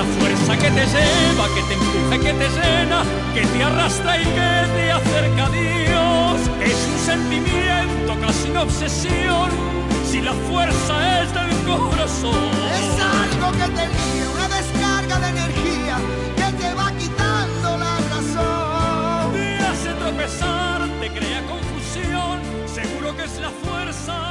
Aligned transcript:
la 0.00 0.06
fuerza 0.18 0.56
que 0.56 0.70
te 0.70 0.86
lleva, 0.86 1.44
que 1.54 1.62
te 1.68 1.74
empuja, 1.74 2.16
que 2.24 2.32
te 2.40 2.48
llena, 2.56 3.02
que 3.34 3.42
te 3.42 3.62
arrastra 3.62 4.18
y 4.18 4.24
que 4.24 4.50
te 4.74 4.92
acerca 4.92 5.44
a 5.44 5.50
Dios. 5.50 6.38
Es 6.70 6.78
un 6.92 6.98
sentimiento, 7.10 8.10
casi 8.24 8.50
una 8.50 8.62
obsesión, 8.62 9.50
si 10.10 10.22
la 10.22 10.32
fuerza 10.48 10.94
es 11.20 11.28
del 11.34 11.52
corazón. 11.68 12.50
Es 12.80 12.88
algo 13.22 13.48
que 13.58 13.68
te 13.76 13.84
guía, 13.94 14.26
una 14.36 14.48
descarga 14.56 15.16
de 15.22 15.28
energía 15.36 15.96
que 16.38 16.48
te 16.60 16.74
va 16.74 16.92
quitando 17.02 17.68
la 17.84 17.94
razón. 18.14 19.32
Te 19.34 19.58
hace 19.68 19.90
tropezar, 20.00 20.78
te 21.00 21.08
crea 21.16 21.40
confusión, 21.54 22.36
seguro 22.66 23.14
que 23.16 23.24
es 23.24 23.38
la 23.38 23.50
fuerza 23.50 24.30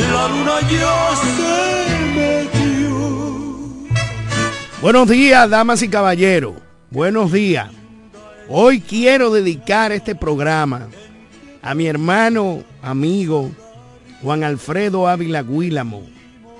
la 0.00 0.28
luna 0.28 0.60
ya 0.70 1.16
se. 1.16 1.68
Buenos 4.80 5.08
días, 5.08 5.50
damas 5.50 5.82
y 5.82 5.88
caballeros. 5.88 6.54
Buenos 6.90 7.32
días. 7.32 7.68
Hoy 8.48 8.80
quiero 8.80 9.32
dedicar 9.32 9.90
este 9.90 10.14
programa 10.14 10.88
a 11.60 11.74
mi 11.74 11.88
hermano, 11.88 12.62
amigo, 12.80 13.50
Juan 14.22 14.44
Alfredo 14.44 15.08
Ávila 15.08 15.42
Guílamo, 15.42 16.06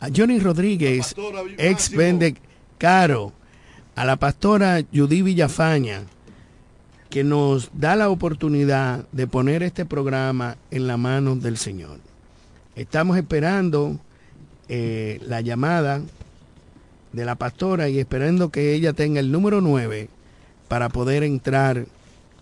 a 0.02 0.10
Johnny 0.14 0.40
Rodríguez, 0.40 1.16
ex 1.58 1.92
Vende 1.92 2.36
Caro, 2.78 3.32
a 3.96 4.04
la 4.04 4.18
pastora 4.18 4.84
Judy 4.94 5.22
Villafaña, 5.22 6.04
que 7.10 7.24
nos 7.24 7.70
da 7.74 7.96
la 7.96 8.10
oportunidad 8.10 9.06
de 9.12 9.28
poner 9.28 9.64
este 9.64 9.86
programa 9.86 10.58
en 10.72 10.88
la 10.88 10.98
mano 10.98 11.36
del 11.36 11.58
Señor. 11.58 12.00
Estamos 12.76 13.18
esperando 13.18 13.98
eh, 14.70 15.20
la 15.26 15.42
llamada 15.42 16.02
de 17.14 17.26
la 17.26 17.36
pastora 17.36 17.90
y 17.90 18.00
esperando 18.00 18.50
que 18.50 18.74
ella 18.74 18.94
tenga 18.94 19.20
el 19.20 19.32
número 19.32 19.62
9 19.62 20.10
para 20.68 20.90
poder 20.90 21.24
entrar 21.24 21.86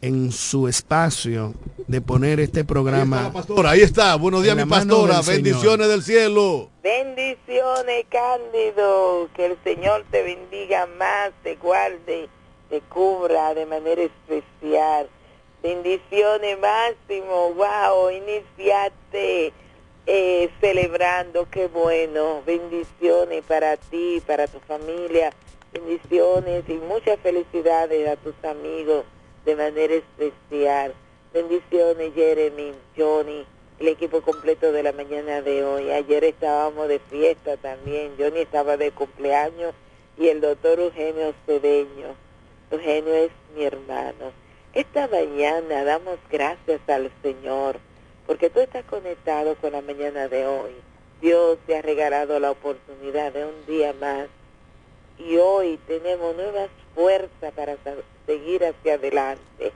en 0.01 0.31
su 0.31 0.67
espacio 0.67 1.53
de 1.87 2.01
poner 2.01 2.39
este 2.39 2.63
programa. 2.63 3.17
Ahí 3.17 3.25
está, 3.25 3.33
pastora, 3.33 3.69
ahí 3.71 3.81
está. 3.81 4.15
Buenos 4.15 4.43
días, 4.43 4.55
mi 4.55 4.65
pastora. 4.65 5.21
Del 5.21 5.41
Bendiciones 5.41 5.87
del 5.87 6.03
cielo. 6.03 6.69
Bendiciones, 6.83 8.05
Cándido. 8.09 9.29
Que 9.35 9.47
el 9.47 9.57
Señor 9.63 10.05
te 10.11 10.23
bendiga 10.23 10.87
más, 10.99 11.31
te 11.43 11.55
guarde, 11.55 12.29
cubra 12.81 13.53
de 13.53 13.65
manera 13.65 14.03
especial. 14.03 15.09
Bendiciones, 15.61 16.59
Máximo. 16.59 17.53
Wow, 17.53 18.11
iniciate 18.11 19.53
eh, 20.05 20.49
celebrando, 20.61 21.47
qué 21.49 21.67
bueno. 21.67 22.43
Bendiciones 22.45 23.43
para 23.45 23.77
ti, 23.77 24.21
para 24.25 24.47
tu 24.47 24.59
familia. 24.59 25.31
Bendiciones 25.73 26.63
y 26.69 26.73
muchas 26.73 27.19
felicidades 27.19 28.07
a 28.07 28.15
tus 28.15 28.35
amigos 28.43 29.05
de 29.45 29.55
manera 29.55 29.95
especial. 29.95 30.93
Bendiciones, 31.33 32.13
Jeremy, 32.13 32.73
Johnny, 32.95 33.45
el 33.79 33.87
equipo 33.87 34.21
completo 34.21 34.71
de 34.71 34.83
la 34.83 34.93
mañana 34.93 35.41
de 35.41 35.65
hoy. 35.65 35.91
Ayer 35.91 36.23
estábamos 36.23 36.87
de 36.87 36.99
fiesta 36.99 37.57
también. 37.57 38.13
Johnny 38.17 38.39
estaba 38.39 38.77
de 38.77 38.91
cumpleaños 38.91 39.73
y 40.17 40.27
el 40.27 40.41
doctor 40.41 40.79
Eugenio 40.79 41.33
Cedeño. 41.45 42.24
Eugenio 42.71 43.13
es 43.13 43.31
mi 43.55 43.63
hermano. 43.63 44.31
Esta 44.73 45.07
mañana 45.07 45.83
damos 45.83 46.17
gracias 46.31 46.81
al 46.87 47.11
Señor 47.21 47.77
porque 48.25 48.49
tú 48.49 48.59
estás 48.59 48.83
conectado 48.85 49.55
con 49.55 49.73
la 49.73 49.81
mañana 49.81 50.27
de 50.27 50.47
hoy. 50.47 50.71
Dios 51.21 51.57
te 51.67 51.77
ha 51.77 51.81
regalado 51.81 52.39
la 52.39 52.51
oportunidad 52.51 53.31
de 53.33 53.45
un 53.45 53.65
día 53.67 53.93
más 53.93 54.27
y 55.17 55.37
hoy 55.37 55.79
tenemos 55.87 56.35
nuevas 56.35 56.69
fuerzas 56.95 57.53
para 57.55 57.77
seguir 58.25 58.65
hacia 58.65 58.95
adelante. 58.95 59.71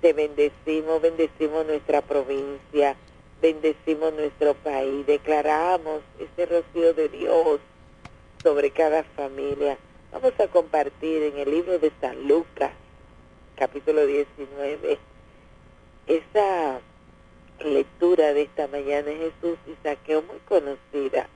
Te 0.00 0.14
bendecimos, 0.14 1.02
bendecimos 1.02 1.66
nuestra 1.66 2.00
provincia, 2.00 2.96
bendecimos 3.42 4.14
nuestro 4.14 4.54
país, 4.54 5.06
declaramos 5.06 6.00
ese 6.18 6.46
rocío 6.46 6.94
de 6.94 7.08
Dios 7.10 7.60
sobre 8.42 8.70
cada 8.70 9.04
familia. 9.04 9.76
Vamos 10.12 10.32
a 10.40 10.48
compartir 10.48 11.22
en 11.22 11.38
el 11.38 11.52
libro 11.52 11.78
de 11.78 11.92
San 12.00 12.26
Lucas, 12.26 12.72
capítulo 13.54 14.04
19, 14.04 14.98
esa 16.08 16.80
lectura 17.60 18.34
de 18.34 18.42
esta 18.42 18.66
mañana 18.66 19.08
es 19.08 19.18
Jesús 19.18 19.56
y 19.68 19.76
Saqueo 19.84 20.22
muy 20.22 20.38
conocida, 20.48 21.28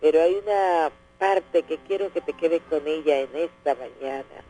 pero 0.00 0.22
hay 0.22 0.36
una 0.36 0.90
parte 1.18 1.62
que 1.64 1.76
quiero 1.86 2.10
que 2.10 2.22
te 2.22 2.32
quedes 2.32 2.62
con 2.70 2.88
ella 2.88 3.20
en 3.20 3.36
esta 3.36 3.74
mañana 3.74 4.42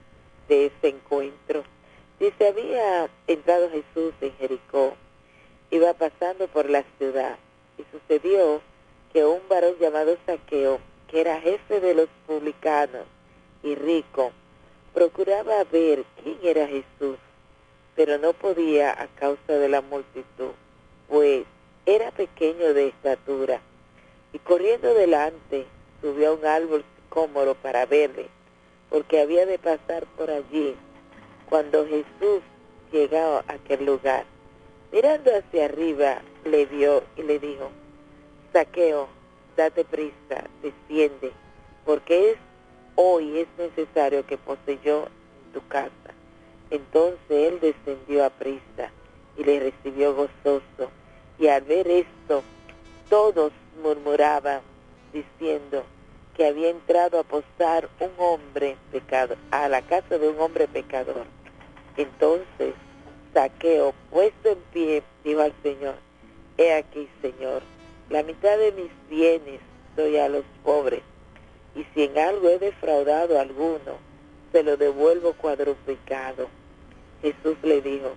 de 0.49 0.67
ese 0.67 0.89
encuentro. 0.89 1.65
Dice, 2.21 2.49
había 2.49 3.11
entrado 3.27 3.69
Jesús 3.69 4.15
en 4.21 4.33
Jericó, 4.37 4.95
iba 5.73 5.93
pasando 5.95 6.47
por 6.47 6.71
la 6.71 6.85
ciudad 6.99 7.37
y 7.77 7.85
sucedió 7.91 8.63
que 9.13 9.25
un 9.25 9.41
varón 9.49 9.75
llamado 9.81 10.17
Saqueo, 10.25 10.79
que 11.09 11.21
era 11.21 11.41
jefe 11.41 11.81
de 11.81 11.95
los 11.95 12.09
publicanos 12.29 13.07
y 13.63 13.75
rico, 13.75 14.33
procuraba 14.95 15.65
ver 15.65 16.05
quién 16.23 16.39
era 16.43 16.67
Jesús, 16.67 17.17
pero 17.95 18.19
no 18.19 18.33
podía 18.33 18.91
a 18.91 19.07
causa 19.09 19.53
de 19.53 19.69
la 19.69 19.81
multitud 19.81 20.53
pues 21.13 21.45
era 21.85 22.11
pequeño 22.11 22.73
de 22.73 22.89
estatura, 22.89 23.61
y 24.33 24.39
corriendo 24.39 24.95
delante 24.95 25.67
subió 26.01 26.31
a 26.31 26.33
un 26.33 26.47
árbol 26.47 26.85
cómodo 27.11 27.55
para 27.55 27.85
verle, 27.85 28.29
porque 28.89 29.21
había 29.21 29.45
de 29.45 29.59
pasar 29.59 30.07
por 30.17 30.31
allí. 30.31 30.75
Cuando 31.51 31.87
Jesús 31.87 32.41
llegó 32.91 33.19
a 33.19 33.45
aquel 33.47 33.85
lugar, 33.85 34.25
mirando 34.91 35.37
hacia 35.37 35.67
arriba, 35.67 36.23
le 36.47 36.65
vio 36.65 37.03
y 37.19 37.25
le 37.25 37.39
dijo, 37.39 37.71
Saqueo, 38.55 39.07
date 39.55 39.85
prisa, 39.85 40.49
desciende, 40.63 41.31
porque 41.85 42.31
es 42.31 42.39
hoy 42.97 43.39
es 43.39 43.49
necesario 43.59 44.27
que 44.27 44.39
poseyó 44.39 45.07
en 45.07 45.53
tu 45.53 45.67
casa. 45.69 45.91
Entonces 46.71 47.19
él 47.31 47.61
descendió 47.61 48.25
a 48.25 48.31
prisa 48.31 48.91
y 49.37 49.45
le 49.45 49.61
recibió 49.61 50.15
gozoso 50.15 50.91
y 51.39 51.49
al 51.49 51.63
ver 51.63 51.89
esto, 51.89 52.43
todos 53.09 53.53
murmuraban 53.83 54.61
diciendo 55.13 55.85
que 56.37 56.47
había 56.47 56.71
entrado 56.71 57.19
a 57.19 57.25
posar 57.25 57.89
un 58.01 58.11
hombre 58.19 58.77
pecador, 58.91 59.37
a 59.51 59.69
la 59.69 59.83
casa 59.83 60.19
de 60.19 60.29
un 60.29 60.41
hombre 60.41 60.69
pecador. 60.69 61.27
Entonces, 61.97 62.75
Saqueo, 63.35 63.93
puesto 64.11 64.51
en 64.51 64.59
pie, 64.73 65.03
dijo 65.25 65.41
al 65.41 65.53
Señor, 65.63 65.97
he 66.57 66.75
aquí, 66.75 67.09
Señor, 67.21 67.63
la 68.09 68.23
mitad 68.23 68.57
de 68.57 68.73
mis 68.73 68.91
bienes 69.11 69.61
doy 69.97 70.17
a 70.19 70.29
los 70.29 70.45
pobres, 70.65 71.03
y 71.75 71.85
si 71.95 72.05
en 72.05 72.19
algo 72.19 72.49
he 72.49 72.59
defraudado 72.59 73.39
a 73.39 73.43
alguno, 73.43 73.99
se 74.53 74.63
lo 74.63 74.77
devuelvo 74.77 75.33
cuadruplicado. 75.35 76.49
Jesús 77.23 77.57
le 77.63 77.81
dijo, 77.81 78.13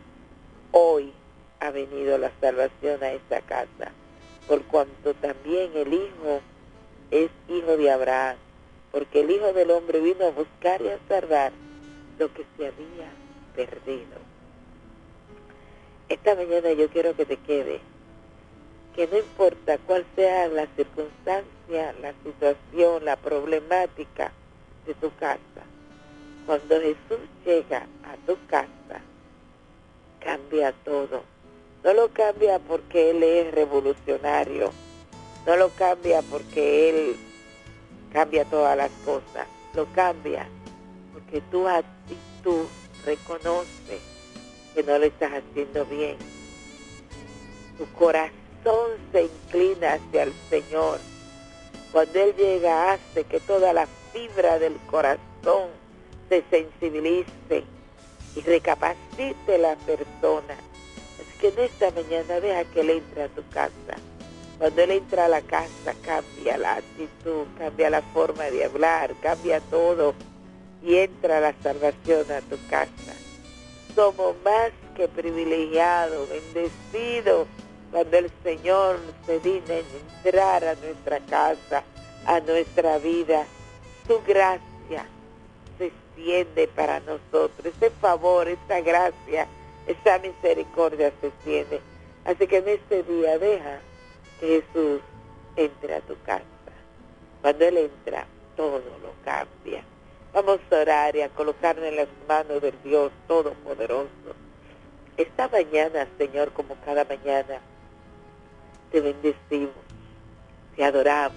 hoy 0.71 1.13
ha 1.59 1.71
venido 1.71 2.17
la 2.17 2.31
salvación 2.41 3.03
a 3.03 3.11
esta 3.11 3.41
casa, 3.41 3.91
por 4.47 4.63
cuanto 4.63 5.13
también 5.15 5.71
el 5.75 5.93
Hijo 5.93 6.41
es 7.11 7.29
hijo 7.47 7.77
de 7.77 7.91
Abraham, 7.91 8.37
porque 8.91 9.21
el 9.21 9.31
Hijo 9.31 9.53
del 9.53 9.71
Hombre 9.71 9.99
vino 9.99 10.25
a 10.25 10.31
buscar 10.31 10.81
y 10.81 10.89
a 10.89 10.99
salvar 11.07 11.51
lo 12.19 12.33
que 12.33 12.45
se 12.57 12.67
había 12.67 13.09
perdido. 13.55 14.25
Esta 16.09 16.35
mañana 16.35 16.71
yo 16.73 16.89
quiero 16.89 17.15
que 17.15 17.25
te 17.25 17.37
quede 17.37 17.79
que 18.95 19.07
no 19.07 19.17
importa 19.17 19.77
cuál 19.85 20.05
sea 20.15 20.47
la 20.47 20.67
circunstancia, 20.77 21.93
la 22.01 22.13
situación, 22.23 23.03
la 23.03 23.17
problemática 23.17 24.31
de 24.87 24.93
tu 24.93 25.13
casa, 25.17 25.41
cuando 26.45 26.79
Jesús 26.79 27.19
llega 27.45 27.87
a 28.03 28.15
tu 28.25 28.37
casa, 28.47 29.01
cambia 30.19 30.71
todo. 30.85 31.23
No 31.83 31.93
lo 31.93 32.07
cambia 32.09 32.57
porque 32.59 33.11
Él 33.11 33.21
es 33.21 33.53
revolucionario, 33.53 34.71
no 35.45 35.57
lo 35.57 35.69
cambia 35.69 36.21
porque 36.21 36.89
Él 36.89 37.15
cambia 38.13 38.45
todas 38.45 38.77
las 38.77 38.91
cosas, 39.03 39.45
lo 39.73 39.85
cambia 39.93 40.47
porque 41.13 41.41
tu 41.51 41.67
actitud 41.67 42.65
reconoce 43.05 43.99
que 44.73 44.83
no 44.83 44.97
lo 44.97 45.05
estás 45.05 45.33
haciendo 45.33 45.85
bien. 45.85 46.17
Tu 47.77 47.85
corazón 47.97 48.44
se 49.11 49.23
inclina 49.23 49.93
hacia 49.93 50.23
el 50.23 50.33
Señor. 50.49 50.99
Cuando 51.91 52.19
Él 52.19 52.35
llega 52.35 52.93
hace 52.93 53.23
que 53.23 53.39
toda 53.39 53.73
la 53.73 53.87
fibra 54.11 54.59
del 54.59 54.75
corazón 54.89 55.69
se 56.29 56.43
sensibilice 56.49 57.63
y 58.35 58.41
recapacite 58.41 59.57
la 59.57 59.75
persona. 59.75 60.55
Así 61.19 61.39
que 61.39 61.47
en 61.49 61.59
esta 61.59 61.91
mañana 61.91 62.39
deja 62.39 62.63
que 62.65 62.81
Él 62.81 62.89
entre 62.89 63.23
a 63.23 63.29
tu 63.29 63.47
casa. 63.49 63.97
Cuando 64.57 64.81
Él 64.81 64.91
entra 64.91 65.25
a 65.25 65.29
la 65.29 65.41
casa 65.41 65.93
cambia 66.01 66.57
la 66.57 66.75
actitud, 66.75 67.45
cambia 67.57 67.89
la 67.89 68.01
forma 68.01 68.45
de 68.45 68.65
hablar, 68.65 69.13
cambia 69.21 69.59
todo 69.59 70.15
y 70.81 70.97
entra 70.97 71.39
la 71.39 71.53
salvación 71.61 72.31
a 72.31 72.41
tu 72.41 72.57
casa. 72.69 73.13
Somos 73.93 74.35
más 74.43 74.71
que 74.95 75.07
privilegiados, 75.07 76.27
bendecidos 76.29 77.47
cuando 77.95 78.17
el 78.17 78.29
Señor 78.43 78.99
se 79.25 79.39
digna 79.39 79.75
entrar 79.75 80.65
a 80.65 80.75
nuestra 80.75 81.17
casa, 81.29 81.81
a 82.25 82.41
nuestra 82.41 82.97
vida, 82.97 83.45
su 84.05 84.21
gracia 84.27 85.05
se 85.77 85.85
extiende 85.85 86.67
para 86.67 86.99
nosotros, 86.99 87.65
ese 87.65 87.89
favor, 87.91 88.49
esa 88.49 88.81
gracia, 88.81 89.47
esa 89.87 90.19
misericordia 90.19 91.13
se 91.21 91.27
extiende. 91.27 91.79
Así 92.25 92.45
que 92.47 92.57
en 92.57 92.67
este 92.67 93.03
día 93.03 93.39
deja 93.39 93.79
que 94.41 94.61
Jesús 94.61 94.99
entre 95.55 95.95
a 95.95 96.01
tu 96.01 96.21
casa. 96.23 96.43
Cuando 97.41 97.63
Él 97.63 97.77
entra, 97.77 98.27
todo 98.57 98.79
lo 99.01 99.13
cambia. 99.23 99.85
Vamos 100.33 100.59
a 100.69 100.75
orar 100.75 101.15
y 101.15 101.21
a 101.21 101.29
colocarnos 101.29 101.85
en 101.85 101.95
las 101.95 102.09
manos 102.27 102.61
del 102.61 102.75
Dios 102.83 103.13
Todopoderoso. 103.29 104.35
Esta 105.15 105.47
mañana, 105.47 106.09
Señor, 106.17 106.51
como 106.51 106.75
cada 106.83 107.05
mañana, 107.05 107.61
te 108.95 109.01
bendecimos, 109.01 109.75
te 110.73 110.85
adoramos, 110.85 111.35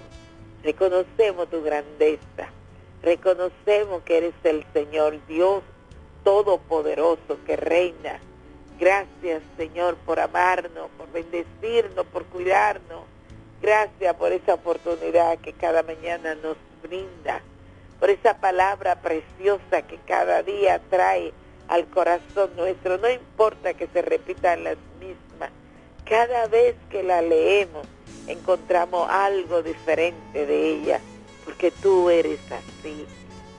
reconocemos 0.63 1.51
tu 1.51 1.61
grandeza, 1.61 2.53
reconocemos 3.03 4.01
que 4.05 4.19
eres 4.19 4.35
el 4.45 4.65
Señor 4.73 5.19
Dios 5.27 5.65
Todopoderoso 6.23 7.37
que 7.45 7.57
reina. 7.57 8.21
Gracias 8.79 9.43
Señor 9.57 9.97
por 10.07 10.21
amarnos, 10.21 10.89
por 10.97 11.11
bendecirnos, 11.11 12.07
por 12.07 12.27
cuidarnos. 12.27 13.03
Gracias 13.61 14.15
por 14.15 14.31
esa 14.31 14.55
oportunidad 14.55 15.37
que 15.39 15.53
cada 15.53 15.83
mañana 15.83 16.37
nos 16.37 16.57
brinda, 16.81 17.43
por 17.99 18.09
esa 18.09 18.39
palabra 18.39 19.03
preciosa 19.03 19.83
que 19.83 19.99
cada 20.07 20.45
día 20.45 20.81
trae 20.91 21.33
al 21.67 21.89
corazón 21.89 22.55
nuestro. 22.57 22.99
No 22.99 23.11
importa 23.11 23.75
que 23.75 23.89
se 23.89 24.01
repitan 24.01 24.63
las 24.63 24.77
mismas, 25.01 25.28
cada 26.09 26.47
vez 26.47 26.75
que 26.91 27.03
la 27.03 27.21
leemos 27.21 27.87
encontramos 28.27 29.09
algo 29.11 29.63
diferente 29.63 30.47
de 30.47 30.71
ella, 30.71 31.01
porque 31.45 31.71
tú 31.71 32.09
eres 32.11 32.41
así. 32.51 33.07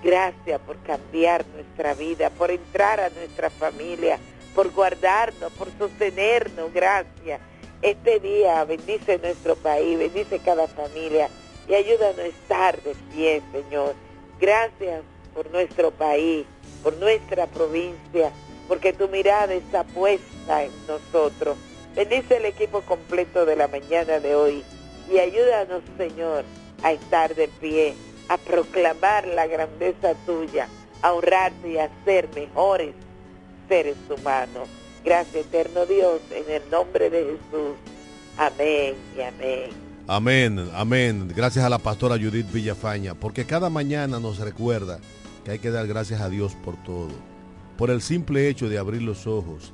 Gracias 0.04 0.60
por 0.62 0.78
cambiar 0.84 1.46
nuestra 1.54 1.94
vida, 1.94 2.30
por 2.32 2.52
entrar 2.52 3.00
a 3.00 3.10
nuestra 3.10 3.50
familia, 3.50 4.18
por 4.56 4.72
guardarnos, 4.72 5.52
por 5.54 5.68
sostenernos. 5.78 6.74
Gracias. 6.74 7.40
Este 7.82 8.20
día 8.20 8.64
bendice 8.66 9.20
nuestro 9.20 9.56
país, 9.56 9.98
bendice 9.98 10.40
cada 10.40 10.68
familia 10.68 11.30
y 11.68 11.76
ayúdanos 11.76 12.20
a 12.20 12.26
estar 12.26 12.82
de 12.82 12.96
pie, 13.14 13.42
Señor. 13.52 13.94
Gracias 14.40 15.04
por 15.34 15.50
nuestro 15.52 15.92
país, 15.92 16.46
por 16.84 16.96
nuestra 16.98 17.48
provincia, 17.48 18.32
porque 18.68 18.94
tu 18.94 19.08
mirada 19.08 19.54
está 19.54 19.84
puesta 19.84 20.64
en 20.64 20.72
nosotros 20.88 21.58
Bendice 21.96 22.38
el 22.38 22.46
equipo 22.46 22.82
completo 22.82 23.46
de 23.46 23.56
la 23.56 23.68
mañana 23.68 24.20
de 24.20 24.36
hoy 24.36 24.64
y 25.12 25.18
ayúdanos, 25.18 25.82
Señor, 25.98 26.46
a 26.84 26.92
estar 26.92 27.36
de 27.36 27.48
pie, 27.48 27.96
a 28.30 28.38
proclamar 28.38 29.28
la 29.28 29.48
grandeza 29.48 30.14
tuya, 30.26 30.68
a 31.02 31.14
honrarte 31.14 31.72
y 31.72 31.78
a 31.78 31.90
ser 32.06 32.30
mejores 32.36 32.94
seres 33.68 33.98
humanos. 34.10 34.70
Gracias, 35.04 35.48
eterno 35.48 35.86
Dios, 35.86 36.22
en 36.32 36.52
el 36.52 36.70
nombre 36.70 37.10
de 37.10 37.24
Jesús. 37.24 37.76
Amén 38.38 38.96
y 39.18 39.22
amén. 39.22 39.70
Amén, 40.08 40.70
amén. 40.74 41.32
Gracias 41.36 41.66
a 41.66 41.70
la 41.70 41.80
pastora 41.80 42.18
Judith 42.18 42.52
Villafaña, 42.52 43.16
porque 43.16 43.46
cada 43.46 43.70
mañana 43.70 44.20
nos 44.20 44.40
recuerda 44.40 45.00
que 45.44 45.52
hay 45.52 45.60
que 45.60 45.72
dar 45.72 45.88
gracias 45.88 46.22
a 46.22 46.30
Dios 46.30 46.56
por 46.64 46.82
todo, 46.84 47.10
por 47.78 47.90
el 47.90 48.02
simple 48.02 48.48
hecho 48.48 48.70
de 48.70 48.78
abrir 48.78 49.02
los 49.02 49.28
ojos 49.28 49.74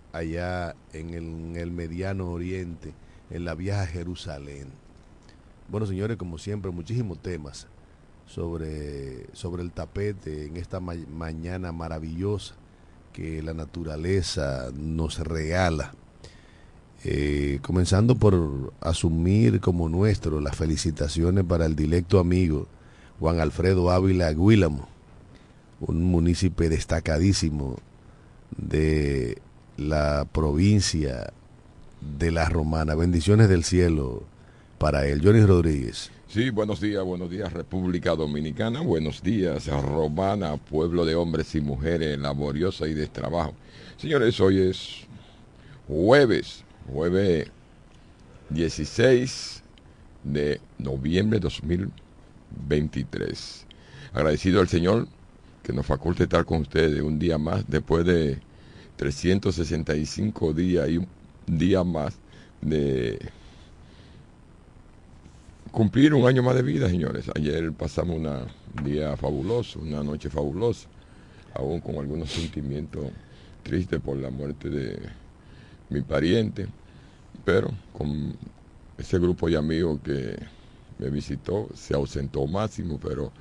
allá 0.13 0.75
en 0.93 1.55
el, 1.55 1.71
mediano 1.71 2.29
oriente, 2.29 2.93
en 3.29 3.45
la 3.45 3.55
vieja 3.55 3.85
Jerusalén. 3.87 4.67
Bueno, 5.69 5.85
señores, 5.85 6.17
como 6.17 6.37
siempre, 6.37 6.71
muchísimos 6.71 7.19
temas 7.21 7.67
sobre, 8.25 9.27
sobre 9.33 9.63
el 9.63 9.71
tapete 9.71 10.45
en 10.47 10.57
esta 10.57 10.79
mañana 10.79 11.71
maravillosa 11.71 12.55
que 13.13 13.41
la 13.41 13.53
naturaleza 13.53 14.71
nos 14.73 15.19
regala. 15.19 15.93
Eh, 17.03 17.59
comenzando 17.63 18.15
por 18.15 18.73
asumir 18.79 19.59
como 19.59 19.89
nuestro 19.89 20.39
las 20.39 20.55
felicitaciones 20.55 21.43
para 21.43 21.65
el 21.65 21.75
directo 21.75 22.19
amigo 22.19 22.67
Juan 23.19 23.39
Alfredo 23.39 23.89
Ávila 23.89 24.31
Guílamo, 24.31 24.87
un 25.79 26.03
municipio 26.03 26.69
destacadísimo 26.69 27.77
de 28.55 29.41
la 29.87 30.27
provincia 30.31 31.33
de 32.19 32.31
la 32.31 32.49
Romana. 32.49 32.95
Bendiciones 32.95 33.47
del 33.49 33.63
cielo 33.63 34.23
para 34.77 35.07
él. 35.07 35.21
Johnny 35.23 35.45
Rodríguez. 35.45 36.11
Sí, 36.27 36.49
buenos 36.49 36.79
días, 36.79 37.03
buenos 37.03 37.29
días 37.29 37.51
República 37.51 38.15
Dominicana, 38.15 38.79
buenos 38.79 39.21
días 39.21 39.67
Romana, 39.67 40.55
pueblo 40.55 41.03
de 41.03 41.13
hombres 41.13 41.53
y 41.55 41.61
mujeres 41.61 42.17
laboriosa 42.17 42.87
y 42.87 42.93
de 42.93 43.07
trabajo. 43.07 43.53
Señores, 43.97 44.39
hoy 44.39 44.61
es 44.61 45.01
jueves, 45.89 46.63
jueves 46.89 47.51
16 48.49 49.61
de 50.23 50.61
noviembre 50.77 51.39
de 51.39 51.43
2023. 51.43 53.65
Agradecido 54.13 54.61
al 54.61 54.69
Señor 54.69 55.09
que 55.63 55.73
nos 55.73 55.85
faculte 55.85 56.23
estar 56.23 56.45
con 56.45 56.61
ustedes 56.61 57.01
un 57.01 57.19
día 57.19 57.37
más 57.37 57.65
después 57.67 58.05
de 58.05 58.39
365 59.01 60.53
días 60.53 60.87
y 60.87 60.99
día 61.47 61.83
más 61.83 62.19
de 62.61 63.17
cumplir 65.71 66.13
un 66.13 66.27
año 66.27 66.43
más 66.43 66.53
de 66.53 66.61
vida, 66.61 66.87
señores. 66.87 67.25
Ayer 67.35 67.71
pasamos 67.71 68.17
un 68.17 68.83
día 68.83 69.17
fabuloso, 69.17 69.79
una 69.79 70.03
noche 70.03 70.29
fabulosa, 70.29 70.87
aún 71.55 71.79
con 71.79 71.95
algunos 71.95 72.29
sentimientos 72.29 73.07
tristes 73.63 73.99
por 73.99 74.17
la 74.17 74.29
muerte 74.29 74.69
de 74.69 74.99
mi 75.89 76.01
pariente, 76.01 76.67
pero 77.43 77.71
con 77.93 78.35
ese 78.99 79.17
grupo 79.17 79.49
de 79.49 79.57
amigos 79.57 79.99
que 80.03 80.37
me 80.99 81.09
visitó, 81.09 81.69
se 81.73 81.95
ausentó 81.95 82.45
Máximo, 82.45 82.99
pero 83.01 83.31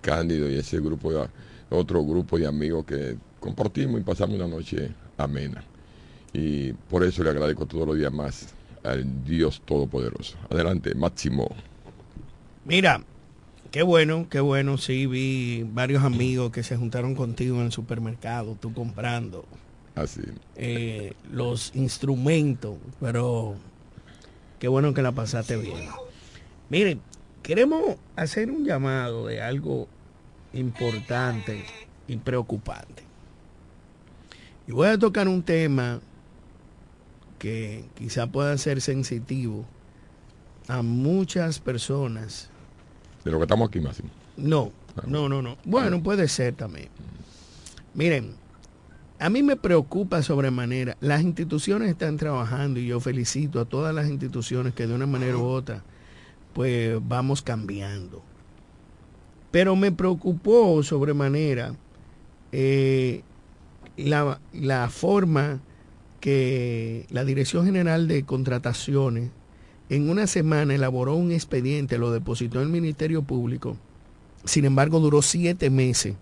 Cándido 0.00 0.50
y 0.50 0.54
ese 0.54 0.80
grupo 0.80 1.12
de, 1.12 1.28
otro 1.68 2.02
grupo 2.06 2.38
de 2.38 2.46
amigos 2.46 2.86
que 2.86 3.18
compartimos 3.38 4.00
y 4.00 4.04
pasamos 4.04 4.36
una 4.36 4.48
noche 4.48 4.94
amena. 5.24 5.64
Y 6.32 6.72
por 6.72 7.04
eso 7.04 7.22
le 7.24 7.30
agradezco 7.30 7.66
todos 7.66 7.86
los 7.86 7.96
días 7.96 8.12
más 8.12 8.54
al 8.84 9.24
Dios 9.24 9.62
Todopoderoso. 9.64 10.36
Adelante, 10.48 10.94
Máximo. 10.94 11.48
Mira, 12.64 13.02
qué 13.70 13.82
bueno, 13.82 14.26
qué 14.30 14.40
bueno. 14.40 14.78
Sí, 14.78 15.06
vi 15.06 15.64
varios 15.72 16.04
amigos 16.04 16.52
que 16.52 16.62
se 16.62 16.76
juntaron 16.76 17.14
contigo 17.14 17.56
en 17.58 17.66
el 17.66 17.72
supermercado, 17.72 18.56
tú 18.60 18.72
comprando 18.72 19.44
Así. 19.94 20.22
eh, 20.56 21.14
los 21.32 21.72
instrumentos, 21.74 22.76
pero 23.00 23.54
qué 24.58 24.68
bueno 24.68 24.94
que 24.94 25.02
la 25.02 25.12
pasaste 25.12 25.56
bien. 25.56 25.88
Miren, 26.68 27.00
queremos 27.42 27.96
hacer 28.16 28.50
un 28.50 28.64
llamado 28.64 29.26
de 29.26 29.42
algo 29.42 29.88
importante 30.52 31.64
y 32.06 32.16
preocupante. 32.16 33.02
Y 34.70 34.72
voy 34.72 34.86
a 34.86 34.96
tocar 34.96 35.26
un 35.26 35.42
tema 35.42 35.98
que 37.40 37.86
quizá 37.96 38.28
pueda 38.28 38.56
ser 38.56 38.80
sensitivo 38.80 39.64
a 40.68 40.80
muchas 40.82 41.58
personas. 41.58 42.50
De 43.24 43.32
lo 43.32 43.38
que 43.38 43.46
estamos 43.46 43.68
aquí, 43.68 43.80
Máximo. 43.80 44.10
No, 44.36 44.70
no, 45.08 45.28
no, 45.28 45.42
no. 45.42 45.58
Bueno, 45.64 46.00
puede 46.04 46.28
ser 46.28 46.54
también. 46.54 46.86
Miren, 47.94 48.36
a 49.18 49.28
mí 49.28 49.42
me 49.42 49.56
preocupa 49.56 50.22
sobremanera. 50.22 50.96
Las 51.00 51.22
instituciones 51.22 51.90
están 51.90 52.16
trabajando 52.16 52.78
y 52.78 52.86
yo 52.86 53.00
felicito 53.00 53.58
a 53.58 53.64
todas 53.64 53.92
las 53.92 54.08
instituciones 54.08 54.72
que 54.72 54.86
de 54.86 54.94
una 54.94 55.06
manera 55.06 55.36
u 55.36 55.46
otra, 55.46 55.82
pues 56.52 56.96
vamos 57.02 57.42
cambiando. 57.42 58.22
Pero 59.50 59.74
me 59.74 59.90
preocupó 59.90 60.80
sobremanera 60.84 61.74
eh, 62.52 63.24
la, 63.96 64.40
la 64.52 64.88
forma 64.88 65.60
que 66.20 67.06
la 67.10 67.24
Dirección 67.24 67.64
General 67.64 68.06
de 68.08 68.24
Contrataciones 68.24 69.30
en 69.88 70.08
una 70.08 70.26
semana 70.26 70.74
elaboró 70.74 71.16
un 71.16 71.32
expediente, 71.32 71.98
lo 71.98 72.12
depositó 72.12 72.60
en 72.60 72.66
el 72.66 72.72
Ministerio 72.72 73.22
Público, 73.22 73.76
sin 74.44 74.64
embargo 74.64 75.00
duró 75.00 75.22
siete 75.22 75.68
meses 75.70 76.14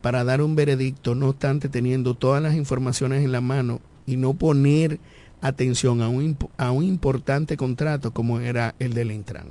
para 0.00 0.24
dar 0.24 0.42
un 0.42 0.54
veredicto, 0.54 1.14
no 1.14 1.28
obstante 1.28 1.68
teniendo 1.68 2.14
todas 2.14 2.42
las 2.42 2.54
informaciones 2.54 3.24
en 3.24 3.32
la 3.32 3.40
mano 3.40 3.80
y 4.06 4.16
no 4.16 4.34
poner 4.34 5.00
atención 5.40 6.02
a 6.02 6.08
un, 6.08 6.36
a 6.56 6.70
un 6.70 6.84
importante 6.84 7.56
contrato 7.56 8.12
como 8.12 8.40
era 8.40 8.74
el 8.78 8.94
del 8.94 9.10
Intran. 9.10 9.46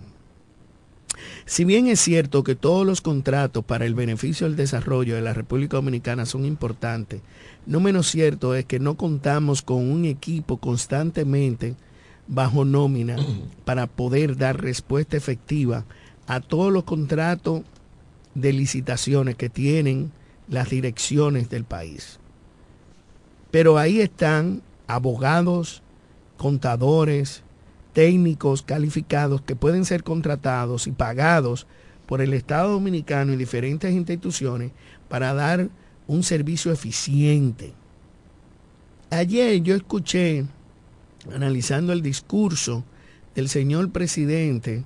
Si 1.46 1.66
bien 1.66 1.88
es 1.88 2.00
cierto 2.00 2.44
que 2.44 2.56
todos 2.56 2.86
los 2.86 3.01
contratos 3.01 3.63
para 3.66 3.86
el 3.86 3.96
beneficio 3.96 4.48
del 4.48 4.56
desarrollo 4.56 5.16
de 5.16 5.22
la 5.22 5.34
República 5.34 5.78
Dominicana 5.78 6.25
son 6.25 6.46
importantes, 6.46 7.22
no 7.66 7.80
menos 7.80 8.08
cierto 8.08 8.56
es 8.56 8.66
que 8.66 8.80
no 8.80 8.96
contamos 8.96 9.62
con 9.62 9.90
un 9.90 10.06
equipo 10.06 10.58
constantemente 10.58 11.75
bajo 12.28 12.66
nómina 12.66 13.16
para 13.66 13.88
poder 13.88 14.38
dar 14.38 14.62
respuesta 14.62 15.18
efectiva 15.18 15.86
a 16.27 16.40
todos 16.40 16.72
los 16.72 16.84
contratos 16.84 17.62
de 18.36 18.53
licitaciones 18.53 19.36
que 19.36 19.50
tienen 19.50 20.12
las 20.48 20.70
direcciones 20.70 21.50
del 21.50 21.66
país. 21.66 22.20
Pero 23.51 23.77
ahí 23.77 24.00
están 24.00 24.62
abogados, 24.88 25.81
contadores, 26.38 27.44
técnicos 27.94 28.62
calificados 28.62 29.42
que 29.42 29.56
pueden 29.56 29.86
ser 29.86 30.04
contratados 30.04 30.88
y 30.88 30.92
pagados 30.92 31.68
por 32.06 32.22
el 32.22 32.34
Estado 32.34 32.72
Dominicano 32.72 33.34
y 33.34 33.38
diferentes 33.38 33.94
instituciones 33.94 34.72
para 35.08 35.34
dar 35.34 35.70
un 36.08 36.24
servicio 36.24 36.72
eficiente. 36.72 37.74
Ayer 39.10 39.62
yo 39.62 39.75
escuché, 39.75 40.46
analizando 41.34 41.94
el 41.94 42.01
discurso 42.01 42.84
del 43.36 43.50
señor 43.50 43.92
presidente, 43.92 44.84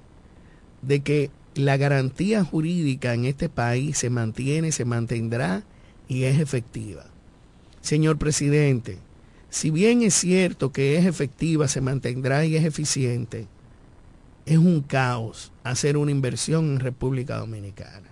de 0.82 1.00
que 1.02 1.32
la 1.56 1.78
garantía 1.78 2.44
jurídica 2.44 3.14
en 3.14 3.26
este 3.26 3.50
país 3.50 3.98
se 3.98 4.10
mantiene, 4.10 4.72
se 4.72 4.86
mantendrá 4.86 5.64
y 6.08 6.24
es 6.24 6.40
efectiva. 6.40 7.06
Señor 7.82 8.18
presidente, 8.18 9.00
si 9.56 9.72
bien 9.72 10.02
es 10.02 10.16
cierto 10.16 10.74
que 10.74 10.98
es 10.98 11.06
efectiva, 11.06 11.70
se 11.70 11.80
mantendrá 11.80 12.44
y 12.44 12.58
es 12.58 12.66
eficiente, 12.66 13.48
es 14.46 14.58
un 14.58 14.82
caos 14.82 15.54
hacer 15.64 15.96
una 15.96 16.12
inversión 16.12 16.72
en 16.72 16.80
República 16.82 17.38
Dominicana. 17.38 18.12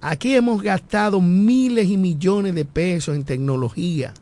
Aquí 0.00 0.36
hemos 0.36 0.62
gastado 0.62 1.20
miles 1.20 1.88
y 1.88 1.96
millones 1.96 2.54
de 2.54 2.64
pesos 2.64 3.16
en 3.16 3.24
tecnología, 3.24 4.14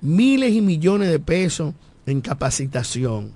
miles 0.00 0.54
y 0.54 0.60
millones 0.60 1.10
de 1.10 1.18
pesos 1.18 1.74
en 2.06 2.20
capacitación. 2.20 3.32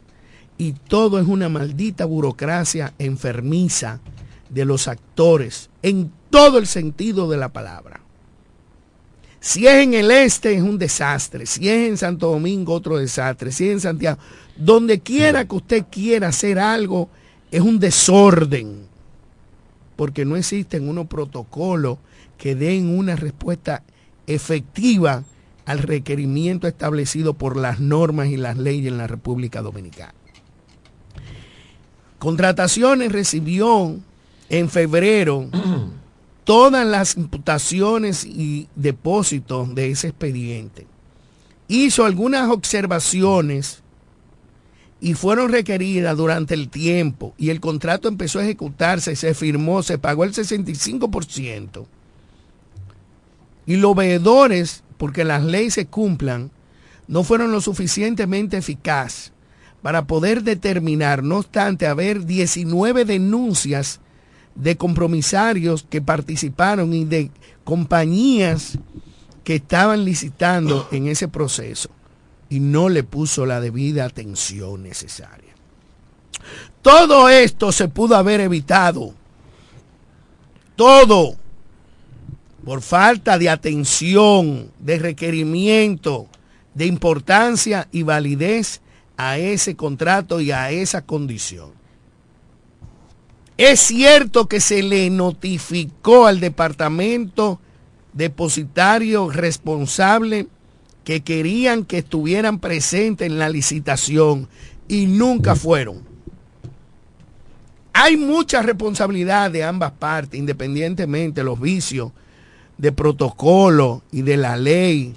Y 0.57 0.75
todo 0.75 1.19
es 1.19 1.27
una 1.27 1.49
maldita 1.49 2.05
burocracia 2.05 2.95
enfermiza 3.01 3.99
de 4.49 4.65
los 4.65 4.87
actores 4.87 5.69
en 5.83 6.13
todo 6.31 6.59
el 6.59 6.69
sentido 6.69 7.29
de 7.29 7.39
la 7.39 7.49
palabra. 7.49 8.03
Si 9.41 9.67
es 9.67 9.75
en 9.75 9.95
el 9.95 10.11
este 10.11 10.55
es 10.55 10.63
un 10.63 10.79
desastre, 10.79 11.47
si 11.47 11.69
es 11.69 11.89
en 11.89 11.97
Santo 11.97 12.31
Domingo 12.31 12.75
otro 12.75 12.99
desastre, 12.99 13.51
si 13.51 13.69
es 13.69 13.73
en 13.73 13.81
Santiago, 13.81 14.19
donde 14.55 15.01
quiera 15.01 15.47
que 15.47 15.55
usted 15.55 15.85
quiera 15.91 16.29
hacer 16.29 16.59
algo 16.59 17.09
es 17.51 17.63
un 17.63 17.79
desorden, 17.79 18.87
porque 19.97 20.27
no 20.27 20.37
existen 20.37 20.89
unos 20.89 21.07
protocolos 21.07 21.99
que 22.37 22.55
den 22.55 22.97
una 22.97 23.17
respuesta 23.17 23.83
efectiva 24.27 25.25
al 25.65 25.79
requerimiento 25.79 26.69
establecido 26.69 27.35
por 27.35 27.57
las 27.57 27.81
normas 27.81 28.29
y 28.29 28.37
las 28.37 28.59
leyes 28.59 28.89
en 28.89 28.99
la 28.99 29.07
República 29.07 29.63
Dominicana. 29.63 30.15
Contrataciones 32.19 33.13
recibió 33.13 33.97
en 34.51 34.69
febrero 34.69 35.49
todas 36.45 36.87
las 36.87 37.17
imputaciones 37.17 38.25
y 38.25 38.69
depósitos 38.75 39.75
de 39.75 39.91
ese 39.91 40.09
expediente. 40.09 40.87
Hizo 41.69 42.05
algunas 42.05 42.51
observaciones 42.51 43.83
y 45.01 45.15
fueron 45.15 45.51
requeridas 45.51 46.17
durante 46.17 46.55
el 46.55 46.69
tiempo 46.69 47.35
y 47.39 47.51
el 47.51 47.61
contrato 47.61 48.09
empezó 48.09 48.39
a 48.39 48.45
ejecutarse, 48.45 49.17
se 49.17 49.35
firmó, 49.35 49.83
se 49.83 49.99
pagó 49.99 50.25
el 50.25 50.33
65%. 50.33 51.87
Y 53.67 53.77
los 53.77 53.95
veedores, 53.95 54.83
porque 54.99 55.25
las 55.25 55.45
leyes 55.45 55.75
se 55.75 55.87
cumplan, 55.87 56.51
no 57.07 57.25
fueron 57.25 57.53
lo 57.53 57.61
suficientemente 57.61 58.57
eficaz 58.57 59.33
para 59.83 60.07
poder 60.07 60.43
determinar, 60.43 61.23
no 61.23 61.39
obstante 61.39 61.87
haber 61.87 62.27
19 62.27 63.05
denuncias 63.05 64.01
de 64.55 64.77
compromisarios 64.77 65.85
que 65.89 66.03
participaron 66.03 66.93
y 66.93 67.05
de 67.05 67.31
compañías 67.65 68.79
que 69.45 69.57
estaban 69.57 70.05
licitando 70.05 70.89
en 70.93 71.07
ese 71.07 71.29
proceso 71.29 71.91
y 72.49 72.61
no 72.61 72.89
le 72.89 73.05
puso 73.05 73.47
la 73.47 73.61
debida 73.61 74.05
atención 74.05 74.83
necesaria. 74.83 75.55
Todo 76.83 77.29
esto 77.29 77.73
se 77.73 77.89
pudo 77.89 78.17
haber 78.17 78.41
evitado. 78.41 79.15
Todo. 80.77 81.37
Por 82.65 82.83
falta 82.83 83.39
de 83.39 83.49
atención, 83.49 84.71
de 84.79 84.99
requerimiento, 84.99 86.27
de 86.75 86.87
importancia 86.87 87.89
y 87.93 88.03
validez 88.03 88.81
a 89.17 89.39
ese 89.39 89.77
contrato 89.77 90.41
y 90.41 90.51
a 90.51 90.71
esa 90.71 91.03
condición. 91.03 91.80
Es 93.63 93.81
cierto 93.81 94.49
que 94.49 94.59
se 94.59 94.83
le 94.83 95.11
notificó 95.11 96.27
al 96.27 96.41
departamento 96.41 97.61
depositario 98.15 99.29
responsable 99.29 100.47
que 101.05 101.21
querían 101.21 101.85
que 101.85 101.99
estuvieran 101.99 102.59
presentes 102.59 103.27
en 103.27 103.39
la 103.39 103.51
licitación 103.51 104.49
y 104.89 105.05
nunca 105.05 105.57
fueron. 105.57 106.01
Hay 107.93 108.17
mucha 108.17 108.63
responsabilidad 108.63 109.51
de 109.51 109.63
ambas 109.63 109.93
partes, 109.93 110.41
independientemente 110.41 111.43
de 111.43 111.45
los 111.45 111.61
vicios 111.61 112.13
de 112.79 112.93
protocolo 112.93 114.03
y 114.11 114.23
de 114.23 114.39
la 114.39 114.57
ley 114.57 115.13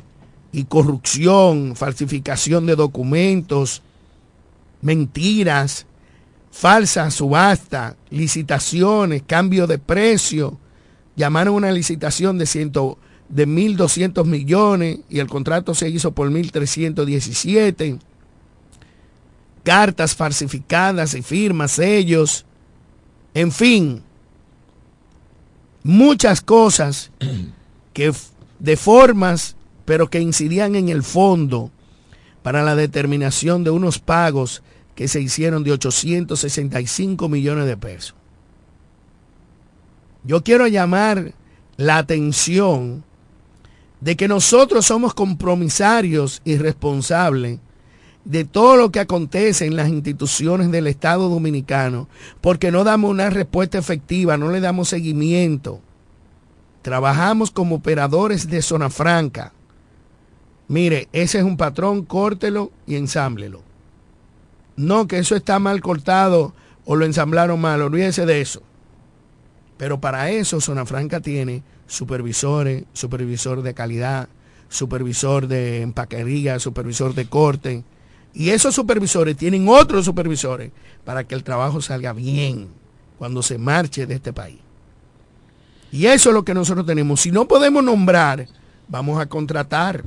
y 0.52 0.66
corrupción, 0.66 1.78
falsificación 1.78 2.66
de 2.66 2.76
documentos, 2.76 3.84
mentiras, 4.82 5.86
falsa 6.54 7.10
subasta, 7.10 7.98
licitaciones, 8.12 9.24
cambio 9.26 9.66
de 9.66 9.80
precio. 9.80 10.60
Llamaron 11.16 11.56
una 11.56 11.72
licitación 11.72 12.38
de, 12.38 12.46
ciento, 12.46 13.00
de 13.28 13.48
1.200 13.48 14.24
millones 14.26 15.00
y 15.10 15.20
el 15.20 15.28
contrato 15.28 15.74
se 15.74 15.90
hizo 15.90 16.12
por 16.12 16.30
1.317. 16.30 18.00
Cartas 19.64 20.16
falsificadas 20.16 21.16
y 21.16 21.24
firmas, 21.24 21.72
sellos. 21.72 22.46
En 23.34 23.52
fin, 23.52 24.04
muchas 25.82 26.40
cosas 26.42 27.12
que 27.94 28.14
de 28.60 28.78
formas, 28.78 29.56
pero 29.86 30.08
que 30.08 30.20
incidían 30.20 30.76
en 30.76 30.90
el 30.90 31.02
fondo 31.02 31.72
para 32.44 32.62
la 32.62 32.76
determinación 32.76 33.64
de 33.64 33.72
unos 33.72 33.98
pagos 33.98 34.62
que 34.96 35.08
se 35.08 35.22
hicieron 35.22 35.64
de 35.64 35.72
865 35.72 37.30
millones 37.30 37.66
de 37.66 37.78
pesos. 37.78 38.16
Yo 40.24 40.44
quiero 40.44 40.68
llamar 40.68 41.34
la 41.78 41.98
atención 41.98 43.04
de 44.00 44.16
que 44.16 44.28
nosotros 44.28 44.86
somos 44.86 45.14
compromisarios 45.14 46.42
y 46.46 46.58
responsables 46.58 47.60
de 48.26 48.46
todo 48.46 48.78
lo 48.78 48.92
que 48.92 49.00
acontece 49.00 49.66
en 49.66 49.76
las 49.76 49.90
instituciones 49.90 50.72
del 50.72 50.88
Estado 50.88 51.28
Dominicano, 51.30 52.08
porque 52.42 52.72
no 52.72 52.84
damos 52.84 53.12
una 53.12 53.30
respuesta 53.30 53.78
efectiva, 53.78 54.38
no 54.38 54.50
le 54.50 54.62
damos 54.62 54.90
seguimiento. 54.90 55.82
Trabajamos 56.82 57.52
como 57.52 57.76
operadores 57.76 58.50
de 58.50 58.62
zona 58.62 58.90
franca. 58.90 59.54
Mire, 60.68 61.10
ese 61.12 61.40
es 61.40 61.44
un 61.44 61.58
patrón, 61.58 62.04
córtelo 62.04 62.72
y 62.88 62.96
ensámblelo. 62.96 63.62
No, 64.76 65.08
que 65.08 65.20
eso 65.20 65.36
está 65.36 65.60
mal 65.60 65.82
cortado 65.82 66.54
o 66.86 66.96
lo 66.96 67.06
ensamblaron 67.06 67.60
mal, 67.62 67.82
olvídese 67.82 68.26
de 68.26 68.42
eso. 68.42 68.62
Pero 69.78 70.00
para 70.00 70.30
eso 70.30 70.62
Zona 70.62 70.86
Franca 70.86 71.20
tiene 71.20 71.64
supervisores, 71.88 72.86
supervisor 72.94 73.62
de 73.62 73.74
calidad, 73.74 74.30
supervisor 74.70 75.48
de 75.48 75.82
empaquería, 75.82 76.60
supervisor 76.60 77.14
de 77.14 77.28
corte. 77.28 77.84
Y 78.34 78.50
esos 78.50 78.74
supervisores 78.74 79.38
tienen 79.38 79.68
otros 79.68 80.06
supervisores 80.06 80.72
para 81.06 81.24
que 81.24 81.36
el 81.36 81.44
trabajo 81.44 81.82
salga 81.82 82.14
bien 82.14 82.70
cuando 83.18 83.44
se 83.44 83.58
marche 83.58 84.06
de 84.06 84.16
este 84.16 84.34
país. 84.34 84.60
Y 85.92 86.08
eso 86.08 86.30
es 86.30 86.34
lo 86.34 86.44
que 86.44 86.56
nosotros 86.56 86.88
tenemos. 86.88 87.22
Si 87.22 87.32
no 87.32 87.48
podemos 87.48 87.84
nombrar, 87.84 88.48
vamos 88.88 89.22
a 89.22 89.28
contratar 89.28 90.04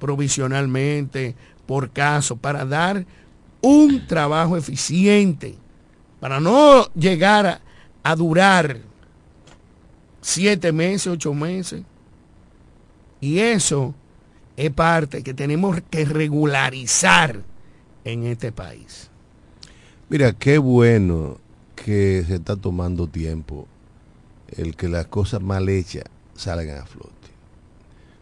provisionalmente, 0.00 1.36
por 1.66 1.90
caso, 1.90 2.36
para 2.36 2.64
dar 2.64 3.06
un 3.62 4.06
trabajo 4.06 4.56
eficiente, 4.56 5.54
para 6.20 6.40
no 6.40 6.86
llegar 6.94 7.60
a, 8.02 8.16
durar 8.16 8.78
siete 10.20 10.72
meses, 10.72 11.06
ocho 11.08 11.34
meses. 11.34 11.82
Y 13.20 13.38
eso 13.38 13.94
es 14.56 14.70
parte 14.70 15.22
que 15.22 15.34
tenemos 15.34 15.80
que 15.90 16.04
regularizar 16.04 17.42
en 18.04 18.24
este 18.24 18.52
país. 18.52 19.10
Mira, 20.08 20.32
qué 20.32 20.58
bueno 20.58 21.38
que 21.76 22.24
se 22.26 22.36
está 22.36 22.56
tomando 22.56 23.06
tiempo 23.06 23.66
el 24.56 24.74
que 24.76 24.88
las 24.88 25.06
cosas 25.06 25.40
mal 25.40 25.68
hechas 25.68 26.04
salgan 26.34 26.78
a 26.78 26.86
flote. 26.86 27.10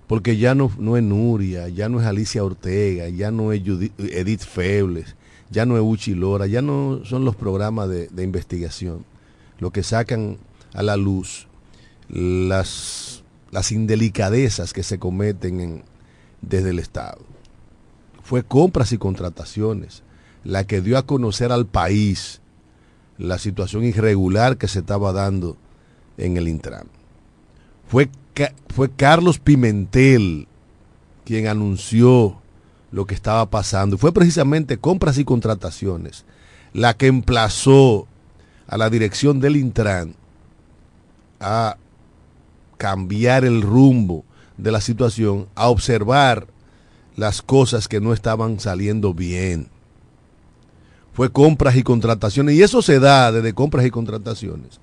Porque 0.07 0.37
ya 0.37 0.55
no, 0.55 0.71
no 0.79 0.97
es 0.97 1.03
Nuria, 1.03 1.69
ya 1.69 1.89
no 1.89 2.01
es 2.01 2.07
Alicia 2.07 2.43
Ortega, 2.45 3.09
ya 3.09 3.31
no 3.31 3.53
es 3.53 3.63
Judith- 3.63 3.93
Edith 3.99 4.41
Febles, 4.41 5.17
ya 5.51 5.67
no 5.67 5.77
es 5.77 5.83
Uchi 5.85 6.15
Lora, 6.15 6.47
ya 6.47 6.63
no 6.63 7.01
son 7.05 7.25
los 7.25 7.37
programas 7.37 7.89
de, 7.89 8.09
investigación 8.23 9.05
lo 9.59 9.71
que 9.71 9.83
sacan 9.83 10.39
a 10.75 10.83
la 10.83 10.97
luz 10.97 11.49
las, 12.09 13.23
las 13.51 13.73
indelicadezas 13.73 14.73
que 14.73 14.83
se 14.83 14.99
cometen 14.99 15.61
en- 15.61 15.83
desde 16.43 16.71
el 16.71 16.79
Estado. 16.79 17.19
Fue 18.23 18.43
compras 18.45 18.93
y 18.93 18.99
contrataciones 18.99 20.03
la 20.45 20.65
que 20.65 20.81
dio 20.81 20.97
a 20.99 21.07
conocer 21.07 21.51
al 21.51 21.67
país 21.67 22.41
la 23.17 23.39
situación 23.39 23.85
irregular 23.85 24.57
que 24.59 24.69
se 24.69 24.79
estaba 24.81 25.13
dando 25.13 25.57
en 26.19 26.37
el 26.37 26.47
Intran. 26.49 26.87
Fue, 27.89 28.09
fue 28.69 28.91
Carlos 28.91 29.39
Pimentel 29.39 30.47
quien 31.25 31.47
anunció 31.49 32.41
lo 32.91 33.07
que 33.07 33.15
estaba 33.15 33.51
pasando. 33.51 33.99
Fue 33.99 34.13
precisamente 34.13 34.79
compras 34.79 35.19
y 35.19 35.25
contrataciones 35.25 36.25
la 36.73 36.95
que 36.95 37.07
emplazó 37.07 38.07
a 38.67 38.77
la 38.77 38.91
dirección 38.91 39.41
del 39.41 39.57
Intran 39.57 40.15
a 41.41 41.77
cambiar 42.77 43.45
el 43.45 43.63
rumbo 43.63 44.25
de 44.57 44.73
la 44.73 44.81
situación, 44.81 45.49
a 45.55 45.69
observar 45.69 46.47
las 47.17 47.43
cosas 47.43 47.89
que 47.89 48.01
no 48.01 48.13
estaban 48.13 48.61
saliendo 48.61 49.15
bien. 49.15 49.69
Fue 51.13 51.33
compras 51.33 51.77
y 51.77 51.83
contrataciones, 51.83 52.55
y 52.55 52.63
eso 52.63 52.83
se 52.83 53.01
da 53.01 53.33
desde 53.33 53.55
compras 53.55 53.87
y 53.87 53.91
contrataciones, 53.91 54.81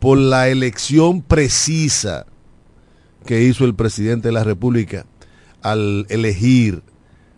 por 0.00 0.16
la 0.16 0.48
elección 0.48 1.22
precisa 1.22 2.26
que 3.26 3.42
hizo 3.42 3.64
el 3.64 3.74
presidente 3.74 4.28
de 4.28 4.32
la 4.32 4.44
República 4.44 5.04
al 5.60 6.06
elegir 6.08 6.82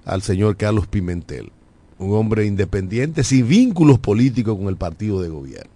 al 0.09 0.23
señor 0.23 0.57
Carlos 0.57 0.87
Pimentel, 0.87 1.53
un 1.99 2.15
hombre 2.15 2.47
independiente 2.47 3.23
sin 3.23 3.47
vínculos 3.47 3.99
políticos 3.99 4.57
con 4.57 4.69
el 4.69 4.77
partido 4.77 5.21
de 5.21 5.29
gobierno. 5.29 5.71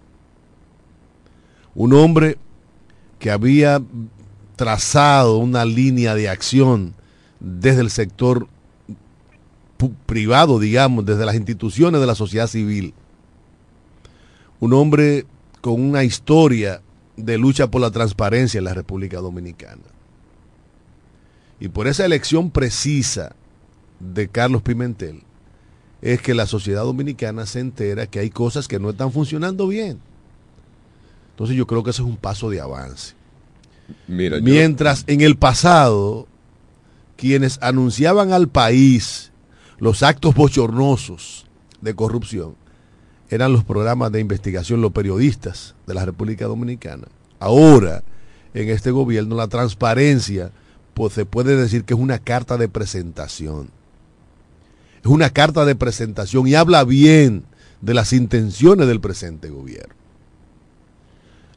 Un 1.75 1.93
hombre 1.93 2.37
que 3.19 3.29
había 3.29 3.81
trazado 4.55 5.37
una 5.37 5.65
línea 5.65 6.15
de 6.15 6.29
acción 6.29 6.95
desde 7.39 7.81
el 7.81 7.91
sector 7.91 8.47
privado, 10.07 10.59
digamos, 10.59 11.05
desde 11.05 11.25
las 11.25 11.35
instituciones 11.35 12.01
de 12.01 12.07
la 12.07 12.15
sociedad 12.15 12.47
civil. 12.47 12.95
Un 14.59 14.73
hombre 14.73 15.25
con 15.61 15.79
una 15.79 16.03
historia 16.03 16.81
de 17.17 17.37
lucha 17.37 17.69
por 17.69 17.81
la 17.81 17.91
transparencia 17.91 18.57
en 18.57 18.63
la 18.63 18.73
República 18.73 19.17
Dominicana. 19.19 19.83
Y 21.59 21.67
por 21.67 21.87
esa 21.87 22.05
elección 22.05 22.49
precisa 22.49 23.35
de 23.99 24.27
Carlos 24.27 24.61
Pimentel 24.61 25.21
es 26.01 26.21
que 26.21 26.33
la 26.33 26.45
sociedad 26.47 26.83
dominicana 26.83 27.45
se 27.45 27.59
entera 27.61 28.07
que 28.07 28.19
hay 28.19 28.29
cosas 28.29 28.67
que 28.67 28.79
no 28.79 28.89
están 28.89 29.11
funcionando 29.11 29.67
bien. 29.67 29.99
Entonces 31.31 31.55
yo 31.55 31.65
creo 31.65 31.83
que 31.83 31.91
eso 31.91 32.03
es 32.03 32.09
un 32.09 32.17
paso 32.17 32.49
de 32.49 32.59
avance. 32.61 33.13
Mira, 34.07 34.37
yo- 34.37 34.43
Mientras 34.43 35.03
en 35.07 35.21
el 35.21 35.37
pasado 35.37 36.27
quienes 37.15 37.57
anunciaban 37.61 38.33
al 38.33 38.47
país 38.49 39.31
los 39.79 40.03
actos 40.03 40.35
bochornosos 40.35 41.45
de 41.81 41.93
corrupción 41.95 42.55
eran 43.29 43.51
los 43.53 43.63
programas 43.63 44.11
de 44.11 44.19
investigación, 44.19 44.81
los 44.81 44.91
periodistas 44.91 45.73
de 45.87 45.93
la 45.93 46.05
República 46.05 46.45
Dominicana. 46.45 47.07
Ahora, 47.39 48.03
en 48.53 48.69
este 48.69 48.91
gobierno, 48.91 49.35
la 49.35 49.47
transparencia, 49.47 50.51
pues 50.93 51.13
se 51.13 51.25
puede 51.25 51.55
decir 51.55 51.83
que 51.83 51.93
es 51.95 51.99
una 51.99 52.19
carta 52.19 52.57
de 52.57 52.69
presentación. 52.69 53.69
Es 55.03 55.09
una 55.09 55.29
carta 55.31 55.65
de 55.65 55.75
presentación 55.75 56.47
y 56.47 56.55
habla 56.55 56.85
bien 56.85 57.43
de 57.81 57.93
las 57.93 58.13
intenciones 58.13 58.87
del 58.87 59.01
presente 59.01 59.49
gobierno. 59.49 59.93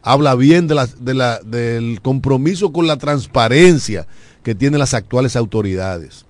Habla 0.02 0.34
bien 0.34 0.66
del 0.66 2.00
compromiso 2.02 2.72
con 2.72 2.88
la 2.88 2.96
transparencia 2.96 4.06
que 4.42 4.56
tienen 4.56 4.80
las 4.80 4.94
actuales 4.94 5.36
autoridades. 5.36 6.26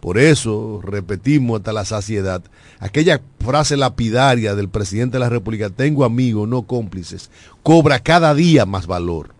Por 0.00 0.18
eso, 0.18 0.80
repetimos 0.82 1.58
hasta 1.58 1.72
la 1.72 1.84
saciedad, 1.84 2.42
aquella 2.78 3.20
frase 3.40 3.76
lapidaria 3.76 4.54
del 4.54 4.68
presidente 4.68 5.16
de 5.16 5.20
la 5.20 5.28
República, 5.28 5.70
tengo 5.70 6.04
amigos, 6.04 6.48
no 6.48 6.62
cómplices, 6.62 7.30
cobra 7.62 8.00
cada 8.00 8.34
día 8.34 8.66
más 8.66 8.86
valor. 8.86 9.34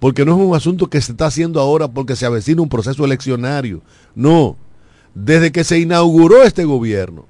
Porque 0.00 0.24
no 0.24 0.32
es 0.36 0.46
un 0.46 0.54
asunto 0.54 0.88
que 0.88 1.00
se 1.00 1.12
está 1.12 1.26
haciendo 1.26 1.60
ahora 1.60 1.88
porque 1.88 2.16
se 2.16 2.26
avecina 2.26 2.62
un 2.62 2.68
proceso 2.68 3.04
eleccionario. 3.04 3.82
No, 4.14 4.56
desde 5.14 5.52
que 5.52 5.64
se 5.64 5.78
inauguró 5.78 6.42
este 6.42 6.64
gobierno 6.64 7.26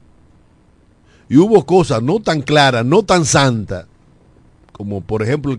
y 1.29 1.37
hubo 1.37 1.65
cosas 1.67 2.03
no 2.03 2.21
tan 2.21 2.43
claras, 2.43 2.85
no 2.85 3.03
tan 3.03 3.25
santas, 3.25 3.87
como 4.73 5.01
por 5.01 5.23
ejemplo 5.23 5.57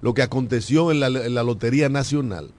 lo 0.00 0.14
que 0.14 0.22
aconteció 0.22 0.90
en 0.90 1.00
la, 1.00 1.08
Lotería 1.42 1.88
Nacional. 1.88 2.50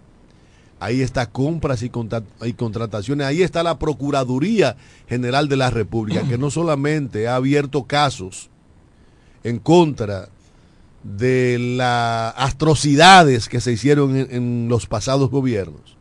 Ahí 0.80 1.02
está 1.02 1.26
compras 1.32 1.82
y, 1.82 1.90
contra- 1.90 2.24
y 2.44 2.54
contrataciones. 2.54 3.26
Ahí 3.26 3.42
está 3.42 3.64
la 3.64 3.80
Procuraduría 3.80 4.78
General 5.08 5.50
de 5.50 5.58
la 5.58 5.72
República, 5.72 6.22
que 6.28 6.38
no 6.38 6.52
solamente 6.52 7.28
ha 7.28 7.36
abierto 7.36 7.86
casos 7.86 8.50
en 9.44 9.58
contra 9.58 10.30
de 11.04 11.58
las 11.60 12.34
atrocidades 12.38 13.50
que 13.50 13.60
se 13.62 13.72
hicieron 13.72 14.16
en 14.18 14.68
los 14.70 14.86
pasados 14.86 15.32
gobiernos, 15.32 15.97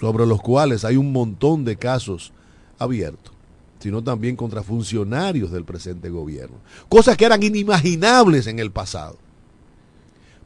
sobre 0.00 0.26
los 0.26 0.40
cuales 0.40 0.84
hay 0.84 0.96
un 0.96 1.12
montón 1.12 1.64
de 1.64 1.76
casos 1.76 2.32
abiertos, 2.78 3.32
sino 3.78 4.02
también 4.02 4.36
contra 4.36 4.62
funcionarios 4.62 5.50
del 5.50 5.64
presente 5.64 6.10
gobierno. 6.10 6.56
Cosas 6.88 7.16
que 7.16 7.24
eran 7.24 7.42
inimaginables 7.42 8.46
en 8.46 8.58
el 8.58 8.70
pasado. 8.70 9.16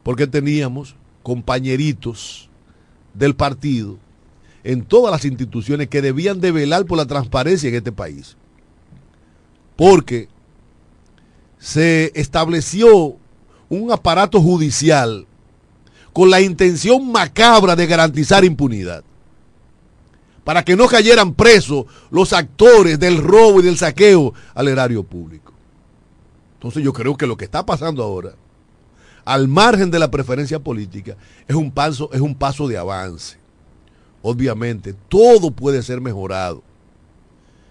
Porque 0.03 0.27
teníamos 0.27 0.95
compañeritos 1.23 2.49
del 3.13 3.35
partido 3.35 3.97
en 4.63 4.83
todas 4.83 5.11
las 5.11 5.25
instituciones 5.25 5.87
que 5.89 6.01
debían 6.01 6.39
de 6.39 6.51
velar 6.51 6.85
por 6.85 6.97
la 6.97 7.05
transparencia 7.05 7.69
en 7.69 7.75
este 7.75 7.91
país. 7.91 8.35
Porque 9.75 10.27
se 11.59 12.11
estableció 12.15 13.15
un 13.69 13.91
aparato 13.91 14.41
judicial 14.41 15.25
con 16.13 16.29
la 16.29 16.41
intención 16.41 17.11
macabra 17.11 17.75
de 17.75 17.87
garantizar 17.87 18.43
impunidad. 18.43 19.03
Para 20.43 20.63
que 20.65 20.75
no 20.75 20.87
cayeran 20.87 21.33
presos 21.33 21.85
los 22.09 22.33
actores 22.33 22.99
del 22.99 23.17
robo 23.19 23.59
y 23.59 23.63
del 23.63 23.77
saqueo 23.77 24.33
al 24.55 24.67
erario 24.67 25.03
público. 25.03 25.53
Entonces 26.55 26.83
yo 26.83 26.93
creo 26.93 27.15
que 27.15 27.27
lo 27.27 27.37
que 27.37 27.45
está 27.45 27.65
pasando 27.65 28.03
ahora, 28.03 28.33
al 29.23 29.47
margen 29.47 29.91
de 29.91 29.99
la 29.99 30.09
preferencia 30.09 30.59
política, 30.59 31.15
es 31.47 31.55
un 31.55 31.71
paso, 31.71 32.09
es 32.11 32.21
un 32.21 32.33
paso 32.35 32.67
de 32.67 32.77
avance. 32.77 33.37
Obviamente, 34.23 34.95
todo 35.09 35.51
puede 35.51 35.81
ser 35.83 36.01
mejorado, 36.01 36.63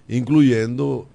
incluyendo 0.08 1.06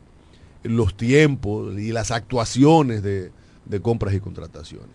los 0.64 0.96
tiempos 0.96 1.78
y 1.80 1.92
las 1.92 2.12
actuaciones 2.12 3.04
de, 3.04 3.32
de 3.66 3.82
compras 3.82 4.14
y 4.14 4.20
contrataciones. 4.20 4.90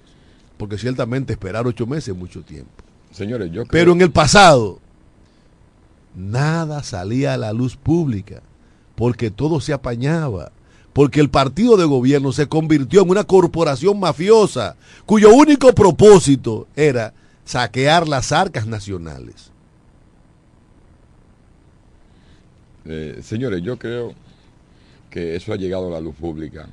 Porque 0.57 0.79
ciertamente 0.79 1.33
esperar 1.33 1.67
ocho 1.67 1.87
meses 1.87 2.09
es 2.09 2.17
mucho 2.17 2.43
tiempo. 2.43 2.71
Señores, 3.13 3.49
yo 3.49 3.63
creo- 3.63 3.71
Pero 3.71 3.93
en 3.93 4.01
el 4.03 4.11
pasado, 4.11 4.79
nada 6.15 6.83
salía 6.83 7.35
a 7.35 7.39
la 7.39 7.53
luz 7.53 7.77
pública, 7.77 8.43
porque 8.95 9.31
todo 9.31 9.61
se 9.61 9.73
apañaba, 9.73 10.53
porque 10.93 11.21
el 11.21 11.31
partido 11.31 11.77
de 11.77 11.85
gobierno 11.85 12.33
se 12.33 12.49
convirtió 12.49 13.03
en 13.03 13.11
una 13.11 13.25
corporación 13.25 13.99
mafiosa, 14.01 14.77
cuyo 15.07 15.33
único 15.33 15.73
propósito 15.75 16.67
era 16.77 17.15
saquear 17.45 18.09
las 18.09 18.33
arcas 18.33 18.67
nacionales. 18.67 19.51
Eh, 22.85 23.21
señores, 23.23 23.63
yo 23.63 23.79
creo 23.79 24.15
que 25.11 25.37
eso 25.37 25.53
ha 25.53 25.57
llegado 25.57 25.89
a 25.89 25.91
la 25.91 26.01
luz 26.01 26.15
pública 26.15 26.69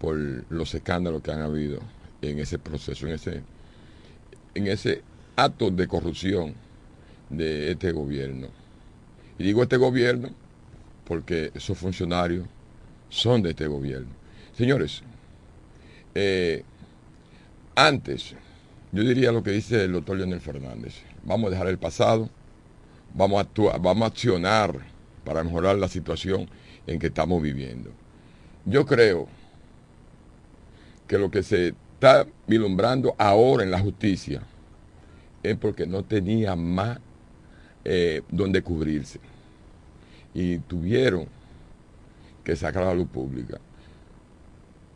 por 0.00 0.16
los 0.50 0.74
escándalos 0.74 1.22
que 1.22 1.32
han 1.32 1.40
habido 1.40 1.80
en 2.22 2.38
ese 2.38 2.58
proceso, 2.58 3.06
en 3.06 3.14
ese, 3.14 3.42
en 4.54 4.66
ese 4.66 5.02
acto 5.36 5.70
de 5.70 5.88
corrupción 5.88 6.54
de 7.30 7.72
este 7.72 7.92
gobierno. 7.92 8.48
Y 9.38 9.44
digo 9.44 9.62
este 9.62 9.76
gobierno 9.76 10.30
porque 11.06 11.50
esos 11.54 11.78
funcionarios 11.78 12.46
son 13.08 13.42
de 13.42 13.50
este 13.50 13.66
gobierno. 13.66 14.08
Señores, 14.56 15.02
eh, 16.14 16.64
antes, 17.74 18.34
yo 18.92 19.02
diría 19.02 19.32
lo 19.32 19.42
que 19.42 19.50
dice 19.50 19.84
el 19.84 19.92
doctor 19.92 20.16
Leonel 20.16 20.40
Fernández. 20.40 21.02
Vamos 21.24 21.48
a 21.48 21.50
dejar 21.50 21.68
el 21.68 21.78
pasado, 21.78 22.30
vamos 23.14 23.38
a 23.38 23.42
actuar, 23.42 23.80
vamos 23.80 24.04
a 24.04 24.06
accionar 24.06 24.78
para 25.24 25.44
mejorar 25.44 25.76
la 25.76 25.88
situación 25.88 26.48
en 26.86 26.98
que 26.98 27.08
estamos 27.08 27.42
viviendo. 27.42 27.90
Yo 28.64 28.86
creo 28.86 29.28
que 31.06 31.18
lo 31.18 31.30
que 31.30 31.42
se 31.42 31.74
está 31.94 32.26
vislumbrando 32.46 33.14
ahora 33.18 33.62
en 33.62 33.70
la 33.70 33.80
justicia 33.80 34.42
es 35.42 35.56
porque 35.56 35.86
no 35.86 36.02
tenía 36.04 36.56
más 36.56 36.98
eh, 37.88 38.22
donde 38.28 38.62
cubrirse. 38.62 39.20
Y 40.34 40.58
tuvieron 40.58 41.26
que 42.42 42.56
sacar 42.56 42.82
a 42.82 42.86
la 42.86 42.94
luz 42.94 43.06
pública. 43.06 43.60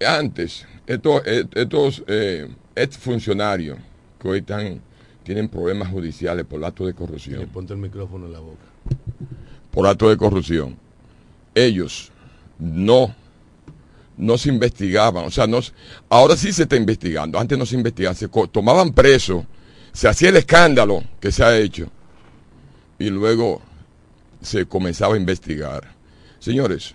Antes, 0.05 0.66
estos, 0.88 1.22
estos 1.24 2.03
eh, 2.09 2.48
ex 2.74 2.98
funcionarios 2.98 3.79
que 4.18 4.29
hoy 4.29 4.38
están, 4.40 4.81
tienen 5.22 5.48
problemas 5.48 5.88
judiciales 5.88 6.44
por 6.44 6.64
actos 6.64 6.88
de 6.88 6.94
corrupción, 6.94 7.48
Ponte 7.53 7.74
el 7.74 7.79
micrófono 7.79 8.26
en 8.26 8.33
la 8.33 8.40
boca. 8.40 8.64
por 9.70 9.87
actos 9.87 10.11
de 10.11 10.16
corrupción, 10.16 10.76
ellos 11.55 12.11
no, 12.59 13.14
no 14.16 14.37
se 14.37 14.48
investigaban, 14.48 15.26
o 15.26 15.31
sea, 15.31 15.46
no, 15.46 15.61
ahora 16.09 16.37
sí 16.37 16.53
se 16.53 16.64
está 16.64 16.74
investigando, 16.74 17.38
antes 17.38 17.57
no 17.57 17.66
se 17.66 17.76
investigaba, 17.76 18.14
se 18.14 18.29
tomaban 18.50 18.92
presos, 18.92 19.44
se 19.92 20.09
hacía 20.09 20.31
el 20.31 20.37
escándalo 20.38 21.05
que 21.20 21.31
se 21.31 21.44
ha 21.44 21.57
hecho 21.57 21.88
y 23.00 23.10
luego 23.10 23.60
se 24.42 24.66
comenzaba 24.66 25.14
a 25.14 25.16
investigar. 25.18 25.82
Señores, 26.38 26.94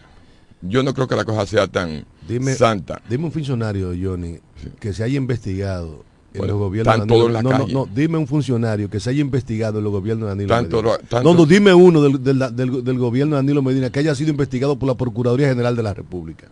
yo 0.62 0.82
no 0.84 0.94
creo 0.94 1.08
que 1.08 1.16
la 1.16 1.26
cosa 1.26 1.46
sea 1.46 1.68
tan 1.68 2.06
Dime, 2.28 2.54
santa. 2.54 3.02
dime 3.10 3.26
un 3.26 3.32
funcionario, 3.32 3.92
Johnny, 4.02 4.38
que 4.80 4.94
se 4.94 5.04
haya 5.04 5.18
investigado 5.18 6.06
en 6.34 6.40
Bueno, 6.40 6.54
los 6.54 6.60
gobiernos 6.62 6.94
están 6.96 7.08
de 7.08 7.14
Danilo- 7.14 7.18
todos 7.18 7.28
en 7.28 7.34
la 7.34 7.42
no, 7.44 7.50
no, 7.50 7.58
calle. 7.58 7.74
no, 7.74 7.90
dime 7.94 8.18
un 8.18 8.28
funcionario 8.28 8.90
que 8.90 9.00
se 9.00 9.10
haya 9.10 9.22
investigado 9.22 9.78
en 9.80 9.84
los 9.84 9.94
gobiernos 9.94 10.26
de 10.26 10.30
Danilo 10.30 10.50
Tanto 10.50 10.82
Medina. 10.84 10.98
tanto- 11.10 11.24
no, 11.24 11.34
no, 11.40 11.46
dime 11.46 11.74
uno 11.74 12.02
del, 12.02 12.24
del- 12.24 12.56
del- 12.56 12.84
del 12.84 12.98
gobierno 13.00 13.36
de 13.36 13.42
Danilo 13.42 13.62
Medina 13.62 13.90
que 13.90 14.00
haya 14.00 14.14
sido 14.16 14.32
investigado 14.32 14.78
por 14.78 14.88
la 14.88 14.96
Procuraduría 14.96 15.48
General 15.50 15.76
de 15.76 15.84
la 15.84 15.94
República. 15.94 16.48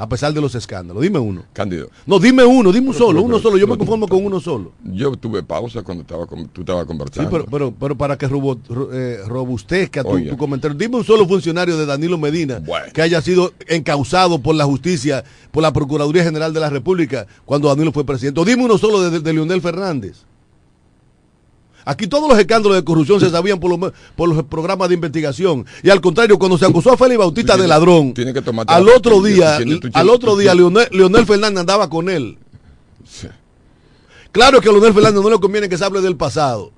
A 0.00 0.08
pesar 0.08 0.32
de 0.32 0.40
los 0.40 0.54
escándalos. 0.54 1.02
Dime 1.02 1.18
uno. 1.18 1.42
Cándido. 1.52 1.90
No, 2.06 2.20
dime 2.20 2.44
uno, 2.44 2.70
dime 2.70 2.86
un 2.86 2.92
Pero, 2.94 3.04
solo, 3.06 3.18
pero, 3.18 3.26
uno 3.26 3.38
solo. 3.40 3.58
Yo 3.58 3.66
no, 3.66 3.72
me 3.72 3.78
conformo 3.78 4.06
con 4.06 4.24
uno 4.24 4.38
solo. 4.38 4.70
Yo 4.84 5.10
tuve 5.16 5.42
pausa 5.42 5.82
cuando 5.82 6.02
estaba 6.02 6.24
con- 6.24 6.46
tú 6.48 6.60
estabas 6.60 6.84
Sí, 6.84 6.86
conversando. 6.86 7.30
pero, 7.30 7.44
pero, 7.46 7.74
pero 7.74 7.98
para 7.98 8.16
que 8.16 8.26
eh, 8.26 9.18
robustezca 9.26 10.04
tu, 10.04 10.36
comentario, 10.36 10.78
dime 10.78 10.96
un 10.98 11.04
solo 11.04 11.26
funcionario 11.26 11.76
de 11.76 11.84
Danilo 11.84 12.16
Medina 12.16 12.62
que 12.94 13.02
haya 13.02 13.20
sido 13.20 13.52
encausado 13.66 14.40
por 14.40 14.54
la 14.54 14.64
justicia, 14.66 15.24
por 15.50 15.64
la 15.64 15.72
Procuraduría 15.72 16.22
General 16.22 16.52
de 16.54 16.60
la 16.60 16.70
República 16.70 17.26
cuando 17.44 17.66
Danilo 17.66 17.90
fue 17.90 18.04
presidente. 18.04 18.38
O 18.40 18.44
dime 18.44 18.64
uno 18.64 18.78
solo 18.78 19.10
de, 19.10 19.18
de 19.18 19.32
Leonel 19.32 19.60
Fernández. 19.60 20.27
Aquí 21.84 22.06
todos 22.06 22.28
los 22.28 22.38
escándalos 22.38 22.76
de 22.76 22.84
corrupción 22.84 23.18
se 23.18 23.30
sabían 23.30 23.58
por, 23.58 23.78
los- 23.78 23.92
por 24.14 24.28
los 24.28 24.44
programas 24.44 24.88
de 24.88 24.94
investigación. 24.96 25.64
Y 25.82 25.88
al 25.90 26.00
contrario, 26.00 26.38
cuando 26.38 26.58
se 26.58 26.66
acusó 26.66 26.92
a 26.92 26.96
Félix 26.98 27.18
Bautista 27.18 27.56
de 27.56 27.66
ladrón, 27.66 28.12
Tiene 28.12 28.34
que 28.34 28.42
tomarte 28.42 28.72
al 28.74 28.88
otro 28.88 29.22
día, 29.22 29.56
al 29.94 30.10
otro 30.10 30.36
día 30.36 30.52
tienes- 30.52 30.56
Leonel, 30.72 30.88
Leonel 30.92 31.26
Fernández 31.26 31.60
andaba 31.60 31.88
con 31.88 32.10
él. 32.10 32.36
Claro 34.32 34.60
que 34.60 34.68
a 34.68 34.72
Leonel 34.72 34.92
Fernández 34.92 35.22
no 35.22 35.30
le 35.30 35.38
conviene 35.38 35.68
que 35.68 35.78
se 35.78 35.84
hable 35.84 36.00
del 36.00 36.16
pasado. 36.16 36.72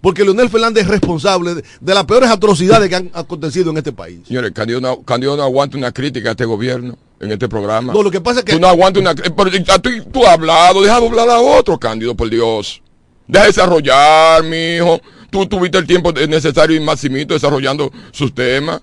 Porque 0.00 0.22
Leonel 0.22 0.48
Fernández 0.50 0.84
es 0.84 0.88
responsable 0.88 1.54
de, 1.56 1.64
de 1.80 1.94
las 1.94 2.04
peores 2.04 2.30
atrocidades 2.30 2.88
que 2.88 2.94
han 2.96 3.10
acontecido 3.14 3.70
en 3.70 3.78
este 3.78 3.92
país. 3.92 4.20
Señores, 4.28 4.52
Candido 4.52 4.80
no, 4.80 5.02
Candido 5.02 5.36
no 5.36 5.42
aguanta 5.42 5.76
una 5.76 5.90
crítica 5.90 6.28
a 6.28 6.32
este 6.32 6.44
gobierno 6.44 6.96
en 7.18 7.32
este 7.32 7.48
programa. 7.48 7.92
No, 7.92 8.02
lo 8.02 8.10
que 8.10 8.20
pasa 8.20 8.40
es 8.40 8.44
que- 8.44 8.52
Tú 8.52 8.60
no 8.60 8.68
aguantas 8.68 9.00
una 9.00 9.14
crítica. 9.14 9.78
Tú, 9.80 9.90
tú 10.12 10.24
has 10.24 10.34
hablado, 10.34 10.82
deja 10.82 11.00
de 11.00 11.06
hablar 11.06 11.28
a 11.30 11.40
otro, 11.40 11.78
Candido, 11.78 12.14
por 12.14 12.28
Dios. 12.30 12.82
Deja 13.28 13.44
de 13.44 13.48
desarrollar, 13.50 14.42
mijo. 14.44 15.00
Tú 15.30 15.46
tuviste 15.46 15.78
el 15.78 15.86
tiempo 15.86 16.12
necesario 16.12 16.76
y 16.76 16.80
Maximito 16.80 17.34
desarrollando 17.34 17.90
sus 18.12 18.34
temas. 18.34 18.80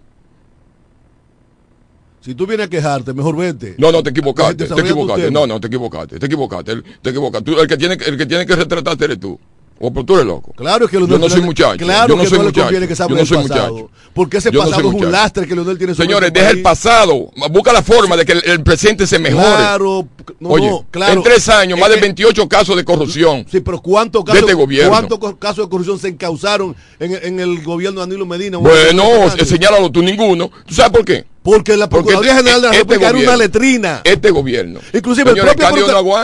Si 2.22 2.36
tú 2.36 2.48
vienes 2.48 2.68
a 2.68 2.70
quejarte, 2.70 3.14
mejor 3.14 3.36
vete. 3.36 3.76
No, 3.78 3.92
no, 3.92 4.02
te 4.02 4.12
equivocaste, 4.12 4.66
te 4.66 4.82
equivocaste. 4.82 5.32
No, 5.32 5.46
no, 5.46 5.60
te 5.60 5.68
equivocaste, 5.68 6.20
te 6.20 6.26
equivocaste, 6.26 6.72
el- 6.72 6.84
te 7.02 7.10
equivocaste. 7.10 7.52
Tú, 7.52 7.60
el, 7.60 7.68
que 7.68 7.76
tiene, 7.78 7.98
que- 7.98 8.06
el 8.10 8.18
que 8.18 8.26
tiene 8.26 8.46
que 8.46 8.56
retratarte 8.56 9.06
eres 9.06 9.20
tú. 9.20 9.38
O 9.80 9.92
pero 9.92 10.06
tú 10.06 10.14
eres 10.16 10.26
loco. 10.26 10.54
Claro 10.56 10.88
que 10.88 10.94
Yo 10.94 11.00
Leonel 11.02 11.20
no 11.22 11.30
soy 11.30 11.42
muchacho. 11.42 11.78
Claro 11.78 12.08
yo 12.10 12.16
no 12.16 12.24
que 12.24 12.30
soy 12.30 12.38
no 12.38 12.44
le 12.44 12.50
muchacho. 12.50 12.66
conviene 12.66 12.88
que 12.88 12.96
yo 12.96 13.08
no 13.10 13.26
soy 13.26 13.38
pasado. 13.48 13.74
muchacho. 13.74 13.92
Porque 14.14 14.38
ese 14.38 14.52
Yo 14.52 14.60
pasado 14.64 14.90
es 14.90 14.96
un 14.96 15.12
lastre 15.12 15.48
que 15.48 15.56
Leonel 15.56 15.78
tiene 15.78 15.94
sobre 15.94 16.08
Señores, 16.08 16.28
este 16.28 16.40
deja 16.40 16.52
el 16.52 16.62
pasado. 16.62 17.32
Busca 17.52 17.74
la 17.74 17.82
forma 17.84 18.16
de 18.16 18.26
que 18.26 18.32
el, 18.34 18.44
el 18.46 18.64
presente 18.64 19.06
se 19.08 19.20
mejore. 19.20 19.44
Claro, 19.44 20.08
no, 20.40 20.50
Oye, 20.50 20.70
no, 20.70 20.86
claro. 20.90 21.14
en 21.14 21.24
tres 21.24 21.50
años, 21.50 21.78
más 21.80 21.90
de 21.90 21.96
que- 21.96 22.02
28 22.02 22.48
casos 22.48 22.76
de 22.78 22.86
corrupción. 22.86 23.46
Sí, 23.52 23.60
pero 23.60 23.82
¿cuántos 23.82 24.24
de 24.24 24.28
casos, 24.32 24.42
este 24.42 24.54
gobierno. 24.54 24.90
¿cuántos 24.92 25.20
casos 25.38 25.66
de 25.66 25.70
corrupción 25.70 26.00
se 26.00 26.08
encausaron 26.10 26.76
en, 27.00 27.20
en 27.22 27.40
el 27.40 27.62
gobierno 27.64 28.00
de 28.02 28.06
Danilo 28.08 28.26
Medina? 28.26 28.60
Bueno, 28.60 29.04
señálalo 29.44 29.92
tú 29.92 30.02
ninguno. 30.02 30.50
¿Tú 30.66 30.74
sabes 30.76 30.92
por 30.92 31.04
qué? 31.04 31.26
Porque 31.42 31.76
la 31.76 31.90
Procuraduría 31.90 32.32
este- 32.32 32.44
General 32.44 32.62
de 32.62 32.68
la 32.70 32.74
este 32.74 32.84
República 32.94 33.10
era 33.10 33.20
una 33.20 33.36
letrina. 33.38 34.02
Este 34.06 34.32
gobierno. 34.32 34.80
Inclusive 34.94 35.32
el 35.32 35.38
propio, 35.38 35.68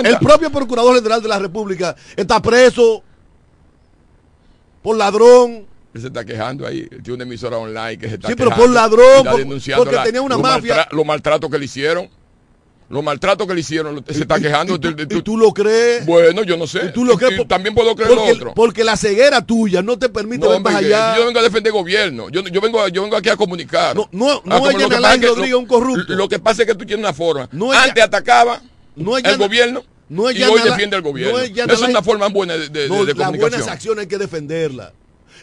el 0.03 0.17
propio 0.19 0.49
Procurador 0.49 0.95
General 0.95 1.21
de 1.21 1.27
la 1.27 1.39
República 1.39 1.95
está 2.15 2.41
preso 2.41 3.03
por 4.81 4.97
ladrón. 4.97 5.65
Él 5.93 6.01
se 6.01 6.07
está 6.07 6.23
quejando 6.23 6.67
ahí. 6.67 6.87
Tiene 6.87 7.13
una 7.13 7.23
emisora 7.23 7.57
online 7.57 7.97
que 7.97 8.07
se 8.09 8.15
está 8.15 8.27
Sí, 8.27 8.35
pero 8.37 8.51
por 8.51 8.69
ladrón, 8.69 9.17
está 9.17 9.31
por- 9.31 9.39
denunciando 9.39 9.83
porque 9.85 9.99
tenía 10.03 10.21
una 10.21 10.35
los 10.35 10.41
mafia. 10.43 10.75
maltra- 10.75 10.95
los 10.95 11.05
maltratos 11.05 11.49
que 11.49 11.57
le 11.57 11.65
hicieron. 11.65 12.09
Los 12.89 13.03
maltratos 13.03 13.45
que 13.47 13.53
le 13.53 13.59
hicieron. 13.59 13.95
lo- 13.95 14.03
Se 14.07 14.21
está 14.21 14.39
quejando. 14.39 14.73
¿Y 14.75 14.79
tú, 14.79 14.89
y 14.97 15.21
tú 15.21 15.37
lo 15.37 15.51
crees? 15.53 16.05
Bueno, 16.07 16.41
yo 16.43 16.57
no 16.57 16.65
sé. 16.65 16.87
¿Y 16.87 16.91
tú 16.91 17.05
lo 17.05 17.17
crees? 17.17 17.47
También 17.47 17.75
puedo 17.75 17.95
creer 17.95 18.09
lo 18.11 18.17
Porque, 18.17 18.31
otro. 18.31 18.53
porque 18.55 18.83
la 18.83 18.97
ceguera 18.97 19.43
tuya 19.45 19.83
no 19.83 19.99
te 19.99 20.09
permite 20.09 20.43
No, 20.45 20.51
ver 20.51 20.61
más 20.61 20.73
allá. 20.75 21.15
Yo 21.17 21.25
vengo 21.27 21.39
a 21.39 21.43
defender 21.43 21.71
gobierno. 21.71 22.29
Yo, 22.29 22.41
yo, 22.41 22.61
vengo, 22.61 22.87
yo 22.87 23.03
vengo 23.03 23.15
aquí 23.15 23.29
a 23.29 23.35
comunicar. 23.35 23.95
No, 23.95 24.09
no, 24.11 24.41
no 24.43 24.55
Alain 24.65 25.21
Rodríguez 25.21 25.53
un 25.55 25.67
corrupto. 25.67 26.13
Lo 26.13 26.27
que 26.27 26.39
pasa 26.39 26.63
es 26.63 26.67
que 26.67 26.73
tú 26.73 26.83
tienes 26.85 27.03
una 27.03 27.13
forma. 27.13 27.47
No 27.51 27.71
es 27.73 27.79
Antes 27.79 28.03
atacaba 28.03 28.59
no 28.95 29.17
el 29.17 29.37
gobierno 29.37 29.83
no 30.09 30.29
es 30.29 30.35
y 30.35 30.39
Jan 30.41 30.49
hoy 30.51 30.59
Alain- 30.59 30.69
defiende 30.71 30.95
el 30.97 31.01
gobierno. 31.01 31.37
no 31.37 31.43
es 31.43 31.51
Esa 31.51 31.73
es 31.73 31.81
una 31.81 32.01
forma 32.03 32.27
buena 32.27 32.55
de, 32.57 32.69
de- 32.69 32.89
No, 32.89 33.05
de 33.05 33.13
las 33.13 33.15
comunicación. 33.15 33.39
buenas 33.39 33.67
acciones 33.67 34.01
hay 34.03 34.07
que 34.07 34.17
defenderlas. 34.17 34.91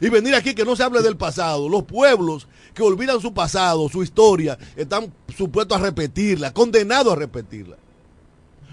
y 0.01 0.09
venir 0.11 0.35
aquí 0.35 0.55
que 0.55 0.65
no 0.67 0.77
se 0.77 0.83
hable 0.83 1.01
del 1.01 1.17
pasado. 1.17 1.69
Los 1.71 1.85
pueblos 1.85 2.47
que 2.75 2.83
olvidan 2.83 3.19
su 3.21 3.33
pasado, 3.33 3.89
su 3.89 4.03
historia, 4.03 4.59
están 4.77 5.11
supuestos 5.35 5.79
a 5.79 5.81
repetirla, 5.81 6.53
condenados 6.53 7.15
a 7.15 7.17
repetirla. 7.17 7.77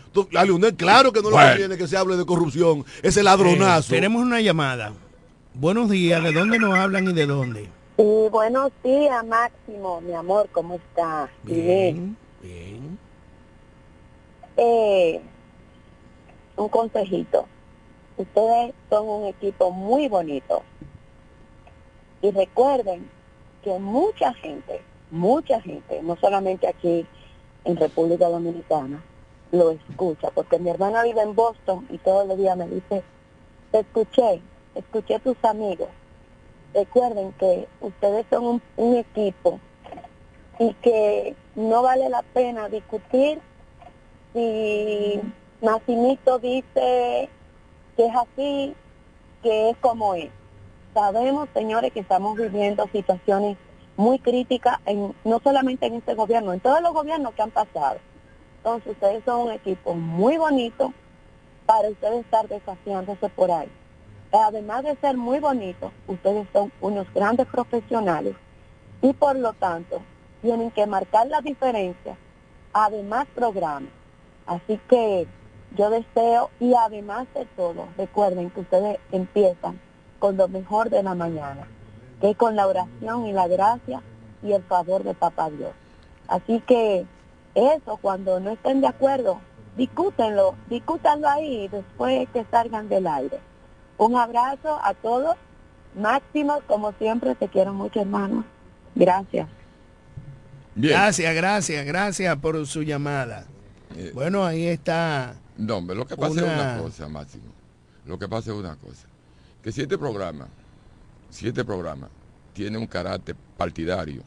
Entonces, 0.08 0.36
a 0.36 0.44
Leonel, 0.44 0.76
claro 0.76 1.14
que 1.14 1.22
no 1.22 1.30
le 1.30 1.36
Bueno. 1.36 1.50
conviene 1.52 1.78
que 1.78 1.88
se 1.88 1.96
hable 1.96 2.18
de 2.18 2.26
corrupción, 2.26 2.84
ese 3.02 3.24
ladronazo. 3.24 3.94
Eh, 3.94 3.98
tenemos 3.98 4.22
una 4.22 4.42
llamada. 4.42 4.92
Buenos 5.54 5.90
días, 5.90 6.22
¿de 6.22 6.34
dónde 6.34 6.60
nos 6.60 6.76
hablan 6.78 7.08
y 7.10 7.14
de 7.14 7.26
dónde? 7.26 7.70
Sí, 7.98 8.04
buenos 8.30 8.72
días, 8.84 9.26
Máximo, 9.26 10.02
mi 10.02 10.14
amor, 10.14 10.50
¿cómo 10.52 10.76
está? 10.76 11.30
Bien, 11.44 12.18
bien. 12.42 13.00
Eh, 14.58 15.22
un 16.58 16.70
consejito. 16.70 17.46
Ustedes 18.18 18.74
son 18.90 19.08
un 19.08 19.26
equipo 19.26 19.72
muy 19.72 20.08
bonito. 20.08 20.64
Y 22.22 22.32
recuerden 22.32 23.10
que 23.64 23.80
mucha 23.80 24.34
gente, 24.34 24.82
mucha 25.12 25.60
gente, 25.62 26.02
no 26.04 26.16
solamente 26.18 26.68
aquí 26.68 27.06
en 27.66 27.76
República 27.76 28.30
Dominicana, 28.30 29.04
lo 29.52 29.72
escucha, 29.72 30.32
porque 30.32 30.60
mi 30.60 30.70
hermana 30.70 31.04
vive 31.04 31.22
en 31.22 31.36
Boston 31.36 31.86
y 31.90 31.98
todos 32.00 32.28
los 32.28 32.38
días 32.38 32.58
me 32.58 32.68
dice, 32.68 33.04
te 33.72 33.80
escuché, 33.80 34.42
escuché 34.76 35.16
a 35.16 35.20
tus 35.20 35.38
amigos. 35.44 35.90
Recuerden 36.74 37.34
que 37.34 37.68
ustedes 37.82 38.26
son 38.30 38.46
un, 38.46 38.62
un 38.78 38.96
equipo 38.96 39.60
y 40.60 40.74
que 40.76 41.36
no 41.56 41.84
vale 41.84 42.10
la 42.10 42.24
pena 42.24 42.68
discutir 42.70 43.40
si 44.34 45.22
Massimito 45.64 46.40
dice 46.40 47.30
que 47.96 48.06
es 48.06 48.14
así, 48.14 48.76
que 49.42 49.70
es 49.70 49.78
como 49.78 50.14
es. 50.14 50.30
Sabemos, 50.94 51.48
señores, 51.54 51.94
que 51.94 52.02
estamos 52.02 52.38
viviendo 52.38 52.86
situaciones 52.92 53.58
muy 53.96 54.20
críticas, 54.20 54.80
en, 54.86 55.16
no 55.24 55.40
solamente 55.42 55.86
en 55.86 55.94
este 55.94 56.16
gobierno, 56.16 56.52
en 56.52 56.60
todos 56.60 56.82
los 56.82 56.94
gobiernos 56.94 57.34
que 57.34 57.44
han 57.44 57.52
pasado. 57.52 57.98
Entonces, 58.58 58.92
ustedes 58.92 59.24
son 59.24 59.48
un 59.48 59.52
equipo 59.54 59.94
muy 59.94 60.36
bonito 60.36 60.94
para 61.66 61.88
ustedes 61.88 62.26
estar 62.26 62.46
desafiándose 62.50 63.30
por 63.30 63.50
ahí. 63.50 63.72
Además 64.34 64.84
de 64.84 64.98
ser 64.98 65.16
muy 65.16 65.40
bonitos, 65.40 65.94
ustedes 66.08 66.46
son 66.52 66.74
unos 66.82 67.08
grandes 67.14 67.48
profesionales 67.48 68.36
y 69.02 69.14
por 69.14 69.38
lo 69.38 69.54
tanto 69.54 70.02
tienen 70.42 70.72
que 70.72 70.86
marcar 70.88 71.28
la 71.28 71.40
diferencia, 71.40 72.18
además 72.74 73.28
programas. 73.34 73.92
Así 74.46 74.78
que 74.90 75.26
yo 75.76 75.90
deseo 75.90 76.50
y 76.60 76.74
además 76.74 77.28
de 77.34 77.46
todo, 77.56 77.88
recuerden 77.98 78.50
que 78.50 78.62
ustedes 78.62 79.00
empiezan 79.12 79.80
con 80.20 80.38
lo 80.38 80.48
mejor 80.48 80.90
de 80.90 81.04
la 81.04 81.16
mañana, 81.16 81.68
que 82.22 82.32
es 82.32 82.38
con 82.38 82.56
la 82.56 82.68
oración 82.68 83.26
y 83.26 83.34
la 83.34 83.48
gracia 83.48 84.02
y 84.42 84.54
el 84.54 84.64
favor 84.64 85.04
de 85.04 85.14
Papá 85.14 85.50
Dios. 85.50 85.72
Así 86.28 86.62
que 86.62 87.06
eso, 87.56 87.98
cuando 88.02 88.40
no 88.40 88.52
estén 88.52 88.82
de 88.82 88.88
acuerdo, 88.88 89.40
discútenlo, 89.76 90.56
discútanlo 90.70 91.28
ahí 91.28 91.68
después 91.68 92.28
que 92.32 92.46
salgan 92.52 92.90
del 92.90 93.08
aire. 93.08 93.40
Un 93.98 94.16
abrazo 94.16 94.80
a 94.84 94.94
todos. 94.94 95.36
Máximo, 95.96 96.62
como 96.68 96.92
siempre, 96.94 97.36
te 97.36 97.48
quiero 97.48 97.74
mucho, 97.74 98.02
hermano. 98.02 98.44
Gracias. 98.96 99.48
Gracias, 100.76 101.36
gracias, 101.36 101.86
gracias 101.86 102.36
por 102.38 102.66
su 102.66 102.82
llamada. 102.82 103.46
Bueno, 104.14 104.44
ahí 104.44 104.68
está. 104.68 105.36
No, 105.58 105.78
hombre, 105.78 105.96
lo 105.96 106.06
que 106.06 106.16
pasa 106.18 106.36
es 106.38 106.44
Una- 106.44 106.54
una 106.74 106.78
cosa, 106.82 107.08
Máximo. 107.10 107.44
Lo 108.06 108.18
que 108.20 108.28
pasa 108.28 108.52
es 108.52 108.58
una 108.58 108.76
cosa. 108.76 109.08
Que 109.62 109.72
si 109.72 109.82
este 109.82 109.98
programa, 109.98 110.48
si 111.30 111.48
este 111.48 111.64
programa 111.64 112.10
tiene 112.54 112.78
un 112.78 112.88
carácter 112.88 113.36
partidario, 113.58 114.22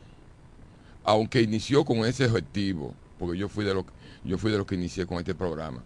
aunque 1.05 1.41
inició 1.43 1.85
con 1.85 1.99
ese 1.99 2.27
objetivo, 2.27 2.95
porque 3.19 3.39
yo 3.39 3.49
fui 3.49 3.65
de 3.65 3.75
los 3.75 3.85
yo 4.25 4.39
fui 4.39 4.51
de 4.51 4.59
los 4.59 4.67
que 4.67 4.75
inicié 4.75 5.07
con 5.07 5.19
este 5.19 5.35
programa, 5.37 5.83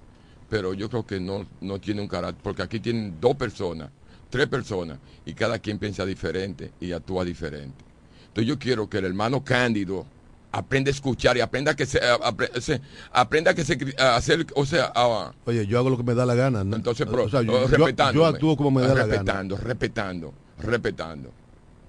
pero 0.49 0.73
yo 0.73 0.89
creo 0.89 1.05
que 1.05 1.21
no, 1.21 1.47
no 1.61 1.79
tiene 1.79 2.01
un 2.01 2.09
carácter, 2.09 2.43
porque 2.43 2.63
aquí 2.63 2.81
tienen 2.81 3.21
dos 3.21 3.37
personas, 3.37 3.91
tres 4.31 4.47
personas, 4.47 4.99
y 5.27 5.35
cada 5.35 5.59
quien 5.59 5.79
piensa 5.79 6.07
diferente 6.07 6.73
y 6.81 6.93
actúa 6.93 7.23
diferente. 7.25 7.85
Entonces 8.29 8.47
yo 8.47 8.59
quiero 8.59 8.89
que 8.89 8.97
el 8.99 9.05
hermano 9.05 9.45
Cándido 9.45 10.07
aprenda 10.53 10.89
a 10.91 10.93
escuchar 10.93 11.37
y 11.37 11.41
aprenda 11.41 11.75
que 11.77 11.87
se, 11.87 12.01
apre- 12.01 12.61
se- 12.61 12.81
aprenda 13.13 13.55
que 13.55 13.65
se 13.65 13.79
hacer, 13.99 14.47
o 14.55 14.67
sea, 14.67 14.91
a- 14.95 15.33
Oye, 15.47 15.67
yo 15.67 15.79
hago 15.79 15.91
lo 15.91 15.97
que 15.97 16.03
me 16.03 16.15
da 16.15 16.27
la 16.27 16.35
gana. 16.35 16.65
¿no? 16.65 16.77
entonces, 16.77 17.07
pero, 17.11 17.25
O 17.25 17.29
sea, 17.31 17.43
yo, 17.43 17.53
yo- 17.53 17.67
respetándome. 17.69 18.19
yo 18.19 18.27
actúo 18.27 18.57
como 18.57 18.71
me 18.71 18.81
da 18.83 18.89
la 18.89 18.95
gana. 18.95 19.07
respetando, 19.13 19.57
respetando, 19.57 20.35
respetando. 20.59 21.31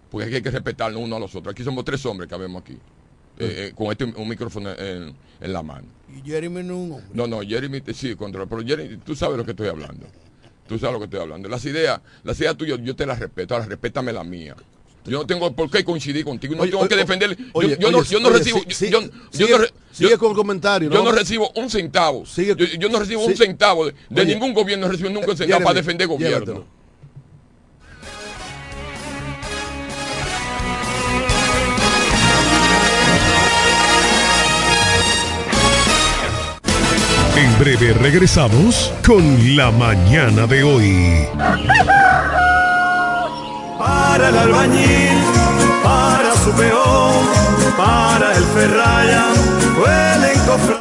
Porque 0.10 0.26
aquí 0.28 0.36
hay 0.36 0.42
que 0.42 0.52
respetarnos 0.52 1.02
uno 1.02 1.16
a 1.16 1.20
los 1.20 1.34
otros. 1.36 1.54
Aquí 1.54 1.64
somos 1.64 1.86
tres 1.86 2.06
hombres 2.06 2.28
que 2.28 2.36
habemos 2.36 2.62
aquí. 2.62 2.78
eh, 3.40 3.70
eh, 3.70 3.74
con 3.76 3.88
este 3.92 4.04
un 4.04 4.28
micrófono 4.28 4.70
en, 4.72 5.16
en 5.40 5.54
la 5.54 5.64
mano. 5.64 5.88
Y 6.16 6.22
Jeremy 6.30 6.62
no 6.64 6.74
es 6.74 6.80
un 6.80 6.92
hombre. 6.92 7.08
No, 7.14 7.26
no, 7.28 7.42
Jeremy 7.42 7.82
te- 7.82 7.94
sí, 7.94 8.14
controla. 8.16 8.46
Pero 8.48 8.62
Jeremy, 8.62 8.98
tú 8.98 9.16
sabes 9.16 9.38
lo 9.38 9.46
que 9.46 9.52
estoy 9.52 9.70
hablando. 9.70 10.06
Tú 10.68 10.78
sabes 10.78 10.94
lo 10.94 11.00
que 11.00 11.06
estoy 11.06 11.22
hablando. 11.22 11.48
Las 11.50 11.64
ideas, 11.66 12.02
las 12.24 12.40
ideas 12.40 12.56
tuyas, 12.58 12.80
yo 12.84 12.96
te 12.96 13.06
las 13.06 13.18
respeto. 13.20 13.56
Ahora 13.56 13.66
respétame 13.68 14.12
la 14.14 14.24
mía. 14.24 14.56
Yo 15.06 15.18
no 15.20 15.26
tengo 15.26 15.52
por 15.56 15.70
qué 15.72 15.84
coincidir 15.84 16.24
contigo. 16.24 16.56
No 16.56 16.62
Oye, 16.62 16.72
tengo 16.72 16.88
que 16.88 16.94
oye, 16.94 17.04
defender. 17.04 17.36
yo- 17.36 17.46
oye, 17.54 17.78
yo, 17.80 17.92
no, 17.92 17.98
oye, 18.00 18.10
yo 18.10 18.20
no 18.20 18.28
oye, 18.30 18.38
recibo. 18.38 18.60
sí, 18.60 18.66
yo- 18.68 18.76
sí, 18.76 18.90
yo, 18.92 19.02
yo 19.02 19.10
sigue- 19.32 19.52
no 19.52 19.58
re- 19.58 19.74
sigue 19.92 20.10
yo- 20.12 20.20
con 20.20 20.30
el 20.30 20.36
comentario, 20.36 20.90
Yo 20.92 21.04
¿no? 21.04 21.12
recibo 21.12 21.52
un 21.56 21.70
centavo. 21.70 22.24
Yo, 22.26 22.54
yo 22.56 22.90
no 22.90 23.00
recibo 23.00 23.26
un 23.26 23.36
centavo 23.36 23.88
de, 23.88 23.96
de 24.10 24.22
Oye, 24.22 24.34
ningún 24.34 24.54
gobierno. 24.54 24.86
No 24.86 24.92
recibo 24.92 25.10
nunca 25.10 25.28
un 25.28 25.34
eh, 25.34 25.38
centavo 25.38 25.64
para 25.64 25.74
defender 25.74 26.08
gobierno. 26.08 26.38
llévatelo. 26.46 26.82
En 37.36 37.60
breve 37.60 37.94
regresamos 37.94 38.94
con 39.06 39.56
la 39.56 39.72
mañana 39.72 40.46
de 40.46 40.64
hoy. 40.64 41.28
Para 44.12 44.28
el 44.28 44.38
albañil, 44.38 45.24
para 45.82 46.36
su 46.44 46.52
peón, 46.52 47.24
para 47.78 48.36
el 48.36 48.44
ferraya, 48.44 49.24
el. 49.82 50.81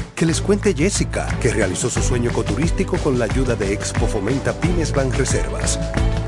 Que 0.21 0.27
les 0.27 0.39
cuente 0.39 0.75
Jessica, 0.75 1.25
que 1.41 1.51
realizó 1.51 1.89
su 1.89 1.99
sueño 1.99 2.29
ecoturístico 2.29 2.95
con 2.97 3.17
la 3.17 3.25
ayuda 3.25 3.55
de 3.55 3.73
Expo 3.73 4.05
Fomenta 4.05 4.53
Pymes 4.53 4.91
Banreservas. 4.91 5.79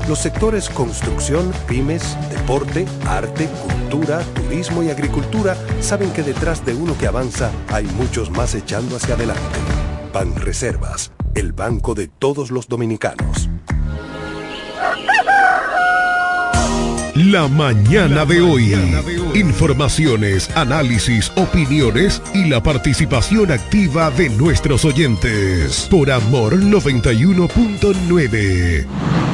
Los 0.08 0.18
sectores 0.18 0.68
construcción, 0.68 1.52
pymes, 1.68 2.16
deporte, 2.28 2.86
arte, 3.06 3.46
cultura, 3.46 4.18
turismo 4.34 4.82
y 4.82 4.90
agricultura 4.90 5.56
saben 5.80 6.12
que 6.12 6.24
detrás 6.24 6.66
de 6.66 6.74
uno 6.74 6.98
que 6.98 7.06
avanza 7.06 7.52
hay 7.68 7.84
muchos 7.84 8.32
más 8.32 8.56
echando 8.56 8.96
hacia 8.96 9.14
adelante. 9.14 9.60
Banreservas, 10.12 11.12
el 11.36 11.52
banco 11.52 11.94
de 11.94 12.08
todos 12.08 12.50
los 12.50 12.66
dominicanos. 12.66 13.48
La 17.14 17.46
mañana 17.46 18.24
de 18.24 18.40
hoy. 18.40 18.74
Informaciones, 19.34 20.48
análisis, 20.54 21.32
opiniones 21.34 22.22
y 22.34 22.44
la 22.44 22.62
participación 22.62 23.50
activa 23.50 24.12
de 24.12 24.30
nuestros 24.30 24.84
oyentes. 24.84 25.88
Por 25.90 26.12
Amor 26.12 26.60
91.9. 26.60 29.33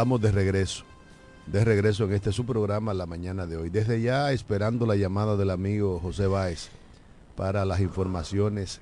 estamos 0.00 0.22
de 0.22 0.32
regreso. 0.32 0.84
De 1.46 1.62
regreso 1.62 2.04
en 2.04 2.14
este 2.14 2.32
su 2.32 2.46
programa 2.46 2.94
la 2.94 3.04
mañana 3.04 3.44
de 3.44 3.58
hoy. 3.58 3.68
Desde 3.68 4.00
ya 4.00 4.32
esperando 4.32 4.86
la 4.86 4.96
llamada 4.96 5.36
del 5.36 5.50
amigo 5.50 6.00
José 6.00 6.26
Báez 6.26 6.70
para 7.36 7.66
las 7.66 7.80
informaciones 7.80 8.80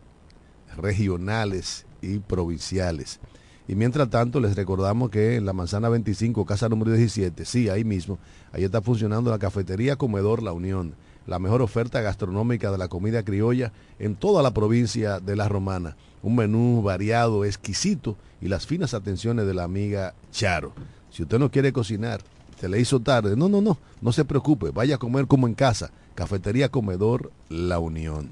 regionales 0.76 1.86
y 2.02 2.20
provinciales. 2.20 3.18
Y 3.66 3.74
mientras 3.74 4.08
tanto, 4.10 4.38
les 4.38 4.54
recordamos 4.54 5.10
que 5.10 5.34
en 5.34 5.44
la 5.44 5.52
manzana 5.52 5.88
25, 5.88 6.46
casa 6.46 6.68
número 6.68 6.92
17, 6.92 7.44
sí, 7.44 7.68
ahí 7.68 7.82
mismo, 7.82 8.20
ahí 8.52 8.62
está 8.62 8.80
funcionando 8.80 9.32
la 9.32 9.40
cafetería 9.40 9.96
Comedor 9.96 10.40
La 10.40 10.52
Unión, 10.52 10.94
la 11.26 11.40
mejor 11.40 11.62
oferta 11.62 12.00
gastronómica 12.00 12.70
de 12.70 12.78
la 12.78 12.86
comida 12.86 13.24
criolla 13.24 13.72
en 13.98 14.14
toda 14.14 14.40
la 14.40 14.54
provincia 14.54 15.18
de 15.18 15.34
La 15.34 15.48
Romana. 15.48 15.96
Un 16.22 16.36
menú 16.36 16.80
variado, 16.80 17.44
exquisito 17.44 18.16
y 18.40 18.46
las 18.46 18.68
finas 18.68 18.94
atenciones 18.94 19.46
de 19.46 19.54
la 19.54 19.64
amiga 19.64 20.14
Charo. 20.30 20.72
Si 21.18 21.24
usted 21.24 21.40
no 21.40 21.50
quiere 21.50 21.72
cocinar, 21.72 22.20
se 22.60 22.68
le 22.68 22.78
hizo 22.78 23.00
tarde, 23.00 23.34
no, 23.34 23.48
no, 23.48 23.60
no, 23.60 23.76
no 24.00 24.12
se 24.12 24.24
preocupe, 24.24 24.70
vaya 24.70 24.94
a 24.94 24.98
comer 24.98 25.26
como 25.26 25.48
en 25.48 25.54
casa. 25.54 25.90
Cafetería 26.14 26.68
Comedor 26.68 27.32
La 27.48 27.80
Unión. 27.80 28.28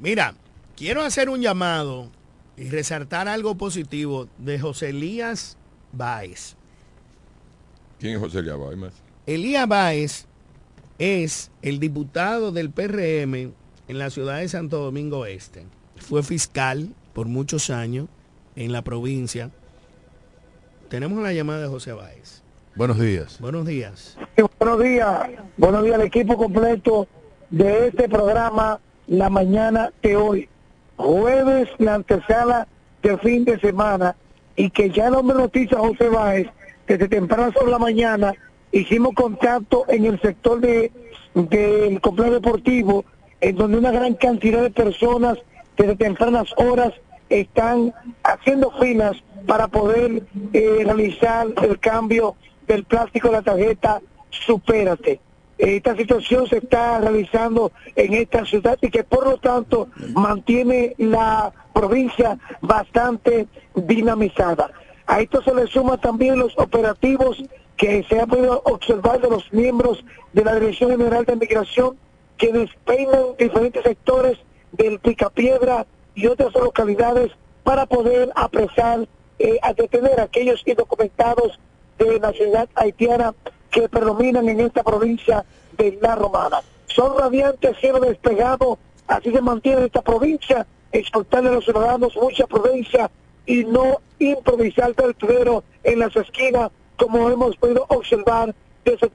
Mira, 0.00 0.34
quiero 0.76 1.02
hacer 1.02 1.30
un 1.30 1.40
llamado 1.40 2.10
y 2.56 2.68
resaltar 2.68 3.28
algo 3.28 3.54
positivo 3.54 4.26
de 4.38 4.58
José 4.58 4.88
Elías 4.88 5.56
Báez. 5.92 6.56
¿Quién 8.00 8.14
es 8.14 8.18
José 8.18 8.40
Elías 8.40 8.58
Báez? 8.58 8.94
Elías 9.26 9.68
Báez 9.68 10.26
es 10.98 11.52
el 11.62 11.78
diputado 11.78 12.50
del 12.50 12.70
PRM 12.70 13.52
en 13.86 13.98
la 14.00 14.10
ciudad 14.10 14.38
de 14.38 14.48
Santo 14.48 14.80
Domingo 14.80 15.26
Este. 15.26 15.64
Fue 15.94 16.24
fiscal 16.24 16.92
por 17.12 17.28
muchos 17.28 17.70
años 17.70 18.08
en 18.56 18.72
la 18.72 18.82
provincia. 18.82 19.52
Tenemos 20.88 21.20
la 21.22 21.32
llamada 21.32 21.62
de 21.62 21.68
José 21.68 21.92
Báez. 21.92 22.42
Buenos 22.76 23.00
días. 23.00 23.40
Buenos 23.40 23.66
días. 23.66 24.16
Buenos 24.58 24.82
días, 24.82 25.28
buenos 25.56 25.82
días 25.82 25.96
al 25.96 26.02
equipo 26.02 26.36
completo 26.36 27.08
de 27.50 27.88
este 27.88 28.08
programa 28.08 28.78
La 29.08 29.28
Mañana 29.28 29.92
de 30.02 30.16
hoy. 30.16 30.48
Jueves, 30.96 31.68
la 31.78 31.94
antesala 31.94 32.68
de 33.02 33.18
fin 33.18 33.44
de 33.44 33.58
semana 33.58 34.14
y 34.54 34.70
que 34.70 34.90
ya 34.90 35.10
no 35.10 35.22
me 35.22 35.34
noticia 35.34 35.78
José 35.78 36.08
Báez, 36.08 36.48
desde 36.86 37.08
temprano 37.08 37.52
sobre 37.52 37.72
la 37.72 37.78
mañana 37.78 38.34
hicimos 38.70 39.14
contacto 39.14 39.84
en 39.88 40.04
el 40.04 40.20
sector 40.20 40.60
de 40.60 40.92
del 41.34 42.00
complejo 42.00 42.32
deportivo, 42.32 43.04
en 43.40 43.56
donde 43.56 43.78
una 43.78 43.90
gran 43.90 44.14
cantidad 44.14 44.62
de 44.62 44.70
personas 44.70 45.36
desde 45.76 45.96
tempranas 45.96 46.48
horas 46.56 46.92
están 47.28 47.92
haciendo 48.22 48.70
filas 48.80 49.16
para 49.46 49.68
poder 49.68 50.22
eh, 50.52 50.82
realizar 50.84 51.46
el 51.62 51.78
cambio 51.78 52.36
del 52.66 52.84
plástico 52.84 53.28
de 53.28 53.34
la 53.34 53.42
tarjeta 53.42 54.00
Supérate. 54.30 55.20
Esta 55.58 55.96
situación 55.96 56.46
se 56.46 56.58
está 56.58 57.00
realizando 57.00 57.72
en 57.94 58.12
esta 58.12 58.44
ciudad 58.44 58.76
y 58.82 58.90
que 58.90 59.04
por 59.04 59.26
lo 59.26 59.38
tanto 59.38 59.88
mantiene 60.14 60.94
la 60.98 61.52
provincia 61.72 62.38
bastante 62.60 63.46
dinamizada. 63.74 64.70
A 65.06 65.20
esto 65.20 65.42
se 65.42 65.54
le 65.54 65.66
suma 65.66 65.96
también 65.96 66.38
los 66.38 66.52
operativos 66.58 67.42
que 67.76 68.04
se 68.08 68.20
han 68.20 68.28
podido 68.28 68.60
observar 68.64 69.20
de 69.20 69.30
los 69.30 69.50
miembros 69.52 70.04
de 70.32 70.44
la 70.44 70.54
Dirección 70.54 70.90
General 70.90 71.24
de 71.24 71.36
Migración 71.36 71.96
que 72.36 72.52
despeinan 72.52 73.36
diferentes 73.38 73.82
sectores 73.82 74.38
del 74.72 74.98
Picapiedra 74.98 75.86
y 76.14 76.26
otras 76.26 76.52
localidades 76.54 77.32
para 77.62 77.86
poder 77.86 78.30
apresar, 78.34 79.06
eh, 79.38 79.58
a 79.62 79.72
detener 79.72 80.20
a 80.20 80.24
aquellos 80.24 80.62
indocumentados 80.66 81.58
de 81.98 82.20
nacionalidad 82.20 82.68
haitiana 82.74 83.34
que 83.70 83.88
predominan 83.88 84.48
en 84.48 84.60
esta 84.60 84.82
provincia 84.82 85.44
de 85.76 85.98
La 86.00 86.14
Romana. 86.14 86.60
Son 86.86 87.16
radiantes, 87.18 87.76
cielo 87.78 88.00
despegado, 88.00 88.78
así 89.06 89.30
se 89.30 89.40
mantiene 89.40 89.86
esta 89.86 90.02
provincia, 90.02 90.66
exportarle 90.92 91.50
a 91.50 91.52
los 91.52 91.64
ciudadanos 91.64 92.16
mucha 92.16 92.46
prudencia 92.46 93.10
y 93.44 93.64
no 93.64 94.00
improvisar 94.18 94.94
vertedero 94.94 95.62
en 95.84 95.98
las 95.98 96.16
esquinas 96.16 96.70
como 96.96 97.28
hemos 97.30 97.56
podido 97.56 97.84
observar 97.88 98.54
desde 98.84 99.10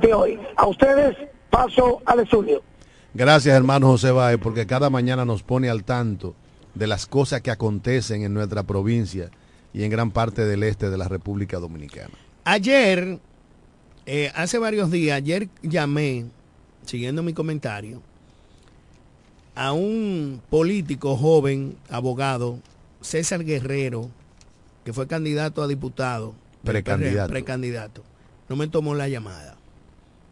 de 0.00 0.12
hoy. 0.12 0.38
A 0.56 0.66
ustedes 0.66 1.16
paso 1.48 2.02
al 2.04 2.20
estudio. 2.20 2.62
Gracias, 3.14 3.56
hermano 3.56 3.86
José 3.86 4.10
Báez, 4.10 4.38
porque 4.42 4.66
cada 4.66 4.90
mañana 4.90 5.24
nos 5.24 5.42
pone 5.42 5.70
al 5.70 5.84
tanto 5.84 6.34
de 6.76 6.86
las 6.86 7.06
cosas 7.06 7.40
que 7.42 7.50
acontecen 7.50 8.22
en 8.22 8.34
nuestra 8.34 8.62
provincia 8.62 9.30
y 9.72 9.82
en 9.82 9.90
gran 9.90 10.10
parte 10.10 10.44
del 10.44 10.62
este 10.62 10.90
de 10.90 10.98
la 10.98 11.08
República 11.08 11.58
Dominicana. 11.58 12.14
Ayer, 12.44 13.18
eh, 14.06 14.30
hace 14.34 14.58
varios 14.58 14.90
días, 14.90 15.16
ayer 15.16 15.48
llamé, 15.62 16.26
siguiendo 16.84 17.22
mi 17.22 17.32
comentario, 17.32 18.00
a 19.54 19.72
un 19.72 20.40
político 20.50 21.16
joven, 21.16 21.76
abogado, 21.88 22.58
César 23.00 23.44
Guerrero, 23.44 24.10
que 24.84 24.92
fue 24.92 25.06
candidato 25.06 25.62
a 25.62 25.66
diputado. 25.68 26.34
Precandidato. 26.62 27.30
Precandidato. 27.30 28.04
No 28.48 28.56
me 28.56 28.68
tomó 28.68 28.94
la 28.94 29.08
llamada. 29.08 29.56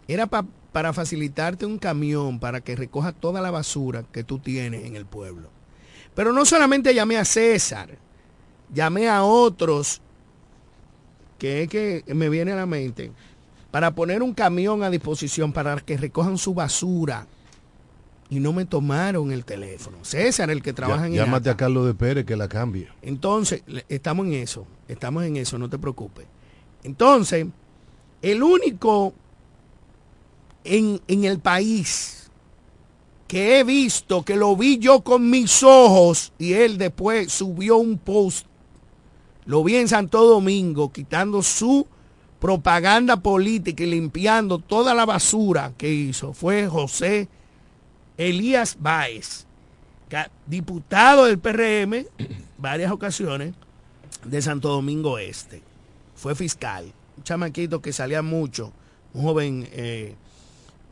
Era 0.08 0.26
pa- 0.26 0.46
para 0.72 0.92
facilitarte 0.92 1.64
un 1.66 1.78
camión 1.78 2.38
para 2.38 2.60
que 2.60 2.76
recoja 2.76 3.12
toda 3.12 3.40
la 3.40 3.50
basura 3.50 4.04
que 4.12 4.24
tú 4.24 4.38
tienes 4.38 4.84
en 4.84 4.94
el 4.96 5.06
pueblo. 5.06 5.48
Pero 6.14 6.32
no 6.32 6.44
solamente 6.44 6.94
llamé 6.94 7.16
a 7.16 7.24
César, 7.24 7.90
llamé 8.72 9.08
a 9.08 9.22
otros 9.24 10.00
que 11.38 11.62
es 11.62 11.68
que 11.68 12.04
me 12.14 12.28
viene 12.28 12.52
a 12.52 12.56
la 12.56 12.66
mente, 12.66 13.10
para 13.70 13.94
poner 13.94 14.22
un 14.22 14.32
camión 14.32 14.82
a 14.82 14.90
disposición 14.90 15.52
para 15.52 15.76
que 15.76 15.96
recojan 15.96 16.38
su 16.38 16.54
basura. 16.54 17.26
Y 18.30 18.40
no 18.40 18.52
me 18.52 18.64
tomaron 18.64 19.30
el 19.32 19.44
teléfono. 19.44 19.98
César, 20.02 20.50
el 20.50 20.62
que 20.62 20.72
trabaja 20.72 21.02
Ya- 21.02 21.06
en 21.08 21.12
el 21.14 21.18
llámate 21.18 21.50
a. 21.50 21.56
Carlos 21.56 21.86
de 21.86 21.94
Pérez 21.94 22.24
que 22.24 22.36
la 22.36 22.48
cambie. 22.48 22.88
Entonces, 23.02 23.62
estamos 23.88 24.26
en 24.26 24.34
eso, 24.34 24.66
estamos 24.88 25.24
en 25.24 25.36
eso, 25.36 25.58
no 25.58 25.68
te 25.68 25.78
preocupes. 25.78 26.26
Entonces, 26.84 27.46
el 28.22 28.42
único 28.42 29.12
en, 30.64 31.00
en 31.08 31.24
el 31.24 31.38
país 31.40 32.23
que 33.26 33.58
he 33.58 33.64
visto, 33.64 34.24
que 34.24 34.36
lo 34.36 34.56
vi 34.56 34.78
yo 34.78 35.02
con 35.02 35.30
mis 35.30 35.62
ojos, 35.62 36.32
y 36.38 36.52
él 36.52 36.78
después 36.78 37.32
subió 37.32 37.76
un 37.76 37.98
post, 37.98 38.46
lo 39.46 39.64
vi 39.64 39.76
en 39.76 39.88
Santo 39.88 40.24
Domingo, 40.24 40.92
quitando 40.92 41.42
su 41.42 41.86
propaganda 42.38 43.16
política 43.16 43.82
y 43.84 43.86
limpiando 43.86 44.58
toda 44.58 44.94
la 44.94 45.06
basura 45.06 45.72
que 45.76 45.92
hizo, 45.92 46.32
fue 46.34 46.68
José 46.68 47.28
Elías 48.16 48.76
Báez, 48.78 49.46
diputado 50.46 51.24
del 51.24 51.38
PRM, 51.38 52.06
varias 52.58 52.92
ocasiones, 52.92 53.54
de 54.24 54.42
Santo 54.42 54.68
Domingo 54.68 55.18
Este. 55.18 55.62
Fue 56.14 56.34
fiscal, 56.34 56.92
un 57.16 57.24
chamaquito 57.24 57.82
que 57.82 57.92
salía 57.92 58.22
mucho, 58.22 58.72
un 59.12 59.22
joven 59.22 59.68
eh, 59.72 60.14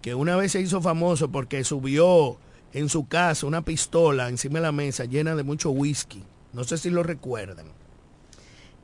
que 0.02 0.14
una 0.14 0.36
vez 0.36 0.52
se 0.52 0.60
hizo 0.60 0.82
famoso 0.82 1.30
porque 1.30 1.64
subió 1.64 2.36
en 2.72 2.88
su 2.88 3.06
casa 3.06 3.46
una 3.46 3.62
pistola 3.62 4.28
encima 4.28 4.58
de 4.58 4.62
la 4.62 4.72
mesa 4.72 5.04
llena 5.04 5.36
de 5.36 5.44
mucho 5.44 5.70
whisky. 5.70 6.22
No 6.52 6.64
sé 6.64 6.76
si 6.76 6.90
lo 6.90 7.02
recuerdan. 7.02 7.66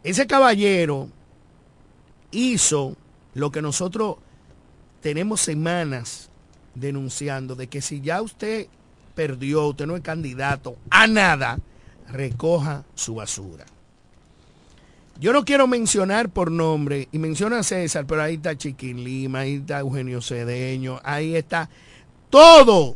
Ese 0.05 0.27
caballero 0.27 1.09
hizo 2.31 2.97
lo 3.35 3.51
que 3.51 3.61
nosotros 3.61 4.17
tenemos 5.01 5.41
semanas 5.41 6.31
denunciando 6.75 7.57
de 7.57 7.67
que 7.67 7.83
si 7.83 8.01
ya 8.01 8.23
usted 8.23 8.69
perdió, 9.15 9.67
usted 9.67 9.87
no 9.87 9.97
es 9.97 10.03
candidato 10.03 10.77
a 10.91 11.09
nada, 11.09 11.59
recoja 12.09 12.85
su 12.95 13.17
basura. 13.17 13.67
Yo 15.21 15.33
no 15.33 15.45
quiero 15.45 15.67
mencionar 15.67 16.29
por 16.29 16.51
nombre, 16.51 17.09
y 17.11 17.19
menciona 17.19 17.59
a 17.59 17.63
César, 17.65 18.07
pero 18.07 18.23
ahí 18.23 18.35
está 18.35 18.57
Chiquín 18.57 19.03
Lima, 19.03 19.41
ahí 19.41 19.55
está 19.55 19.81
Eugenio 19.81 20.23
Cedeño, 20.23 21.01
ahí 21.03 21.35
está 21.35 21.69
todos 22.31 22.95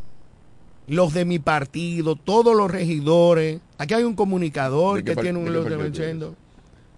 los 0.87 1.15
de 1.15 1.25
mi 1.25 1.39
partido, 1.41 2.15
todos 2.15 2.57
los 2.57 2.71
regidores. 2.71 3.61
Aquí 3.79 3.95
hay 3.95 4.05
un 4.05 4.15
comunicador 4.15 4.99
¿De 4.99 5.05
qué 5.05 5.17
que 5.17 5.23
tiene 5.23 5.41
de 5.41 5.49
un 5.49 5.65
partido 5.65 5.85
diciendo. 5.85 6.37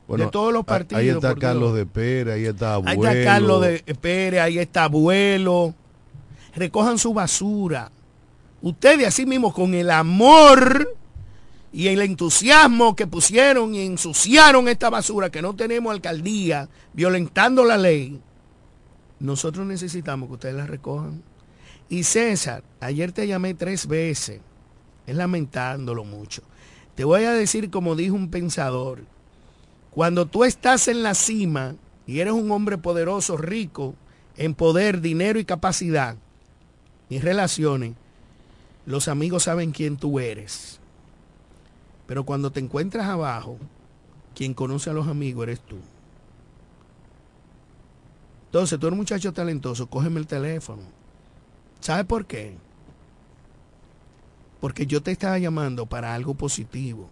Bueno, 0.07 0.27
de 0.27 0.31
todos 0.31 0.53
los 0.53 0.65
partidos. 0.65 1.01
Ahí 1.01 1.09
está 1.09 1.35
Carlos 1.35 1.73
Dios. 1.73 1.79
de 1.79 1.87
Pérez, 1.87 2.35
ahí 2.35 2.45
está 2.45 2.75
Ahí 2.75 2.83
Abuelo. 2.83 3.11
está 3.11 3.25
Carlos 3.25 3.61
de 3.63 3.95
Pérez, 4.01 4.41
ahí 4.41 4.59
está 4.59 4.85
Abuelo. 4.85 5.75
Recojan 6.55 6.99
su 6.99 7.15
basura. 7.15 7.91
Ustedes 8.61 9.07
así 9.09 9.25
mismo 9.25 9.53
con 9.53 9.73
el 9.75 9.91
amor 9.91 10.95
y 11.75 11.89
el 11.89 12.03
entusiasmo 12.03 12.95
que 12.95 13.09
pusieron 13.09 13.75
y 13.75 13.81
ensuciaron 13.81 14.69
esta 14.69 14.91
basura 14.91 15.31
que 15.31 15.43
no 15.43 15.57
tenemos 15.57 15.93
alcaldía, 15.93 16.69
violentando 16.93 17.65
la 17.65 17.77
ley, 17.77 18.21
nosotros 19.19 19.67
necesitamos 19.67 20.29
que 20.29 20.35
ustedes 20.35 20.55
la 20.55 20.69
recojan. 20.69 21.21
Y 21.89 22.05
César, 22.05 22.63
ayer 22.79 23.11
te 23.11 23.27
llamé 23.27 23.55
tres 23.55 23.89
veces, 23.89 24.41
es 25.05 25.17
lamentándolo 25.17 26.05
mucho. 26.05 26.43
Te 26.95 27.03
voy 27.03 27.25
a 27.25 27.33
decir 27.33 27.71
como 27.71 27.97
dijo 27.97 28.15
un 28.15 28.31
pensador, 28.31 29.01
cuando 29.91 30.27
tú 30.27 30.45
estás 30.45 30.87
en 30.87 31.03
la 31.03 31.15
cima 31.15 31.75
y 32.07 32.21
eres 32.21 32.35
un 32.35 32.53
hombre 32.53 32.79
poderoso, 32.79 33.37
rico, 33.37 33.97
en 34.37 34.55
poder, 34.55 35.01
dinero 35.01 35.41
y 35.41 35.45
capacidad 35.45 36.15
y 37.09 37.19
relaciones, 37.19 37.95
los 38.87 39.09
amigos 39.09 39.43
saben 39.43 39.73
quién 39.73 39.97
tú 39.97 40.21
eres. 40.21 40.79
Pero 42.07 42.25
cuando 42.25 42.51
te 42.51 42.61
encuentras 42.61 43.07
abajo, 43.07 43.59
quien 44.35 44.55
conoce 44.55 44.91
a 44.91 44.93
los 44.93 45.09
amigos 45.09 45.45
eres 45.45 45.61
tú. 45.61 45.77
Entonces, 48.47 48.79
tú 48.79 48.87
eres 48.87 48.93
un 48.93 48.99
muchacho 48.99 49.33
talentoso, 49.33 49.89
cógeme 49.89 50.21
el 50.21 50.27
teléfono. 50.27 50.83
¿Sabes 51.81 52.05
por 52.05 52.27
qué? 52.27 52.57
Porque 54.61 54.87
yo 54.87 55.03
te 55.03 55.11
estaba 55.11 55.39
llamando 55.39 55.87
para 55.87 56.15
algo 56.15 56.35
positivo, 56.35 57.09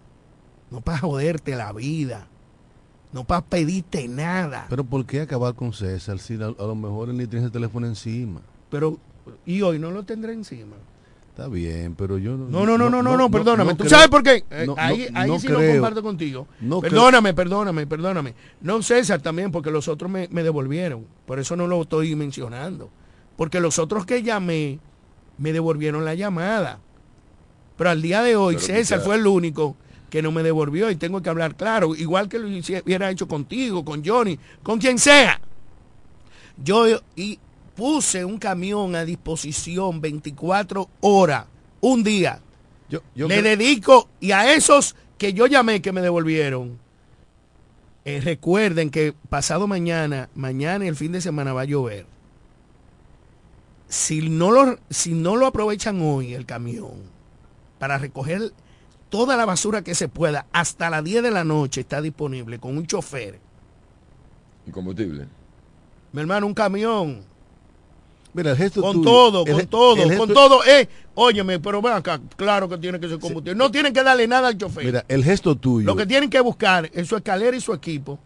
no 0.70 0.80
para 0.80 0.99
joderte 0.99 1.57
la 1.57 1.72
vida, 1.72 2.26
no 3.12 3.24
para 3.24 3.43
pedirte 3.43 4.09
nada. 4.09 4.66
Pero 4.70 4.84
¿por 4.84 5.05
qué 5.05 5.22
acabar 5.22 5.55
con 5.55 5.72
César 5.72 6.18
si 6.18 6.40
a, 6.40 6.47
a 6.47 6.66
lo 6.66 6.74
mejor 6.74 7.11
él 7.11 7.16
ni 7.16 7.26
tiene 7.26 7.47
ese 7.47 7.53
teléfono 7.53 7.86
encima? 7.86 8.40
Pero, 8.70 8.99
y 9.45 9.61
hoy 9.62 9.78
no 9.78 9.90
lo 9.90 10.05
tendré 10.05 10.32
encima. 10.32 10.76
Está 11.32 11.48
bien, 11.48 11.94
pero 11.96 12.18
yo 12.18 12.36
No, 12.36 12.66
no, 12.66 12.76
no, 12.76 12.90
no, 12.90 13.02
no, 13.02 13.16
no, 13.16 13.30
perdóname. 13.30 13.72
¿Tú 13.72 13.78
creo- 13.84 13.90
sabes 13.90 14.08
por 14.08 14.22
qué? 14.22 14.44
Eh, 14.50 14.64
no- 14.66 14.74
ahí 14.76 15.08
no- 15.10 15.18
ahí 15.18 15.30
no 15.30 15.38
sí 15.38 15.48
no 15.48 15.56
creo. 15.56 15.72
comparto 15.72 16.02
contigo. 16.02 16.46
No 16.60 16.80
creo- 16.80 16.90
perdóname, 16.90 17.32
perdóname, 17.32 17.86
perdóname. 17.86 18.34
No 18.60 18.82
César 18.82 19.22
también, 19.22 19.50
porque 19.50 19.70
los 19.70 19.88
otros 19.88 20.10
me, 20.10 20.28
me 20.30 20.42
devolvieron. 20.42 21.06
Por 21.24 21.38
eso 21.38 21.56
no 21.56 21.66
lo 21.66 21.80
estoy 21.80 22.14
mencionando. 22.16 22.90
Porque 23.36 23.60
los 23.60 23.78
otros 23.78 24.04
que 24.04 24.22
llamé 24.22 24.78
me 25.38 25.54
devolvieron 25.54 26.04
la 26.04 26.14
llamada. 26.14 26.80
Pero 27.78 27.88
al 27.88 28.02
día 28.02 28.22
de 28.22 28.36
hoy, 28.36 28.56
Pero 28.56 28.66
César 28.66 28.98
quizá- 28.98 29.06
fue 29.06 29.16
el 29.16 29.26
único 29.26 29.74
que 30.10 30.20
no 30.20 30.32
me 30.32 30.42
devolvió 30.42 30.90
y 30.90 30.96
tengo 30.96 31.22
que 31.22 31.30
hablar 31.30 31.54
claro. 31.56 31.94
Igual 31.94 32.28
que 32.28 32.38
lo 32.38 32.46
hubiera 32.46 33.10
hecho 33.10 33.26
contigo, 33.26 33.82
con 33.86 34.04
Johnny, 34.04 34.38
con 34.62 34.78
quien 34.78 34.98
sea. 34.98 35.40
Yo 36.62 36.84
y 37.16 37.38
puse 37.74 38.24
un 38.24 38.38
camión 38.38 38.94
a 38.94 39.04
disposición 39.04 40.00
24 40.00 40.88
horas, 41.00 41.46
un 41.80 42.02
día. 42.04 42.40
yo 42.88 43.00
Le 43.14 43.40
creo- 43.40 43.42
dedico, 43.56 44.08
y 44.20 44.32
a 44.32 44.52
esos 44.54 44.94
que 45.18 45.32
yo 45.32 45.46
llamé 45.46 45.80
que 45.80 45.92
me 45.92 46.00
devolvieron, 46.02 46.78
eh, 48.04 48.20
recuerden 48.22 48.90
que 48.90 49.14
pasado 49.30 49.66
mañana, 49.66 50.28
mañana 50.34 50.84
y 50.84 50.88
el 50.88 50.96
fin 50.96 51.12
de 51.12 51.20
semana 51.20 51.52
va 51.52 51.62
a 51.62 51.66
llover. 51.66 52.04
Si 53.88 54.28
no 54.28 54.50
lo, 54.50 54.78
si 54.90 55.12
no 55.12 55.36
lo 55.36 55.46
aprovechan 55.46 56.00
hoy 56.02 56.34
el 56.34 56.46
camión 56.46 56.92
para 57.78 57.98
recoger 57.98 58.52
toda 59.10 59.36
la 59.36 59.44
basura 59.44 59.82
que 59.82 59.94
se 59.94 60.08
pueda, 60.08 60.46
hasta 60.52 60.88
las 60.90 61.04
10 61.04 61.22
de 61.22 61.30
la 61.30 61.44
noche 61.44 61.82
está 61.82 62.00
disponible 62.00 62.58
con 62.58 62.76
un 62.76 62.86
chofer. 62.86 63.38
Y 64.66 64.70
combustible. 64.70 65.26
Mi 66.12 66.20
hermano, 66.20 66.46
un 66.46 66.54
camión. 66.54 67.22
Mira, 68.34 68.52
el 68.52 68.56
gesto 68.56 68.80
Con 68.80 68.96
tuyo, 68.96 69.04
todo, 69.04 69.46
el 69.46 69.52
con 69.54 69.66
todo, 69.66 70.16
con 70.18 70.32
todo. 70.32 70.64
Eh, 70.64 70.88
óyeme, 71.14 71.60
pero 71.60 71.82
ven 71.82 71.92
acá, 71.92 72.20
claro 72.36 72.68
que 72.68 72.78
tiene 72.78 72.98
que 72.98 73.08
ser 73.08 73.18
combustible. 73.18 73.54
No 73.54 73.70
tienen 73.70 73.92
que 73.92 74.02
darle 74.02 74.26
nada 74.26 74.48
al 74.48 74.56
chofer. 74.56 74.84
Mira, 74.84 75.04
el 75.08 75.22
gesto 75.22 75.54
tuyo. 75.54 75.86
Lo 75.86 75.96
que 75.96 76.06
tienen 76.06 76.30
que 76.30 76.40
buscar 76.40 76.90
es 76.94 77.08
su 77.08 77.16
escalera 77.16 77.56
y 77.56 77.60
su 77.60 77.74
equipo 77.74 78.18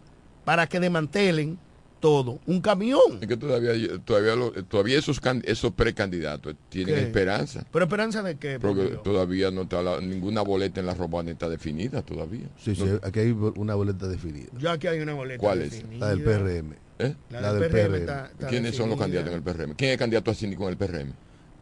para 0.44 0.68
que 0.68 0.78
desmantelen 0.78 1.58
todo. 2.06 2.38
Un 2.46 2.60
camión. 2.60 3.18
Es 3.20 3.26
que 3.26 3.36
todavía, 3.36 3.72
todavía, 4.04 4.36
lo- 4.36 4.52
todavía 4.64 4.96
esos, 4.98 5.18
can- 5.18 5.42
esos 5.44 5.72
precandidatos 5.72 6.54
tienen 6.68 6.94
¿Qué? 6.94 7.00
esperanza. 7.02 7.66
¿Pero 7.72 7.84
esperanza 7.86 8.22
de 8.22 8.36
qué? 8.36 8.60
por 8.60 8.70
Porque 8.74 8.90
Dios? 8.90 9.02
todavía 9.02 9.50
no 9.50 9.62
está 9.62 9.82
la- 9.82 10.00
ninguna 10.00 10.42
boleta 10.42 10.78
en 10.78 10.86
la 10.86 10.94
romana 10.94 11.32
está 11.32 11.48
definida 11.48 12.02
todavía. 12.02 12.46
Sí, 12.62 12.76
sí, 12.76 12.84
aquí 13.02 13.18
hay 13.20 13.30
una 13.32 13.74
boleta 13.74 14.06
definida. 14.06 14.46
Ya 14.58 14.72
aquí 14.72 14.86
hay 14.86 15.00
una 15.00 15.14
boleta. 15.14 15.40
¿Cuál 15.40 15.62
es? 15.62 15.82
La 15.98 16.10
del 16.10 16.22
PRM. 16.22 16.74
¿Eh? 16.98 17.14
La 17.30 17.40
La 17.40 17.52
del 17.52 17.62
del 17.62 17.70
PRM 17.72 17.88
PRM. 17.88 17.96
está- 18.00 18.26
está 18.32 18.46
¿Quiénes 18.46 18.74
son 18.76 18.88
los 18.88 18.98
candidatos 18.98 19.30
en 19.30 19.36
el 19.36 19.42
PRM? 19.42 19.74
¿Quién 19.74 19.90
es 19.90 19.98
candidato 19.98 20.30
a 20.30 20.34
síndico 20.34 20.62
en 20.64 20.70
el 20.70 20.76
PRM? 20.76 21.12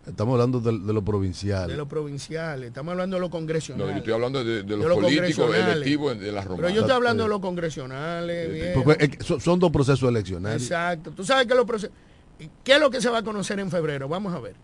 Estamos 0.06 0.32
hablando 0.34 0.60
de, 0.60 0.78
de 0.78 0.92
lo 0.92 1.02
provincial. 1.04 1.68
De 1.68 1.76
los 1.76 1.88
provinciales. 1.88 2.68
Estamos 2.68 2.92
hablando 2.92 3.16
de 3.16 3.20
los 3.20 3.28
No, 3.30 3.32
congresionales. 3.32 3.92
yo 3.94 3.98
estoy 3.98 4.12
hablando 4.12 4.44
de, 4.44 4.62
de 4.62 4.76
los 4.76 4.80
De 4.80 4.88
los 4.88 4.98
políticos 4.98 5.54
electivos 5.56 6.20
de 6.20 6.32
la 6.32 6.42
Pero 6.42 6.56
romana. 6.56 6.74
yo 6.74 6.80
estoy 6.82 6.94
hablando 6.96 7.22
de 7.22 7.28
los 7.30 7.40
congresionales. 7.40 8.74
Porque 8.74 9.04
es 9.04 9.16
que 9.16 9.24
son, 9.24 9.40
son 9.40 9.58
dos 9.58 9.70
procesos 9.70 10.08
eleccionarios. 10.08 10.62
Exacto. 10.62 11.10
Tú 11.12 11.24
sabes 11.24 11.46
que 11.46 11.54
los 11.54 11.64
procesos... 11.64 11.94
¿Qué 12.62 12.72
es 12.74 12.80
lo 12.80 12.90
que 12.90 13.00
se 13.00 13.08
va 13.08 13.18
a 13.18 13.22
conocer 13.22 13.58
en 13.60 13.70
febrero? 13.70 14.08
Vamos 14.08 14.34
a 14.34 14.40
ver. 14.40 14.56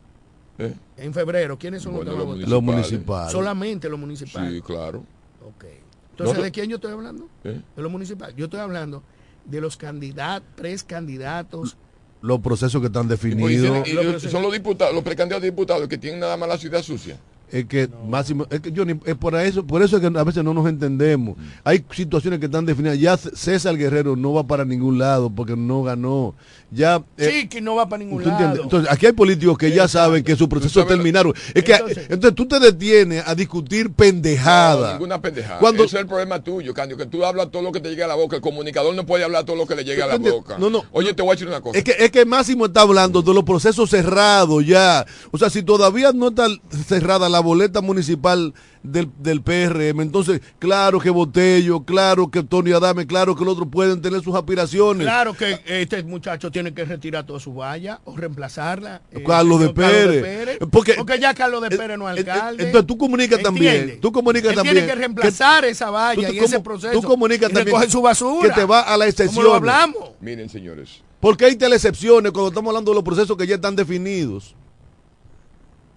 ¿Eh? 0.59 0.74
En 0.99 1.14
febrero, 1.14 1.59
¿quiénes 1.59 1.82
son 1.82 1.95
Bueno, 1.95 2.11
los 2.11 2.20
que 2.20 2.24
van 2.24 2.28
a 2.28 2.30
los 2.32 2.38
votar? 2.41 2.51
Los 2.51 2.62
municipales. 2.62 3.32
Solamente 3.32 3.88
los 3.88 3.99
municipales. 3.99 4.53
Sí, 4.53 4.61
claro. 4.61 5.05
Ok. 5.47 5.64
Entonces, 6.11 6.36
No, 6.36 6.43
¿de 6.43 6.51
quién 6.51 6.68
yo 6.68 6.76
estoy 6.76 6.93
hablando? 6.93 7.28
¿Eh? 7.45 7.61
De 7.76 7.82
los 7.82 7.91
municipales. 7.91 8.36
Yo 8.36 8.45
estoy 8.45 8.61
hablando 8.61 9.03
de 9.47 9.61
los 9.61 9.76
candidatos, 9.78 10.47
tres 10.57 10.84
candidatos. 10.84 11.76
Los 12.22 12.40
procesos 12.40 12.80
que 12.80 12.88
están 12.88 13.06
y 13.06 13.10
definidos. 13.10 13.88
y 13.88 14.28
son 14.28 14.42
los 14.42 14.52
diputados, 14.52 14.94
los 14.94 15.02
precandidatos 15.02 15.44
diputados 15.44 15.88
que 15.88 15.98
tienen 15.98 16.20
nada 16.20 16.36
más 16.36 16.48
la 16.48 16.58
ciudad 16.58 16.82
sucia. 16.82 17.16
Es 17.53 17.64
que 17.66 17.88
máximo, 18.09 18.46
es 18.51 18.61
que 18.61 18.70
yo 18.72 18.84
ni- 18.84 19.01
es 19.05 19.16
por 19.16 19.34
eso, 19.34 19.66
por 19.66 19.82
eso 19.82 19.96
es 19.96 20.03
que 20.09 20.18
a 20.18 20.24
veces 20.24 20.44
no 20.44 20.55
nos 20.55 20.68
entendemos. 20.68 21.36
Hay 21.64 21.84
situaciones 21.90 22.38
que 22.38 22.46
están 22.46 22.64
definidas. 22.64 22.98
Ya 22.98 23.16
César 23.16 23.76
Guerrero 23.76 24.14
no 24.16 24.32
va 24.32 24.46
para 24.46 24.64
ningún 24.64 24.98
lado 24.98 25.30
porque 25.30 25.57
no 25.57 25.82
ganó. 25.82 26.34
Ya 26.70 27.03
eh, 27.18 27.30
sí, 27.42 27.48
que 27.48 27.61
no 27.61 27.74
va 27.74 27.88
para 27.88 28.05
ningún 28.05 28.24
lado. 28.24 28.62
Entonces, 28.62 28.88
aquí 28.92 29.07
hay 29.07 29.12
políticos 29.12 29.59
que 29.59 29.72
ya 29.72 29.88
saben 29.88 30.22
que 30.22 30.36
sus 30.36 30.46
procesos 30.46 30.86
terminaron. 30.86 31.34
Es 31.53 31.64
que 31.64 31.72
Entonces- 31.72 32.07
entonces, 32.09 32.34
tú 32.36 32.46
te 32.46 32.61
detienes 32.61 33.24
a 33.26 33.34
discutir 33.34 33.88
No, 33.88 33.94
pendejada. 33.96 34.92
ninguna 34.92 35.20
pendejada. 35.20 35.59
Cuando- 35.59 35.82
Ese 35.84 35.96
es 35.96 36.03
el 36.03 36.07
problema 36.09 36.42
tuyo, 36.44 36.72
Candio, 36.72 36.96
que 36.96 37.07
tú 37.07 37.24
hablas 37.24 37.51
todo 37.51 37.62
lo 37.62 37.72
que 37.72 37.80
te 37.80 37.88
llega 37.90 38.05
a 38.05 38.09
la 38.09 38.14
boca. 38.14 38.36
El 38.36 38.42
comunicador 38.42 38.94
no 38.94 39.05
puede 39.05 39.24
hablar 39.24 39.44
todo 39.44 39.57
lo 39.57 39.66
que 39.66 39.74
le 39.74 39.84
llega 39.84 40.05
a 40.05 40.09
la 40.09 40.16
boca. 40.18 40.57
No, 40.59 40.70
no. 40.70 40.84
Oye, 40.92 41.12
te 41.14 41.22
voy 41.22 41.30
a 41.30 41.34
decir 41.34 41.48
una 41.48 41.61
cosa. 41.61 41.76
Es 41.78 41.82
que, 41.84 41.96
es 41.98 42.11
que 42.12 42.24
Máximo 42.24 42.66
está 42.66 42.82
hablando 42.82 43.20
de 43.22 43.34
los 43.34 43.42
procesos 43.42 43.90
cerrados 43.90 44.64
ya. 44.64 45.05
O 45.32 45.38
sea, 45.38 45.51
si 45.51 45.64
todavía 45.64 46.12
no 46.12 46.28
está 46.28 46.46
cerrada 46.86 47.28
la 47.28 47.39
boleta 47.41 47.80
municipal 47.80 48.55
del, 48.82 49.11
del 49.18 49.43
PRM, 49.43 50.01
entonces, 50.01 50.41
claro 50.59 51.01
que 51.01 51.11
Botello, 51.11 51.84
claro 51.84 52.30
que 52.30 52.43
Tony 52.43 52.72
Adame, 52.72 53.07
claro 53.07 53.36
que 53.36 53.43
el 53.43 53.49
otro 53.49 53.66
pueden 53.66 54.01
tener 54.01 54.22
sus 54.22 54.34
aspiraciones. 54.34 55.07
Claro 55.07 55.34
que 55.34 55.61
este 55.66 56.03
muchacho 56.03 56.51
tiene 56.51 56.72
que 56.72 56.84
retirar 56.84 57.26
toda 57.26 57.41
su 57.41 57.53
valla 57.55 58.01
o 58.05 58.16
reemplazarla. 58.16 59.03
eh, 59.12 59.22
Carlos 59.26 59.61
de 59.61 59.66
señor 59.66 59.74
Carlos 59.82 60.07
de 60.14 60.20
Pérez. 60.22 60.59
Porque, 60.70 60.95
Porque- 60.95 61.18
ya 61.20 61.34
Carlos 61.34 61.61
de 61.62 61.70
Pérez 61.76 61.99
no 61.99 62.09
es 62.11 62.18
alcalde. 62.18 62.64
Entonces 62.64 62.86
tú 62.86 62.97
comunicas 62.97 63.43
también, 63.43 64.01
tú 64.01 64.11
comunicas 64.12 64.51
Él 64.51 64.57
también. 64.57 64.76
Tiene 64.76 64.88
que 64.88 64.95
reemplazar 64.95 65.64
esa 65.66 65.91
valla 65.91 66.28
tú- 66.28 66.34
y 66.34 66.38
ese 66.38 66.61
proceso. 66.61 67.01
tú 67.01 67.07
comunicas 67.07 67.51
y 67.51 67.55
también 67.55 67.91
su 67.91 68.01
basura. 68.01 68.49
que 68.49 68.55
te 68.61 68.64
va 68.64 68.80
a 68.80 68.97
la 68.97 69.07
excepción. 69.07 69.34
Como 69.36 69.49
lo 69.49 69.55
hablamos. 69.55 70.11
Miren, 70.20 70.49
señores. 70.49 71.03
Porque 71.20 71.45
hay 71.45 71.57
tales 71.57 71.84
excepciones 71.84 72.32
cuando 72.32 72.49
estamos 72.49 72.70
hablando 72.70 72.93
de 72.93 72.95
los 72.95 73.05
procesos 73.05 73.36
que 73.36 73.47
ya 73.47 73.57
están 73.57 73.76
definidos. 73.76 74.55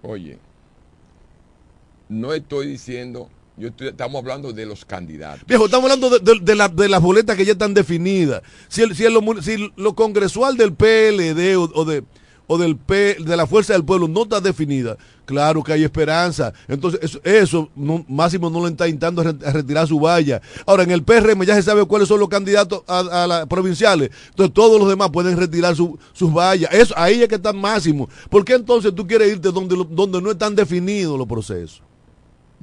Oye, 0.02 0.38
no 2.08 2.32
estoy 2.32 2.66
diciendo, 2.68 3.28
yo 3.56 3.68
estoy- 3.68 3.88
estamos 3.88 4.20
hablando 4.20 4.52
de 4.52 4.66
los 4.66 4.84
candidatos. 4.84 5.46
Viejo, 5.46 5.66
estamos 5.66 5.90
hablando 5.90 6.10
de, 6.18 6.18
de- 6.20 6.40
de 6.40 6.54
la- 6.54 6.68
las 6.88 7.00
boletas 7.02 7.36
que 7.36 7.44
ya 7.44 7.52
están 7.52 7.74
definidas. 7.74 8.42
Si, 8.68 8.82
el, 8.82 8.94
si, 8.96 9.04
el- 9.04 9.72
lo 9.76 9.94
congresual 9.94 10.56
del 10.56 10.72
PLD 10.74 11.56
o, 11.56 11.84
de 11.84 12.04
o 12.46 12.58
del 12.58 12.76
P, 12.76 13.16
de 13.20 13.36
la 13.38 13.46
fuerza 13.46 13.72
del 13.72 13.86
pueblo 13.86 14.06
no 14.06 14.24
está 14.24 14.38
definida, 14.38 14.98
claro 15.24 15.62
que 15.62 15.72
hay 15.72 15.82
esperanza. 15.82 16.52
Entonces, 16.68 17.18
eso, 17.24 17.70
Máximo 17.74 18.50
no 18.50 18.60
lo 18.60 18.68
está 18.68 18.86
intentando 18.86 19.22
retirar 19.22 19.88
su 19.88 19.98
valla. 19.98 20.42
Ahora, 20.66 20.82
en 20.82 20.90
el 20.90 21.02
PRM 21.02 21.42
ya 21.46 21.54
se 21.54 21.62
sabe 21.62 21.86
cuáles 21.86 22.06
son 22.06 22.20
los 22.20 22.28
candidatos 22.28 22.82
a, 22.86 23.46
provinciales. 23.48 24.10
Entonces, 24.28 24.52
todos 24.52 24.78
los 24.78 24.90
demás 24.90 25.08
pueden 25.10 25.38
retirar 25.38 25.74
su- 25.74 25.98
sus 26.12 26.30
vallas. 26.34 26.70
Eso, 26.74 26.92
ahí 26.98 27.22
es 27.22 27.28
que 27.28 27.36
está 27.36 27.54
Máximo. 27.54 28.10
¿Por 28.28 28.44
qué 28.44 28.52
entonces 28.54 28.94
tú 28.94 29.06
quieres 29.06 29.32
irte 29.32 29.50
donde, 29.50 29.82
donde 29.90 30.20
no 30.20 30.30
están 30.30 30.54
definidos 30.54 31.16
los 31.16 31.26
procesos? 31.26 31.80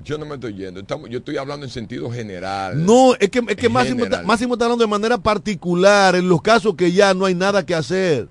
Yo 0.04 0.18
no 0.18 0.26
me 0.26 0.36
estoy 0.36 0.56
yendo, 0.56 0.80
estamos, 0.80 1.10
yo 1.10 1.20
estoy 1.20 1.38
hablando 1.38 1.66
en 1.66 1.72
sentido 1.72 2.10
general. 2.12 2.84
No, 2.84 3.14
es 3.20 3.30
que, 3.30 3.39
es 3.48 3.56
que 3.56 3.70
Máximo, 3.70 4.04
está. 4.04 4.24
Máximo 4.24 4.54
está 4.56 4.66
hablando 4.66 4.84
de 4.84 4.89
manera 4.89 5.18
particular 5.18 6.16
en 6.16 6.28
los 6.28 6.42
casos 6.42 6.74
que 6.76 6.92
ya 6.92 7.14
no 7.14 7.26
hay 7.26 7.36
nada 7.36 7.64
que 7.66 7.76
hacer. 7.76 8.28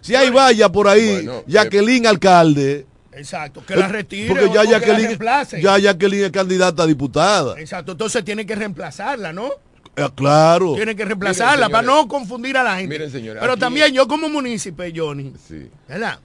Si 0.00 0.14
hay 0.14 0.30
valla 0.30 0.70
por 0.70 0.88
ahí, 0.88 1.14
Bueno, 1.16 1.44
Jacqueline 1.46 2.06
alcalde. 2.06 2.86
Exacto, 3.12 3.62
que 3.66 3.76
la 3.76 3.88
retire 3.88 4.28
Porque 4.28 4.46
ya 4.46 4.60
o 4.60 4.64
que 4.64 4.70
la 4.72 4.78
Jacqueline, 4.78 5.06
reemplace. 5.08 5.60
ya 5.62 5.78
Jacqueline 5.78 6.24
es 6.24 6.30
candidata 6.30 6.82
a 6.84 6.86
diputada. 6.86 7.60
Exacto, 7.60 7.92
entonces 7.92 8.24
tiene 8.24 8.46
que 8.46 8.54
reemplazarla, 8.56 9.32
¿no? 9.34 9.50
Eh, 9.94 10.08
claro. 10.14 10.74
Tiene 10.74 10.96
que 10.96 11.04
reemplazarla 11.04 11.66
Miren, 11.68 11.72
para 11.72 11.86
no 11.86 12.08
confundir 12.08 12.56
a 12.56 12.62
la 12.62 12.76
gente. 12.78 12.88
Miren, 12.88 13.10
señores, 13.12 13.38
Pero 13.40 13.52
aquí- 13.52 13.60
también 13.60 13.92
yo 13.92 14.08
como 14.08 14.30
munícipe, 14.30 14.90
Johnny, 14.96 15.34
Sí. 15.46 15.68
¿verdad? 15.86 16.18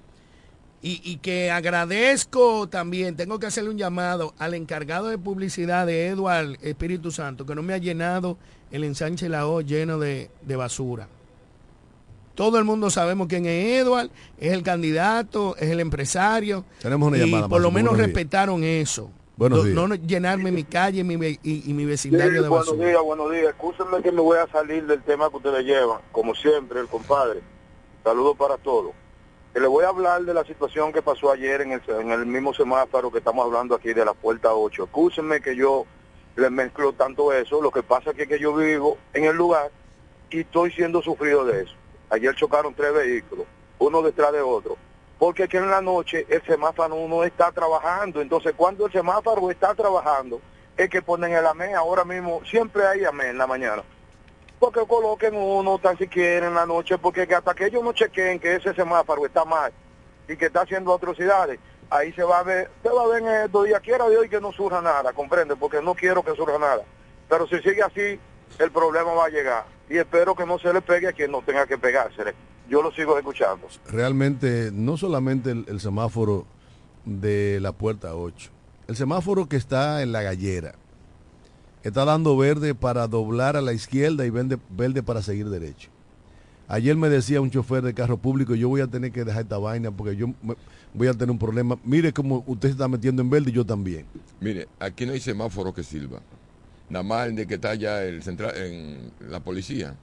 Y, 0.88 1.02
y 1.04 1.18
que 1.18 1.52
agradezco 1.52 2.70
también, 2.70 3.18
tengo 3.18 3.40
que 3.40 3.48
hacerle 3.48 3.72
un 3.72 3.78
llamado 3.78 4.34
al 4.38 4.54
encargado 4.54 5.08
de 5.08 5.18
publicidad 5.18 5.86
de 5.86 6.08
Edward 6.08 6.58
Espíritu 6.62 7.12
Santo, 7.12 7.46
que 7.46 7.56
no 7.56 7.62
me 7.62 7.74
ha 7.74 7.78
llenado 7.78 8.38
el 8.72 8.86
ensanche 8.86 9.28
La 9.28 9.48
O 9.48 9.60
lleno 9.60 10.00
de, 10.00 10.30
de 10.44 10.56
basura. 10.56 11.10
Todo 12.36 12.58
el 12.58 12.64
mundo 12.64 12.90
sabemos 12.90 13.28
quién 13.28 13.46
es 13.48 13.82
Edward, 13.82 14.12
es 14.40 14.54
el 14.54 14.64
candidato, 14.64 15.58
es 15.58 15.72
el 15.72 15.80
empresario. 15.82 16.64
Tenemos 16.82 17.08
una 17.10 17.18
y 17.18 17.22
llamada, 17.22 17.50
por 17.50 17.60
lo 17.62 17.70
menos 17.72 17.92
buenos 17.94 17.98
días. 18.08 18.16
respetaron 18.16 18.64
eso. 18.64 19.10
Buenos 19.36 19.60
no, 19.60 19.64
días. 19.66 19.90
no 19.90 19.96
llenarme 19.96 20.52
mi 20.52 20.64
calle 20.64 21.04
mi 21.04 21.16
ve- 21.18 21.40
y, 21.44 21.70
y 21.70 21.74
mi 21.74 21.84
Sí, 21.84 21.86
vecindario 21.86 22.44
de 22.44 22.48
buenos 22.48 22.68
basura. 22.68 22.88
días, 22.88 23.02
buenos 23.04 23.32
días. 23.32 23.46
Escúchenme 23.50 24.02
que 24.02 24.12
me 24.12 24.22
voy 24.22 24.38
a 24.38 24.48
salir 24.52 24.86
del 24.86 25.02
tema 25.04 25.30
que 25.30 25.36
ustedes 25.38 25.66
llevan, 25.66 26.00
como 26.12 26.34
siempre, 26.34 26.80
el 26.80 26.88
compadre. 26.88 27.42
Saludos 28.04 28.38
para 28.38 28.58
todos. 28.58 28.92
Que 29.58 29.62
le 29.62 29.68
voy 29.70 29.86
a 29.86 29.88
hablar 29.88 30.22
de 30.22 30.36
la 30.36 30.44
situación 30.44 30.94
que 30.94 31.02
pasó 31.02 31.32
ayer 31.32 31.62
en 31.62 31.72
el, 31.72 31.82
en 31.88 32.12
el 32.12 32.28
mismo 32.28 32.54
semáforo 32.54 33.12
que 33.12 33.18
estamos 33.18 33.44
hablando 33.44 33.74
aquí 33.74 33.92
de 33.92 34.06
la 34.06 34.14
puerta 34.14 34.54
8. 34.54 34.84
Escúchenme 34.84 35.42
que 35.42 35.56
yo 35.56 35.88
les 36.36 36.52
mezclo 36.52 36.94
tanto 36.94 37.34
eso. 37.34 37.60
Lo 37.60 37.72
que 37.72 37.82
pasa 37.82 38.12
es 38.16 38.28
que 38.28 38.38
yo 38.38 38.54
vivo 38.54 39.00
en 39.16 39.24
el 39.24 39.36
lugar 39.36 39.72
y 40.30 40.42
estoy 40.42 40.72
siendo 40.74 41.02
sufrido 41.02 41.44
de 41.44 41.64
eso. 41.64 41.74
Ayer 42.12 42.36
chocaron 42.36 42.76
tres 42.76 42.94
vehículos, 42.94 43.48
uno 43.80 44.04
detrás 44.04 44.32
de 44.32 44.42
otro. 44.42 44.78
Porque 45.18 45.46
aquí 45.46 45.58
en 45.58 45.72
la 45.72 45.82
noche 45.82 46.28
el 46.30 46.44
semáforo 46.44 47.08
no 47.08 47.24
está 47.24 47.52
trabajando. 47.52 48.22
Entonces, 48.22 48.54
cuando 48.56 48.86
el 48.86 48.92
semáforo 48.92 49.50
está 49.50 49.74
trabajando, 49.74 50.40
es 50.78 50.88
que 50.88 51.02
ponen 51.02 51.32
el 51.34 51.48
amén. 51.48 51.74
Ahora 51.76 52.06
mismo 52.06 52.42
siempre 52.46 52.86
hay 52.86 53.06
amén 53.06 53.30
en 53.30 53.40
la 53.40 53.48
mañana. 53.48 53.82
Porque 54.60 54.80
coloquen 54.88 55.36
uno 55.36 55.78
tan 55.78 55.98
siquiera 55.98 56.48
en 56.48 56.56
la 56.56 56.66
noche, 56.66 56.98
porque 56.98 57.24
hasta 57.24 57.54
que 57.54 57.68
ellos 57.68 57.84
no 57.84 57.94
chequen 57.94 58.40
que 58.40 58.56
ese 58.56 58.74
semáforo 58.74 59.26
está 59.26 59.46
mal 59.46 59.72
y 60.28 60.36
que 60.36 60.48
está 60.48 60.62
haciendo 60.62 60.94
atrocidades, 60.94 61.60
ahí 61.90 62.12
se 62.14 62.24
va 62.24 62.40
a 62.40 62.44
ver, 62.44 62.72
se 62.82 62.90
va 62.90 63.04
a 63.04 63.08
ver 63.08 63.22
en 63.22 63.28
estos 63.46 63.66
días, 63.66 63.80
quiera 63.82 64.10
de 64.10 64.18
hoy 64.18 64.30
que 64.30 64.42
no 64.42 64.52
surja 64.52 64.82
nada, 64.82 65.14
comprende, 65.14 65.56
porque 65.56 65.82
no 65.82 65.94
quiero 65.94 66.24
que 66.24 66.36
surja 66.36 66.58
nada. 66.58 66.84
Pero 67.30 67.48
si 67.48 67.58
sigue 67.60 67.84
así, 67.84 68.20
el 68.60 68.72
problema 68.72 69.14
va 69.14 69.26
a 69.26 69.30
llegar. 69.30 69.66
Y 69.90 69.98
espero 69.98 70.36
que 70.36 70.46
no 70.46 70.58
se 70.58 70.74
le 70.74 70.82
pegue 70.82 71.08
a 71.08 71.14
quien 71.14 71.32
no 71.32 71.42
tenga 71.44 71.68
que 71.68 71.78
pegársele. 71.78 72.34
Yo 72.68 72.82
lo 72.82 72.92
sigo 72.92 73.18
escuchando. 73.18 73.68
Realmente, 73.88 74.72
no 74.74 74.98
solamente 74.98 75.52
el, 75.52 75.66
el 75.68 75.80
semáforo 75.80 76.46
de 77.06 77.60
la 77.62 77.72
puerta 77.72 78.16
8, 78.16 78.52
el 78.88 78.96
semáforo 78.96 79.48
que 79.48 79.56
está 79.56 80.02
en 80.02 80.12
la 80.12 80.24
gallera 80.24 80.74
está 81.84 82.06
dando 82.06 82.36
verde 82.38 82.76
para 82.76 83.08
doblar 83.08 83.56
a 83.56 83.62
la 83.62 83.74
izquierda 83.74 84.26
y 84.26 84.30
verde, 84.30 84.58
verde 84.70 85.04
para 85.04 85.22
seguir 85.22 85.50
derecho. 85.50 85.90
Ayer 86.70 86.96
me 86.98 87.08
decía 87.10 87.40
un 87.40 87.50
chofer 87.50 87.82
de 87.82 87.94
carro 87.94 88.18
público, 88.18 88.54
yo 88.54 88.68
voy 88.68 88.82
a 88.82 88.88
tener 88.88 89.12
que 89.12 89.24
dejar 89.24 89.44
esta 89.44 89.58
vaina 89.58 89.90
porque 89.90 90.16
yo 90.18 90.28
me- 90.44 90.56
voy 90.94 91.08
a 91.08 91.14
tener 91.14 91.32
un 91.32 91.40
problema. 91.40 91.78
Mire 91.86 92.12
cómo 92.12 92.44
usted 92.46 92.70
se 92.70 92.72
está 92.74 92.88
metiendo 92.90 93.22
en 93.22 93.30
verde 93.30 93.52
y 93.52 93.54
yo 93.54 93.66
también. 93.66 94.06
Mire, 94.42 94.68
aquí 94.80 95.06
no 95.06 95.14
hay 95.14 95.20
semáforo 95.22 95.74
que 95.74 95.82
sirva. 95.84 96.20
Nada 96.90 97.04
más 97.04 97.28
el 97.30 97.36
de 97.36 97.48
que 97.48 97.54
está 97.56 97.74
ya 97.76 98.04
el 98.04 98.22
central, 98.22 98.54
en 98.58 99.12
la 99.30 99.40
policía. 99.40 99.96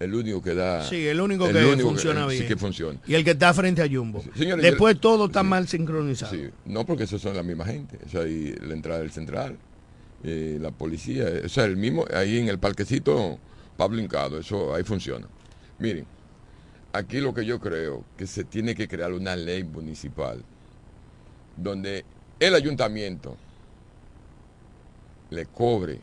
El 0.00 0.14
único 0.14 0.42
que 0.42 0.54
da. 0.54 0.82
Sí, 0.84 1.06
el 1.06 1.20
único 1.20 1.46
el 1.46 1.52
que 1.54 1.64
único 1.64 1.88
funciona 1.90 2.28
sí 2.28 2.36
bien. 2.36 2.48
que 2.48 2.56
funciona. 2.56 2.98
Y 3.06 3.14
el 3.14 3.22
que 3.24 3.30
está 3.30 3.54
frente 3.54 3.82
a 3.82 3.88
Jumbo. 3.88 4.22
Señores, 4.36 4.62
Después 4.64 4.96
yo- 4.96 5.00
todo 5.00 5.26
está 5.26 5.42
mal 5.42 5.68
sincronizado. 5.68 6.34
Sí, 6.34 6.48
no 6.66 6.84
porque 6.84 7.04
esos 7.04 7.22
son 7.22 7.36
la 7.36 7.42
misma 7.42 7.64
gente. 7.66 7.98
O 8.04 8.08
sea, 8.08 8.22
ahí 8.22 8.52
la 8.62 8.74
entrada 8.74 8.98
del 9.00 9.12
central, 9.12 9.56
eh, 10.24 10.58
la 10.60 10.70
policía, 10.70 11.26
o 11.44 11.48
sea, 11.48 11.64
el 11.64 11.76
mismo, 11.76 12.04
ahí 12.14 12.38
en 12.38 12.48
el 12.48 12.58
parquecito 12.58 13.38
Pablo 13.76 14.00
Hincado, 14.00 14.38
eso 14.38 14.74
ahí 14.74 14.84
funciona. 14.84 15.26
Miren, 15.78 16.06
aquí 16.92 17.18
lo 17.20 17.34
que 17.34 17.44
yo 17.44 17.58
creo 17.58 18.04
que 18.16 18.26
se 18.26 18.44
tiene 18.44 18.74
que 18.74 18.86
crear 18.86 19.12
una 19.12 19.34
ley 19.34 19.64
municipal 19.64 20.42
donde 21.56 22.04
el 22.38 22.54
ayuntamiento 22.54 23.36
le 25.30 25.46
cobre 25.46 25.98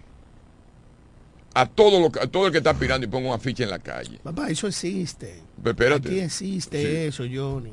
a 1.53 1.65
todo 1.67 1.99
lo 1.99 2.11
que- 2.11 2.19
a 2.19 2.27
todo 2.27 2.45
el 2.47 2.51
que 2.51 2.59
está 2.59 2.71
aspirando 2.71 3.05
y 3.05 3.09
ponga 3.09 3.29
una 3.29 3.39
ficha 3.39 3.63
en 3.63 3.69
la 3.69 3.79
calle. 3.79 4.19
Papá, 4.23 4.49
eso 4.49 4.67
existe. 4.67 5.39
Pero 5.61 5.71
espérate. 5.71 6.07
Aquí 6.09 6.19
existe 6.19 6.81
Sí. 6.81 6.95
eso, 7.07 7.23
Johnny. 7.31 7.71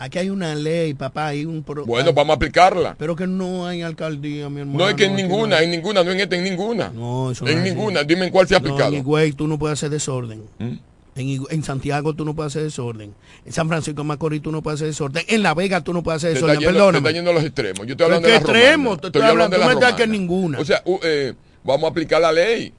Aquí 0.00 0.18
hay 0.18 0.30
una 0.30 0.54
ley, 0.54 0.94
papá, 0.94 1.28
hay 1.28 1.44
un 1.44 1.62
pro- 1.62 1.84
Bueno, 1.84 2.12
vamos 2.12 2.34
a 2.34 2.36
aplicarla. 2.36 2.94
Pero 2.98 3.16
que 3.16 3.26
no 3.26 3.66
hay 3.66 3.82
alcaldía, 3.82 4.48
mi 4.48 4.60
hermano. 4.60 4.78
No 4.78 4.88
es 4.88 4.94
que 4.94 5.06
en 5.06 5.16
ninguna, 5.16 5.56
hay. 5.56 5.64
en 5.64 5.72
ninguna, 5.72 6.04
no 6.04 6.10
en 6.12 6.20
esta, 6.20 6.36
en 6.36 6.44
ninguna. 6.44 6.90
No, 6.94 7.30
eso 7.32 7.44
no 7.44 7.50
en 7.50 7.58
así. 7.58 7.70
ninguna. 7.70 8.04
Dime 8.04 8.26
en 8.26 8.30
cuál 8.32 8.46
se 8.46 8.54
ha 8.54 8.60
No, 8.60 8.68
aplicado. 8.68 8.92
en 8.94 9.00
Higüey 9.00 9.32
tú 9.32 9.48
no 9.48 9.58
puedes 9.58 9.78
hacer 9.78 9.90
desorden. 9.90 10.44
¿Mm? 10.58 10.72
En, 11.16 11.64
Santiago 11.64 12.14
tú 12.14 12.24
no 12.24 12.32
puedes 12.36 12.52
hacer 12.52 12.62
desorden. 12.62 13.12
En 13.44 13.52
San 13.52 13.66
Francisco 13.66 14.02
de 14.02 14.06
Macorís 14.06 14.40
tú 14.40 14.52
no 14.52 14.62
puedes 14.62 14.78
hacer 14.78 14.86
desorden. 14.86 15.24
En 15.26 15.42
La 15.42 15.52
Vega 15.52 15.80
tú 15.82 15.92
no 15.92 16.04
puedes 16.04 16.18
hacer 16.22 16.34
desorden. 16.34 16.58
yendo, 16.60 16.68
te 16.70 16.74
Perdóname. 16.74 16.98
está 16.98 17.10
yendo 17.10 17.30
a 17.32 17.34
los 17.34 17.42
extremos. 17.42 17.78
Yo 17.88 17.92
estoy 17.92 17.96
¿Pero 17.96 18.04
hablando 18.06 18.28
de 18.28 18.34
la 18.34 18.40
romana. 18.40 18.58
extremo? 18.60 18.96
Te 18.98 19.06
estoy 19.08 19.22
hablando- 19.22 19.56
de 19.58 19.80
la 19.90 19.96
que 19.96 20.06
ninguna. 20.06 20.60
O 20.60 20.64
sea, 20.64 20.80
u- 20.84 21.00
eh, 21.02 21.34
vamos 21.64 21.88
a 21.88 21.90
aplicar 21.90 22.20
la 22.20 22.30
ley. 22.30 22.72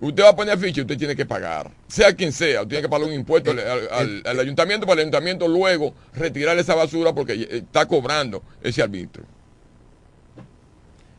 Usted 0.00 0.22
va 0.22 0.28
a 0.28 0.36
poner 0.36 0.56
ficha 0.58 0.80
y 0.80 0.82
usted 0.82 0.96
tiene 0.96 1.16
que 1.16 1.26
pagar. 1.26 1.70
Sea 1.88 2.14
quien 2.14 2.32
sea, 2.32 2.60
usted 2.62 2.68
tiene 2.68 2.82
que 2.82 2.88
pagar 2.88 3.08
un 3.08 3.12
impuesto 3.14 3.50
al, 3.50 3.58
al- 3.58 4.22
al 4.24 4.38
ayuntamiento 4.40 4.86
para 4.86 5.00
el 5.00 5.08
ayuntamiento 5.08 5.48
luego 5.48 5.92
retirar 6.14 6.56
esa 6.58 6.74
basura 6.76 7.12
porque 7.12 7.32
eh, 7.34 7.48
está 7.66 7.86
cobrando 7.86 8.42
ese 8.62 8.80
arbitrio. 8.82 9.26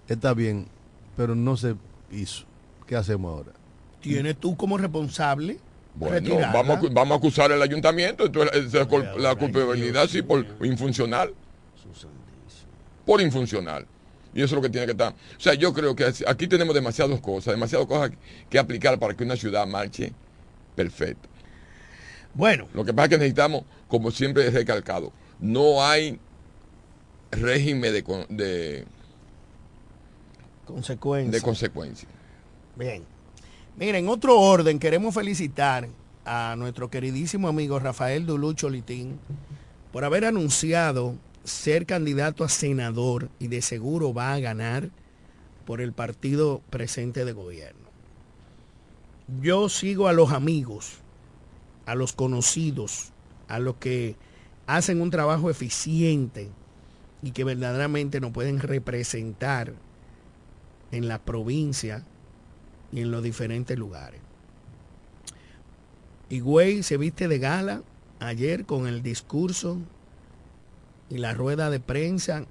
Está 0.08 0.34
bien, 0.34 0.68
pero 1.18 1.36
no 1.36 1.58
se 1.58 1.76
hizo. 2.12 2.46
¿Qué 2.88 2.96
hacemos 2.96 3.32
ahora? 3.32 3.52
Tienes 4.02 4.38
tú 4.38 4.56
como 4.56 4.78
responsable 4.78 5.60
Bueno, 5.94 6.16
retirarla. 6.16 6.52
vamos, 6.54 6.78
a 6.78 6.94
vamos 6.94 7.16
a 7.16 7.18
acusar 7.18 7.52
al 7.52 7.62
ayuntamiento, 7.62 8.26
entonces 8.26 8.74
eh, 8.74 8.86
cul- 8.88 9.14
la 9.18 9.36
culpabilidad 9.36 10.08
sí 10.08 10.22
por 10.22 10.46
infuncional. 10.64 11.34
Por 13.06 13.22
infuncional. 13.22 13.86
Y 14.34 14.42
eso 14.42 14.56
es 14.56 14.58
lo 14.58 14.62
que 14.62 14.70
tiene 14.70 14.86
que 14.86 14.92
estar. 14.92 15.14
O 15.14 15.40
sea, 15.40 15.54
yo 15.54 15.74
creo 15.74 15.96
que 15.96 16.12
aquí 16.28 16.48
tenemos 16.48 16.76
demasiadas 16.76 17.20
cosas, 17.20 17.54
demasiadas 17.54 17.88
cosas 17.88 18.12
que 18.50 18.60
aplicar 18.60 19.00
para 19.00 19.16
que 19.16 19.24
una 19.24 19.36
ciudad 19.36 19.66
marche 19.66 20.14
perfecta. 20.76 21.28
Bueno. 22.34 22.68
Lo 22.74 22.86
que 22.86 22.94
pasa 22.94 23.06
es 23.06 23.10
que 23.10 23.18
necesitamos, 23.18 23.64
como 23.88 24.12
siempre 24.12 24.46
he 24.46 24.52
recalcado, 24.52 25.12
no 25.40 25.84
hay 25.84 26.20
régimen 27.32 27.94
de, 27.94 28.26
de, 28.30 28.86
Consecuencia. 30.66 31.32
de 31.32 31.42
consecuencia. 31.42 32.08
Bien. 32.76 33.04
Miren, 33.78 34.06
en 34.06 34.10
otro 34.10 34.40
orden, 34.40 34.78
queremos 34.78 35.14
felicitar 35.16 35.88
a 36.26 36.56
nuestro 36.58 36.90
queridísimo 36.90 37.48
amigo 37.48 37.80
Rafael 37.80 38.26
Dulucho 38.26 38.70
Litín 38.70 39.20
por 39.92 40.04
haber 40.06 40.26
anunciado 40.26 41.16
ser 41.44 41.86
candidato 41.86 42.44
a 42.44 42.50
senador 42.50 43.30
y 43.40 43.48
de 43.48 43.62
seguro 43.62 44.14
va 44.14 44.34
a 44.34 44.40
ganar 44.40 44.90
por 45.66 45.82
el 45.82 45.94
partido 45.94 46.62
presente 46.70 47.26
de 47.26 47.32
gobierno. 47.32 47.90
Yo 49.42 49.70
sigo 49.70 50.08
a 50.08 50.14
los 50.14 50.32
amigos, 50.32 51.00
a 51.86 51.96
los 51.96 52.14
conocidos, 52.14 53.12
a 53.48 53.60
los 53.60 53.76
que 53.76 54.16
hacen 54.66 55.02
un 55.02 55.12
trabajo 55.12 55.50
eficiente 55.50 56.50
y 57.22 57.32
que 57.32 57.44
verdaderamente 57.44 58.20
nos 58.20 58.32
pueden 58.32 58.60
representar 58.60 59.74
en 60.92 61.08
la 61.08 61.20
provincia 61.20 62.04
y 62.92 63.02
en 63.02 63.12
los 63.12 63.22
diferentes 63.22 63.78
lugares. 63.78 64.22
Higüey 66.30 66.84
se 66.84 66.98
viste 66.98 67.28
de 67.28 67.40
gala 67.40 67.84
ayer 68.20 68.66
con 68.66 68.88
el 68.88 69.02
discurso 69.02 69.80
y 71.10 71.18
la 71.18 71.34
rueda 71.34 71.70
de 71.70 71.80
prensa 71.80 72.46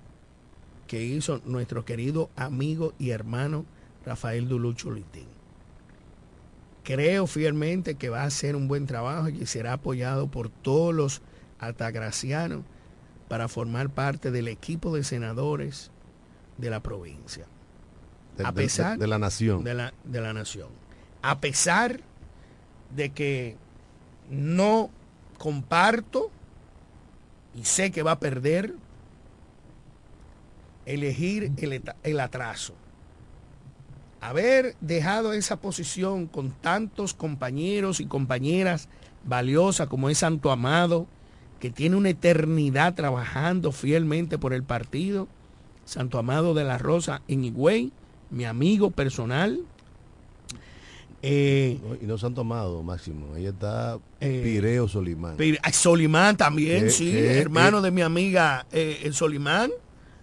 que 0.86 1.02
hizo 1.04 1.40
nuestro 1.44 1.84
querido 1.84 2.30
amigo 2.36 2.94
y 2.98 3.10
hermano 3.10 3.64
Rafael 4.04 4.48
Dulucho 4.48 4.90
Litín. 4.90 5.28
Creo 6.84 7.26
fielmente 7.26 7.96
que 7.96 8.08
va 8.08 8.22
a 8.22 8.26
hacer 8.26 8.56
un 8.56 8.66
buen 8.68 8.86
trabajo 8.86 9.28
y 9.28 9.34
que 9.34 9.46
será 9.46 9.74
apoyado 9.74 10.28
por 10.28 10.48
todos 10.48 10.94
los 10.94 11.22
altagracianos 11.58 12.62
para 13.28 13.48
formar 13.48 13.90
parte 13.90 14.30
del 14.30 14.48
equipo 14.48 14.94
de 14.96 15.04
senadores 15.04 15.90
de 16.56 16.70
la 16.70 16.80
provincia. 16.82 17.44
De- 18.38 18.44
a 18.46 18.52
de- 18.52 18.62
pesar 18.62 18.98
de 18.98 19.06
la 19.06 19.18
nación. 19.18 19.64
de 19.64 19.74
la, 19.74 19.92
de 20.04 20.20
la 20.22 20.32
nación. 20.32 20.68
A 21.20 21.40
pesar 21.40 22.00
de 22.96 23.10
que 23.10 23.56
no 24.30 24.88
comparto 25.36 26.30
y 27.54 27.64
sé 27.64 27.90
que 27.90 28.02
va 28.02 28.12
a 28.12 28.20
perder 28.20 28.74
elegir 30.86 31.52
el, 31.58 31.82
el 32.02 32.20
atraso. 32.20 32.74
Haber 34.20 34.74
dejado 34.80 35.32
esa 35.32 35.56
posición 35.60 36.26
con 36.26 36.50
tantos 36.50 37.14
compañeros 37.14 38.00
y 38.00 38.06
compañeras 38.06 38.88
valiosas 39.24 39.88
como 39.88 40.10
es 40.10 40.18
Santo 40.18 40.50
Amado, 40.50 41.06
que 41.60 41.70
tiene 41.70 41.96
una 41.96 42.10
eternidad 42.10 42.94
trabajando 42.94 43.72
fielmente 43.72 44.38
por 44.38 44.52
el 44.52 44.62
partido, 44.62 45.28
Santo 45.84 46.18
Amado 46.18 46.54
de 46.54 46.64
la 46.64 46.78
Rosa 46.78 47.22
en 47.28 47.44
Higüey, 47.44 47.92
mi 48.30 48.44
amigo 48.44 48.90
personal. 48.90 49.60
Eh, 51.22 51.80
No, 51.82 51.94
y 51.96 52.06
no 52.06 52.16
se 52.16 52.26
han 52.26 52.34
tomado, 52.34 52.82
Máximo. 52.82 53.34
Ahí 53.34 53.46
está 53.46 53.98
Eh, 54.20 54.40
Pireo 54.44 54.86
Solimán. 54.86 55.36
Pir- 55.36 55.58
ay, 55.62 55.72
Solimán 55.72 56.36
también, 56.36 56.84
Que- 56.84 56.90
sí, 56.90 57.10
que- 57.10 57.38
hermano 57.40 57.78
que- 57.78 57.86
de 57.86 57.90
mi 57.90 58.02
amiga 58.02 58.66
eh, 58.70 59.00
el 59.02 59.14
Solimán. 59.14 59.70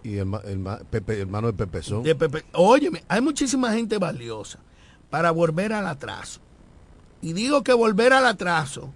y 0.03 0.17
el, 0.17 0.27
el 0.45 0.59
ma- 0.59 0.79
Pepe- 0.89 1.19
hermano 1.19 1.47
de 1.47 1.53
Pepezón. 1.53 2.03
De 2.03 2.15
Pepe. 2.15 2.45
Óyeme, 2.53 3.03
hay 3.07 3.19
muchísima 3.21 3.73
gente 3.73 3.97
valiosa 3.97 4.59
para 5.09 5.31
volver 5.31 5.73
al 5.73 5.87
atraso. 5.87 6.39
Y 7.21 7.33
digo 7.33 7.63
que 7.63 7.73
volver 7.73 8.13
al 8.13 8.25
atraso 8.27 8.93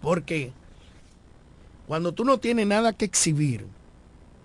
porque 0.00 0.52
cuando 1.86 2.12
tú 2.12 2.24
no 2.24 2.38
tienes 2.38 2.66
nada 2.66 2.92
que 2.92 3.04
exhibir 3.04 3.66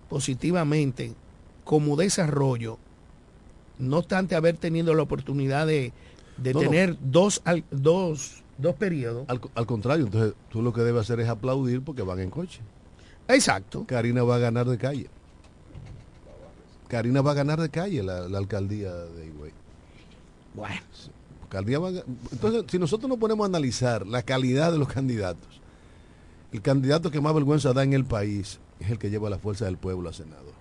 positivamente 0.10 1.14
como 1.64 1.96
desarrollo, 1.96 2.78
no 3.80 3.98
obstante 4.00 4.36
haber 4.36 4.58
tenido 4.58 4.94
la 4.94 5.04
oportunidad 5.04 5.66
de, 5.68 5.94
de 6.42 6.54
No, 6.54 6.62
no. 6.62 6.70
tener 6.70 6.98
Dos, 7.02 7.42
al- 7.46 7.64
dos, 7.72 8.44
dos 8.58 8.76
periodos. 8.76 9.26
Al, 9.28 9.42
al 9.56 9.66
contrario, 9.66 10.06
entonces 10.06 10.34
tú 10.50 10.62
lo 10.62 10.74
que 10.74 10.82
debes 10.82 11.02
hacer 11.02 11.20
es 11.20 11.30
aplaudir 11.30 11.82
porque 11.82 12.02
van 12.02 12.20
en 12.20 12.30
coche. 12.30 12.62
Exacto. 13.28 13.86
Karina 13.88 14.24
va 14.24 14.36
a 14.36 14.40
ganar 14.40 14.68
de 14.68 14.78
calle. 14.78 15.08
Karina 16.88 17.22
va 17.22 17.32
a 17.32 17.36
ganar 17.36 17.60
de 17.62 17.70
calle 17.70 18.04
la, 18.04 18.28
la 18.28 18.38
alcaldía 18.38 18.94
de 18.94 19.26
Higüey. 19.28 19.52
Bueno. 20.54 20.76
Alcaldía 21.44 21.80
va 21.80 21.88
a 21.90 21.92
ga- 21.92 22.04
entonces, 22.32 22.64
si 22.70 22.80
nosotros 22.80 23.10
nos 23.10 23.18
ponemos 23.18 23.44
a 23.46 23.48
analizar 23.48 24.06
la 24.08 24.22
calidad 24.24 24.72
de 24.72 24.78
los 24.78 24.88
candidatos, 24.88 25.62
el 26.52 26.62
candidato 26.62 27.12
que 27.12 27.22
más 27.22 27.34
vergüenza 27.34 27.72
da 27.74 27.84
en 27.84 27.94
el 27.94 28.04
país 28.06 28.60
es 28.80 28.90
el 28.90 28.98
que 29.00 29.10
lleva 29.10 29.30
la 29.30 29.38
fuerza 29.40 29.66
del 29.66 29.78
pueblo 29.78 30.10
a 30.10 30.14
senador. 30.14 30.52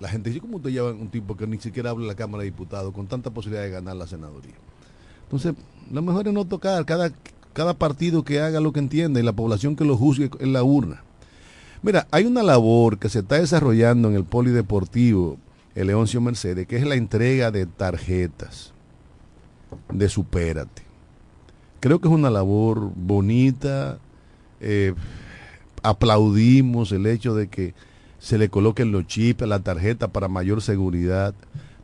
La 0.00 0.08
gente 0.08 0.30
dice, 0.30 0.40
¿cómo 0.40 0.58
usted 0.58 0.70
lleva 0.70 0.92
un 0.92 1.08
tipo 1.08 1.36
que 1.36 1.46
ni 1.46 1.58
siquiera 1.58 1.90
habla 1.90 2.04
en 2.04 2.08
la 2.08 2.14
Cámara 2.14 2.42
de 2.42 2.50
Diputados 2.50 2.94
con 2.94 3.06
tanta 3.06 3.30
posibilidad 3.30 3.64
de 3.64 3.70
ganar 3.70 3.96
la 3.96 4.06
senaduría? 4.06 4.54
Entonces, 5.24 5.54
lo 5.90 6.02
mejor 6.02 6.28
es 6.28 6.34
no 6.34 6.44
tocar 6.44 6.84
cada, 6.84 7.10
cada 7.52 7.74
partido 7.74 8.22
que 8.22 8.40
haga 8.40 8.60
lo 8.60 8.72
que 8.72 8.78
entienda 8.78 9.18
y 9.18 9.22
la 9.24 9.32
población 9.32 9.74
que 9.74 9.84
lo 9.84 9.96
juzgue 9.96 10.30
en 10.38 10.52
la 10.52 10.62
urna. 10.62 11.02
Mira, 11.82 12.06
hay 12.10 12.24
una 12.24 12.42
labor 12.42 12.98
que 12.98 13.08
se 13.08 13.20
está 13.20 13.36
desarrollando 13.36 14.08
en 14.08 14.14
el 14.14 14.24
polideportivo 14.24 15.38
el 15.74 15.88
Leoncio 15.88 16.20
Mercedes, 16.20 16.66
que 16.66 16.76
es 16.76 16.84
la 16.84 16.96
entrega 16.96 17.50
de 17.50 17.66
tarjetas 17.66 18.72
de 19.92 20.08
Supérate. 20.08 20.82
Creo 21.80 22.00
que 22.00 22.08
es 22.08 22.14
una 22.14 22.30
labor 22.30 22.90
bonita. 22.96 23.98
eh, 24.60 24.94
aplaudimos 25.82 26.90
el 26.90 27.06
hecho 27.06 27.34
de 27.34 27.48
que 27.48 27.74
se 28.18 28.38
le 28.38 28.48
coloquen 28.48 28.92
los 28.92 29.06
chips 29.06 29.46
la 29.46 29.60
tarjeta 29.60 30.08
para 30.08 30.28
mayor 30.28 30.62
seguridad. 30.62 31.34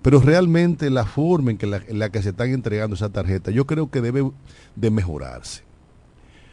Pero 0.03 0.21
realmente 0.21 0.91
la 0.91 1.07
forma 1.07 1.53
en, 1.53 1.57
que 1.57 1.67
la, 1.67 1.79
en 1.79 1.99
la 1.99 2.11
que 2.11 2.23
se 2.23 2.31
están 2.31 2.51
entregando 2.51 2.95
esa 2.95 3.09
tarjeta, 3.09 3.51
yo 3.51 3.67
creo 3.67 3.91
que 3.91 4.03
debe 4.03 4.31
de 4.77 4.91
mejorarse. 4.91 5.63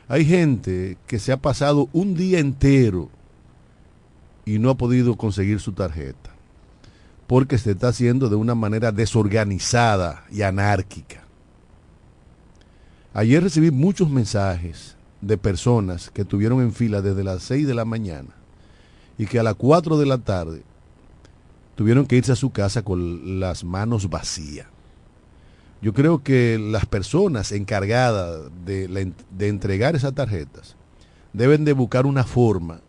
Hay 0.07 0.25
gente 0.25 0.97
que 1.07 1.19
se 1.19 1.31
ha 1.31 1.37
pasado 1.37 1.89
un 1.91 2.15
día 2.15 2.39
entero 2.39 3.09
y 4.45 4.59
no 4.59 4.69
ha 4.69 4.77
podido 4.77 5.17
conseguir 5.17 5.59
su 5.59 5.73
tarjeta 5.73 6.31
porque 7.27 7.57
se 7.57 7.71
está 7.71 7.87
haciendo 7.87 8.27
de 8.27 8.35
una 8.35 8.55
manera 8.55 8.91
desorganizada 8.91 10.25
y 10.31 10.41
anárquica. 10.41 11.23
Ayer 13.13 13.41
recibí 13.41 13.71
muchos 13.71 14.09
mensajes 14.09 14.97
de 15.21 15.37
personas 15.37 16.09
que 16.09 16.23
estuvieron 16.23 16.59
en 16.59 16.73
fila 16.73 17.01
desde 17.01 17.23
las 17.23 17.43
6 17.43 17.67
de 17.67 17.73
la 17.73 17.85
mañana 17.85 18.40
y 19.21 19.27
que 19.27 19.37
a 19.37 19.43
las 19.43 19.53
4 19.53 19.99
de 19.99 20.07
la 20.07 20.17
tarde 20.17 20.63
tuvieron 21.75 22.07
que 22.07 22.15
irse 22.15 22.31
a 22.31 22.35
su 22.35 22.49
casa 22.49 22.81
con 22.81 23.39
las 23.39 23.63
manos 23.63 24.09
vacías. 24.09 24.65
Yo 25.79 25.93
creo 25.93 26.23
que 26.23 26.57
las 26.57 26.87
personas 26.87 27.51
encargadas 27.51 28.49
de, 28.65 29.13
de 29.29 29.47
entregar 29.47 29.95
esas 29.95 30.15
tarjetas 30.15 30.75
deben 31.33 31.65
de 31.65 31.73
buscar 31.73 32.07
una 32.07 32.23
forma 32.23 32.81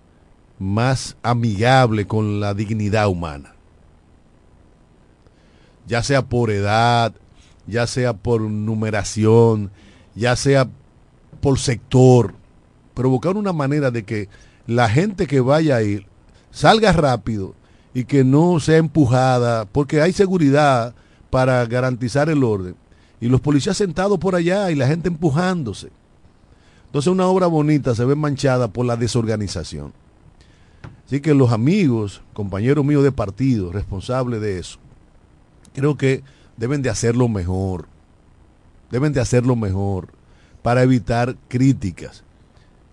más 0.59 1.19
amigable 1.23 2.07
con 2.07 2.41
la 2.41 2.55
dignidad 2.55 3.09
humana. 3.09 3.55
Ya 5.87 6.03
sea 6.03 6.23
por 6.23 6.51
edad, 6.51 7.13
ya 7.67 7.87
sea 7.87 8.15
por 8.15 8.41
numeración, 8.41 9.71
ya 10.15 10.35
sea 10.35 10.67
por 11.43 11.59
sector, 11.59 12.35
pero 12.95 13.11
buscar 13.11 13.37
una 13.37 13.53
manera 13.53 13.91
de 13.91 14.05
que 14.05 14.31
la 14.67 14.89
gente 14.89 15.27
que 15.27 15.41
vaya 15.41 15.77
a 15.77 15.83
ir 15.83 16.11
salga 16.53 16.93
rápido 16.93 17.55
y 17.95 18.05
que 18.05 18.23
no 18.23 18.61
sea 18.61 18.77
empujada, 18.77 19.65
porque 19.65 20.01
hay 20.01 20.13
seguridad 20.13 20.95
para 21.31 21.65
garantizar 21.67 22.29
el 22.29 22.45
orden. 22.45 22.77
Y 23.21 23.29
los 23.29 23.41
policías 23.41 23.77
sentados 23.77 24.19
por 24.19 24.35
allá 24.35 24.71
y 24.71 24.75
la 24.75 24.87
gente 24.87 25.09
empujándose. 25.09 25.91
Entonces 26.87 27.11
una 27.11 27.27
obra 27.27 27.47
bonita 27.47 27.95
se 27.95 28.05
ve 28.05 28.15
manchada 28.15 28.69
por 28.69 28.87
la 28.87 28.97
desorganización. 28.97 29.93
Así 31.07 31.21
que 31.21 31.35
los 31.35 31.53
amigos, 31.53 32.23
compañeros 32.33 32.85
míos 32.85 33.03
de 33.03 33.13
partido, 33.13 33.73
responsables 33.73 34.41
de 34.41 34.59
eso, 34.59 34.79
creo 35.75 35.97
que 35.97 36.23
deben 36.57 36.83
de 36.83 36.91
hacerlo 36.91 37.29
mejor. 37.29 37.87
deben 38.91 39.15
de 39.15 39.21
hacerlo 39.21 39.57
mejor 39.57 40.09
para 40.63 40.83
evitar 40.83 41.37
críticas 41.49 42.25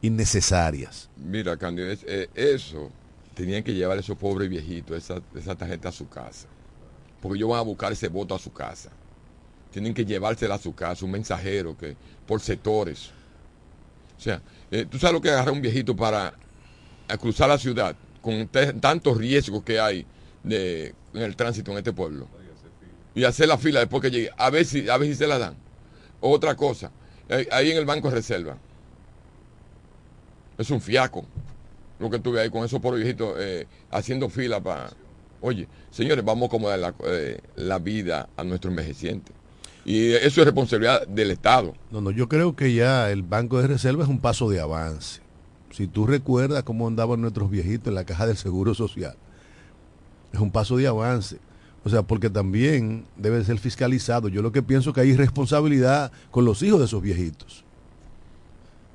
innecesarias. 0.01 1.09
Mira, 1.17 1.57
Candido, 1.57 1.89
eh, 1.91 2.29
eso 2.35 2.89
tenían 3.39 3.63
que 3.63 3.73
llevar 3.73 3.97
a 3.97 4.01
esos 4.01 4.17
pobres 4.17 4.49
viejitos 4.49 4.97
esa, 4.97 5.21
esa 5.33 5.55
tarjeta 5.55 5.87
a 5.87 5.91
su 5.93 6.09
casa. 6.09 6.45
Porque 7.21 7.37
ellos 7.37 7.49
van 7.49 7.59
a 7.59 7.63
buscar 7.63 7.89
ese 7.93 8.09
voto 8.09 8.35
a 8.35 8.39
su 8.39 8.51
casa. 8.51 8.89
Tienen 9.71 9.93
que 9.93 10.03
llevársela 10.03 10.55
a 10.55 10.57
su 10.57 10.75
casa, 10.75 11.05
un 11.05 11.11
mensajero 11.11 11.77
que 11.77 11.95
por 12.27 12.41
sectores. 12.41 13.11
O 14.17 14.21
sea, 14.21 14.41
eh, 14.69 14.85
tú 14.89 14.99
sabes 14.99 15.13
lo 15.13 15.21
que 15.21 15.29
agarra 15.29 15.53
un 15.53 15.61
viejito 15.61 15.95
para 15.95 16.33
cruzar 17.17 17.47
la 17.47 17.57
ciudad 17.57 17.95
con 18.21 18.45
tantos 18.81 19.17
riesgos 19.17 19.63
que 19.63 19.79
hay 19.79 20.05
de, 20.43 20.93
en 21.13 21.21
el 21.21 21.37
tránsito 21.37 21.71
en 21.71 21.77
este 21.77 21.93
pueblo. 21.93 22.27
Y 23.15 23.23
hacer 23.23 23.47
la 23.47 23.57
fila 23.57 23.79
después 23.79 24.01
que 24.01 24.11
llegue. 24.11 24.31
A 24.35 24.49
ver 24.49 24.65
si, 24.65 24.89
a 24.89 24.97
ver 24.97 25.07
si 25.07 25.15
se 25.15 25.27
la 25.27 25.39
dan. 25.39 25.55
Otra 26.19 26.55
cosa, 26.55 26.91
eh, 27.29 27.47
ahí 27.53 27.71
en 27.71 27.77
el 27.77 27.85
Banco 27.85 28.09
de 28.09 28.15
Reserva. 28.15 28.57
Es 30.57 30.69
un 30.71 30.81
fiaco 30.81 31.25
lo 31.99 32.09
que 32.09 32.19
tuve 32.19 32.41
ahí 32.41 32.49
con 32.49 32.63
esos 32.63 32.79
pobres 32.79 33.03
viejitos 33.03 33.35
eh, 33.37 33.67
haciendo 33.91 34.29
fila 34.29 34.61
para... 34.61 34.91
Oye, 35.41 35.67
señores, 35.91 36.23
vamos 36.23 36.43
a 36.43 36.47
acomodar 36.47 36.79
la, 36.79 36.93
eh, 37.05 37.39
la 37.55 37.79
vida 37.79 38.29
a 38.35 38.43
nuestro 38.43 38.69
envejeciente. 38.69 39.31
Y 39.85 40.11
eso 40.11 40.41
es 40.41 40.45
responsabilidad 40.45 41.07
del 41.07 41.31
Estado. 41.31 41.73
No, 41.91 42.01
no, 42.01 42.11
yo 42.11 42.27
creo 42.27 42.55
que 42.55 42.73
ya 42.73 43.09
el 43.09 43.23
Banco 43.23 43.61
de 43.61 43.67
Reserva 43.67 44.03
es 44.03 44.09
un 44.09 44.19
paso 44.19 44.49
de 44.49 44.59
avance. 44.59 45.21
Si 45.71 45.87
tú 45.87 46.05
recuerdas 46.05 46.63
cómo 46.63 46.87
andaban 46.87 47.21
nuestros 47.21 47.49
viejitos 47.49 47.87
en 47.87 47.95
la 47.95 48.03
caja 48.03 48.27
del 48.27 48.37
Seguro 48.37 48.73
Social, 48.73 49.15
es 50.33 50.39
un 50.39 50.51
paso 50.51 50.77
de 50.77 50.87
avance. 50.87 51.37
O 51.83 51.89
sea, 51.89 52.03
porque 52.03 52.29
también 52.29 53.05
debe 53.15 53.43
ser 53.43 53.57
fiscalizado. 53.57 54.27
Yo 54.27 54.41
lo 54.41 54.51
que 54.51 54.61
pienso 54.61 54.91
que 54.91 55.01
hay 55.01 55.15
responsabilidad 55.15 56.11
con 56.29 56.43
los 56.43 56.61
hijos 56.61 56.79
de 56.79 56.85
esos 56.85 57.01
viejitos. 57.01 57.63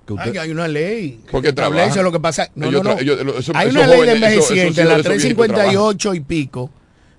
Que 0.07 0.12
usted- 0.12 0.30
Ay, 0.32 0.36
hay 0.38 0.50
una 0.50 0.68
ley 0.68 1.20
que 1.24 1.30
Porque 1.32 1.48
establece 1.48 1.76
trabajan. 1.84 2.05
lo 2.05 2.12
que 2.12 2.20
pasa. 2.20 2.50
No, 2.55 2.66
Ellos 2.68 2.84
no, 2.84 2.98
ellos- 2.98 3.18
hay 3.55 3.70
una 3.70 3.86
ley 3.86 4.02
de 4.02 4.12
envejecientes, 4.12 4.76
la 4.76 4.82
hijos 4.84 5.05
de 5.05 5.16
esos 5.16 5.22
viejitos 5.22 5.46
358 5.46 6.14
y 6.14 6.20
pico, 6.20 6.70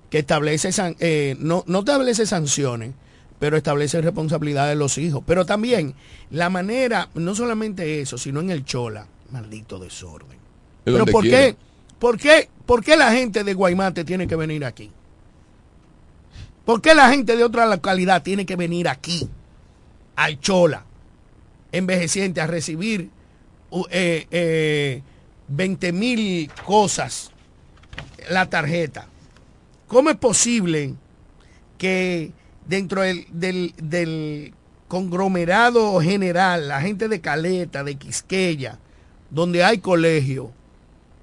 que 0.08 0.18
establece, 0.20 0.70
san- 0.70 0.94
eh, 1.00 1.36
no, 1.40 1.64
no 1.66 1.80
establece 1.80 2.26
sanciones, 2.26 2.92
pero 3.40 3.56
establece 3.56 4.00
responsabilidad 4.00 4.68
de 4.68 4.76
los 4.76 4.98
hijos. 4.98 5.22
Pero 5.26 5.44
también 5.44 5.94
la 6.30 6.48
manera, 6.48 7.08
no 7.14 7.34
solamente 7.34 8.00
eso, 8.00 8.16
sino 8.18 8.40
en 8.40 8.50
el 8.50 8.64
chola, 8.64 9.06
maldito 9.32 9.78
desorden. 9.80 10.38
Pero 10.84 11.04
¿por 11.06 11.24
qué, 11.24 11.56
por 11.98 12.16
qué, 12.18 12.48
por 12.64 12.84
qué 12.84 12.96
la 12.96 13.10
gente 13.10 13.42
de 13.42 13.52
Guaymate 13.52 14.04
tiene 14.04 14.28
que 14.28 14.36
venir 14.36 14.64
aquí? 14.64 14.92
¿Por 16.64 16.80
qué 16.80 16.94
la 16.94 17.10
gente 17.10 17.36
de 17.36 17.44
otra 17.44 17.66
localidad 17.66 18.22
tiene 18.22 18.46
que 18.46 18.56
venir 18.56 18.88
aquí, 18.88 19.28
al 20.16 20.40
chola? 20.40 20.84
Envejeciente 21.76 22.40
a 22.40 22.46
recibir 22.46 23.10
eh, 23.90 24.26
eh, 24.30 25.02
20 25.48 25.92
mil 25.92 26.50
cosas, 26.64 27.30
la 28.30 28.48
tarjeta. 28.48 29.06
¿Cómo 29.86 30.10
es 30.10 30.16
posible 30.16 30.94
que 31.78 32.32
dentro 32.66 33.02
del, 33.02 33.26
del, 33.30 33.74
del 33.76 34.54
conglomerado 34.88 36.00
general, 36.00 36.68
la 36.68 36.80
gente 36.80 37.08
de 37.08 37.20
Caleta, 37.20 37.84
de 37.84 37.96
Quisqueya, 37.96 38.78
donde 39.30 39.62
hay 39.64 39.78
colegio, 39.78 40.52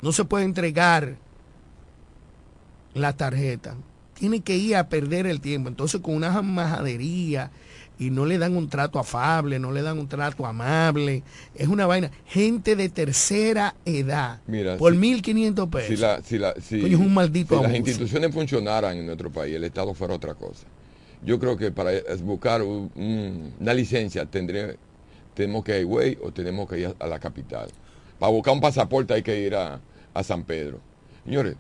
no 0.01 0.11
se 0.11 0.25
puede 0.25 0.45
entregar 0.45 1.15
la 2.93 3.13
tarjeta? 3.13 3.75
Tiene 4.13 4.41
que 4.41 4.55
ir 4.55 4.77
a 4.77 4.87
perder 4.87 5.27
el 5.27 5.41
tiempo. 5.41 5.67
Entonces 5.67 5.99
con 5.99 6.15
una 6.15 6.41
majadería 6.41 7.51
y 7.99 8.09
no 8.09 8.25
le 8.25 8.37
dan 8.37 8.55
un 8.57 8.67
trato 8.69 8.99
afable, 8.99 9.59
no 9.59 9.71
le 9.71 9.81
dan 9.81 9.97
un 9.99 10.07
trato 10.07 10.45
amable. 10.45 11.23
Es 11.55 11.67
una 11.67 11.85
vaina. 11.85 12.09
Gente 12.25 12.75
de 12.75 12.89
tercera 12.89 13.75
edad. 13.85 14.39
Mira, 14.47 14.77
por 14.77 14.93
si- 14.93 14.99
1.500 14.99 15.69
pesos. 15.69 15.87
Si, 15.89 15.97
la, 15.97 16.21
si, 16.23 16.37
la, 16.37 16.53
si, 16.61 16.81
Coño, 16.81 16.97
es 16.97 17.05
un 17.05 17.13
maldito 17.13 17.55
si 17.55 17.61
las 17.61 17.71
abuso. 17.71 17.77
instituciones 17.89 18.33
funcionaran 18.33 18.97
en 18.97 19.05
nuestro 19.05 19.31
país, 19.31 19.55
el 19.55 19.63
Estado 19.63 19.93
fuera 19.93 20.13
otra 20.15 20.33
cosa. 20.33 20.65
Yo 21.25 21.39
creo 21.39 21.55
que 21.55 21.71
para 21.71 21.91
buscar 22.23 22.61
un- 22.61 22.91
un- 22.95 23.53
una 23.59 23.73
licencia 23.73 24.25
tendría, 24.25 24.75
tenemos 25.33 25.63
que 25.63 25.71
ir 25.71 25.77
a 25.77 25.81
Higüey 25.81 26.17
o 26.21 26.31
tenemos 26.31 26.67
que 26.69 26.79
ir 26.79 26.87
a, 26.99 27.05
a 27.05 27.07
la 27.07 27.19
capital. 27.19 27.69
Para 28.19 28.31
buscar 28.31 28.53
un 28.53 28.61
pasaporte 28.61 29.13
hay 29.13 29.23
que 29.23 29.39
ir 29.39 29.55
a, 29.55 29.79
a 30.13 30.23
San 30.23 30.43
Pedro. 30.43 30.79
Señores, 31.23 31.55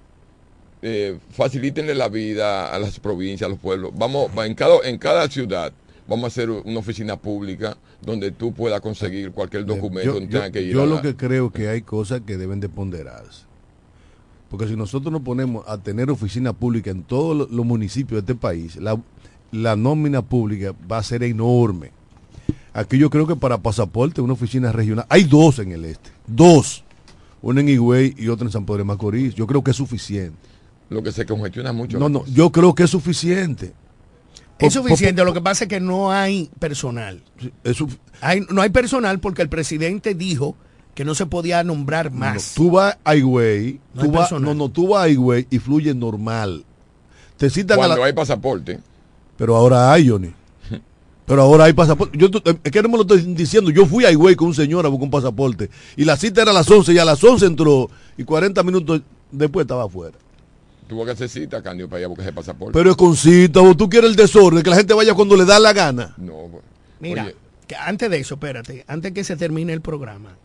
eh, 0.81 1.17
facilítenle 1.31 1.95
la 1.95 2.09
vida 2.09 2.67
a 2.73 2.77
las 2.79 2.99
provincias, 2.99 3.47
a 3.47 3.49
los 3.51 3.59
pueblos. 3.59 3.91
Vamos, 3.95 4.29
va- 4.37 4.45
en 4.45 4.53
cada, 4.55 4.75
en 4.83 4.97
cada 4.97 5.29
ciudad 5.29 5.71
vamos 6.07 6.25
a 6.25 6.27
hacer 6.27 6.49
una 6.49 6.79
oficina 6.79 7.15
pública 7.17 7.77
donde 8.01 8.31
tú 8.31 8.53
puedas 8.53 8.81
conseguir 8.81 9.31
cualquier 9.31 9.65
documento 9.65 10.13
yo, 10.13 10.13
donde 10.19 10.29
yo- 10.29 10.51
que 10.51 10.61
ir 10.61 10.73
yo 10.73 10.83
a 10.83 10.85
lo 10.85 11.01
que 11.01 11.15
creo 11.15 11.51
que 11.51 11.69
hay 11.69 11.81
cosas 11.81 12.21
que 12.21 12.37
deben 12.37 12.59
de 12.59 12.69
ponderarse. 12.69 13.45
Porque 14.49 14.67
si 14.67 14.75
nosotros 14.75 15.11
nos 15.11 15.21
ponemos 15.23 15.67
a 15.67 15.79
tener 15.79 16.11
oficina 16.11 16.53
pública 16.53 16.91
en 16.91 17.03
todos 17.03 17.49
los, 17.49 17.65
municipios 17.65 18.23
de 18.23 18.33
este 18.33 18.35
país, 18.35 18.75
la, 18.75 19.01
la 19.51 19.75
nómina 19.75 20.21
pública 20.21 20.75
va 20.91 20.99
a 20.99 21.03
ser 21.03 21.23
enorme. 21.23 21.91
Aquí 22.71 22.97
yo 22.99 23.09
creo 23.09 23.25
que 23.25 23.35
para 23.35 23.57
pasaporte 23.57 24.21
una 24.21 24.33
oficina 24.33 24.71
regional, 24.71 25.05
hay 25.09 25.23
dos 25.23 25.57
en 25.59 25.71
el 25.71 25.85
este, 25.85 26.11
dos, 26.27 26.83
una 27.41 27.61
en 27.61 27.69
Higüey 27.69 28.13
y 28.17 28.27
otra 28.27 28.45
en 28.45 28.51
San 28.51 28.65
Pedro 28.65 28.79
de 28.79 28.83
Macorís. 28.83 29.33
Yo 29.33 29.47
creo 29.47 29.63
que 29.63 29.71
es 29.71 29.77
suficiente. 29.77 30.37
Lo 30.89 31.01
que 31.01 31.11
se 31.11 31.25
congestiona 31.25 31.73
mucho. 31.73 31.97
No, 31.97 32.09
no, 32.09 32.19
cosa. 32.19 32.31
yo 32.33 32.51
creo 32.51 32.75
que 32.75 32.83
es 32.83 32.89
suficiente. 32.91 33.73
Es 34.59 34.73
suficiente, 34.73 35.23
lo 35.25 35.33
que 35.33 35.41
pasa 35.41 35.65
es 35.65 35.67
que 35.69 35.79
no 35.79 36.11
hay 36.11 36.49
personal. 36.59 37.21
Hay- 38.21 38.45
no 38.49 38.61
hay 38.61 38.69
personal 38.69 39.19
porque 39.19 39.41
el 39.41 39.49
presidente 39.49 40.13
dijo 40.13 40.55
que 40.95 41.03
no 41.03 41.15
se 41.15 41.25
podía 41.25 41.63
nombrar 41.63 42.11
No, 42.11 42.19
más. 42.19 42.53
tú 42.55 42.71
vas 42.71 42.97
a 43.03 43.15
Higüey, 43.15 43.79
No 43.93 44.01
tú 44.03 44.11
vas- 44.11 44.31
no, 44.31 44.53
no, 44.53 44.69
tú 44.69 44.87
vas 44.89 45.05
a 45.05 45.09
Higüey 45.09 45.47
y 45.49 45.59
fluye 45.59 45.93
normal. 45.93 46.63
Te 47.37 47.49
citan 47.49 47.75
a 47.75 47.77
Cuando 47.77 47.97
la- 47.97 48.05
hay 48.05 48.13
pasaporte. 48.13 48.79
Pero 49.37 49.55
ahora 49.55 49.91
hay, 49.91 50.07
Johnny. 50.07 50.31
Pero 51.25 51.41
ahora 51.41 51.65
hay 51.65 51.73
pasaporte. 51.73 52.17
Yo, 52.17 52.29
tú- 52.29 52.41
es 52.63 52.71
que 52.71 52.81
no 52.83 52.89
me 52.89 52.95
lo 52.97 53.01
estoy 53.01 53.21
diciendo. 53.33 53.71
Yo 53.71 53.85
fui 53.87 54.05
a 54.05 54.11
Higüey 54.11 54.35
con 54.35 54.49
un 54.49 54.53
señor 54.53 54.85
a 54.85 54.89
buscar 54.89 55.05
un 55.05 55.11
pasaporte. 55.11 55.69
Y 55.97 56.05
la 56.05 56.15
cita 56.15 56.43
era 56.43 56.51
a 56.51 56.53
las 56.53 56.69
11 56.69 56.93
y 56.93 56.99
a 56.99 57.05
las 57.05 57.21
11 57.23 57.47
entró. 57.47 57.89
Y 58.17 58.23
40 58.23 58.61
minutos 58.63 59.01
después 59.31 59.63
estaba 59.63 59.85
afuera. 59.85 60.17
Tuvo 60.93 61.05
que 61.05 61.11
hacer 61.11 61.27
cita, 61.27 61.63
Candio, 61.63 61.89
para 61.89 62.01
ir 62.01 62.05
a 62.05 62.07
buscar 62.09 62.27
ese 62.27 62.33
pasaporte. 62.33 62.71
Pero 62.71 62.91
es 62.91 62.95
con 62.95 63.15
cita. 63.15 63.61
o 63.61 63.75
tú 63.75 63.89
quieres 63.89 64.11
el 64.11 64.15
desorden. 64.15 64.61
Que 64.61 64.69
la 64.69 64.75
gente 64.75 64.93
vaya 64.93 65.15
cuando 65.15 65.35
le 65.35 65.43
da 65.43 65.57
la 65.57 65.73
gana. 65.73 66.13
No. 66.17 66.51
Mira, 66.99 67.23
Oye. 67.23 67.35
que 67.65 67.75
antes 67.75 68.11
de 68.11 68.17
eso, 68.19 68.35
espérate, 68.35 68.85
antes 68.87 69.11
que 69.11 69.23
se 69.23 69.35
termine 69.35 69.73
el 69.73 69.81
programa, 69.81 70.37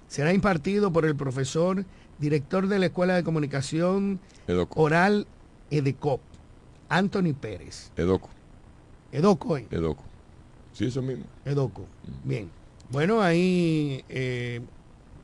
Será 0.08 0.32
impartido 0.32 0.94
por 0.94 1.04
el 1.04 1.14
profesor, 1.14 1.84
director 2.18 2.70
de 2.70 2.80
la 2.80 2.86
Escuela 2.86 3.16
de 3.16 3.26
Comunicación 3.26 4.22
Edoco. 4.48 4.82
Oral 4.82 5.28
EDECOP, 5.70 6.22
Anthony 6.88 7.34
Pérez. 7.34 7.92
Edoco. 7.98 8.30
Edoco, 9.12 9.58
¿eh? 9.58 9.68
Edoco. 9.70 10.06
Sí, 10.72 10.86
eso 10.86 11.02
mismo. 11.02 11.26
Edoco. 11.44 11.86
Bien. 12.24 12.50
Bueno, 12.90 13.22
ahí 13.22 14.06
eh, 14.08 14.62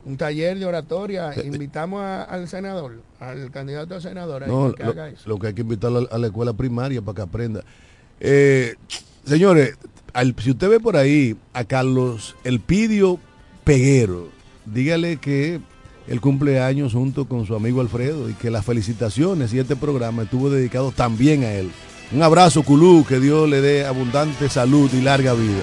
un 0.04 0.16
taller 0.16 0.58
de 0.58 0.66
oratoria. 0.66 1.32
Invitamos 1.44 2.00
a- 2.02 2.22
al 2.24 2.48
senador, 2.48 3.00
al 3.18 3.50
candidato 3.50 3.94
a 3.94 4.00
senador, 4.00 4.46
No, 4.48 4.72
que 4.74 4.82
lo, 4.84 4.90
haga 4.90 5.08
eso. 5.10 5.28
lo 5.28 5.38
que 5.38 5.48
hay 5.48 5.54
que 5.54 5.62
invitarlo 5.62 6.08
a, 6.10 6.14
a 6.14 6.18
la 6.18 6.26
escuela 6.28 6.52
primaria 6.52 7.02
para 7.02 7.16
que 7.16 7.22
aprenda. 7.22 7.62
Eh, 8.20 8.74
señores, 9.24 9.76
al- 10.12 10.34
si 10.38 10.50
usted 10.50 10.68
ve 10.68 10.80
por 10.80 10.96
ahí 10.96 11.36
a 11.52 11.64
Carlos 11.64 12.34
Elpidio 12.44 13.18
Peguero, 13.64 14.28
dígale 14.66 15.18
que 15.18 15.60
el 16.08 16.20
cumpleaños 16.20 16.92
junto 16.94 17.26
con 17.28 17.46
su 17.46 17.54
amigo 17.54 17.80
Alfredo 17.80 18.28
y 18.28 18.32
que 18.34 18.50
las 18.50 18.64
felicitaciones 18.64 19.52
y 19.52 19.58
este 19.58 19.76
programa 19.76 20.22
estuvo 20.22 20.50
dedicado 20.50 20.90
también 20.92 21.44
a 21.44 21.52
él. 21.52 21.70
Un 22.12 22.22
abrazo, 22.24 22.64
Culú, 22.64 23.04
que 23.08 23.20
Dios 23.20 23.48
le 23.48 23.60
dé 23.60 23.86
abundante 23.86 24.48
salud 24.48 24.90
y 24.92 25.00
larga 25.02 25.34
vida. 25.34 25.62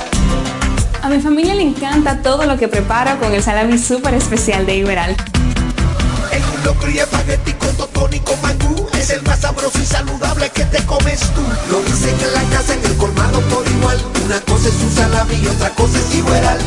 A 1.03 1.09
mi 1.09 1.19
familia 1.19 1.55
le 1.55 1.63
encanta 1.63 2.21
todo 2.21 2.45
lo 2.45 2.57
que 2.57 2.67
preparo 2.67 3.19
con 3.19 3.33
el 3.33 3.41
salami 3.41 3.79
súper 3.79 4.13
especial 4.13 4.67
de 4.67 4.77
Iberal. 4.77 5.15
Un 6.53 6.63
locro 6.63 6.91
y 6.91 6.99
espagueti 6.99 7.53
con 7.53 7.75
totón 7.75 8.13
y 8.13 8.19
con 8.19 8.39
mangú 8.41 8.87
Es 8.93 9.09
el 9.09 9.21
más 9.23 9.39
sabroso 9.39 9.79
y 9.79 9.85
saludable 9.85 10.49
que 10.49 10.63
te 10.65 10.83
comes 10.85 11.19
tú 11.19 11.41
Lo 11.69 11.81
dicen 11.81 12.15
en 12.19 12.33
la 12.33 12.55
casa, 12.55 12.73
en 12.73 12.85
el 12.85 12.97
colmado 12.97 13.41
por 13.41 13.67
igual 13.67 13.97
Una 14.25 14.39
cosa 14.41 14.69
es 14.69 14.75
un 14.75 14.91
salami 14.91 15.35
y 15.35 15.47
otra 15.47 15.69
cosa 15.71 15.97
es 15.97 16.15
igual 16.15 16.57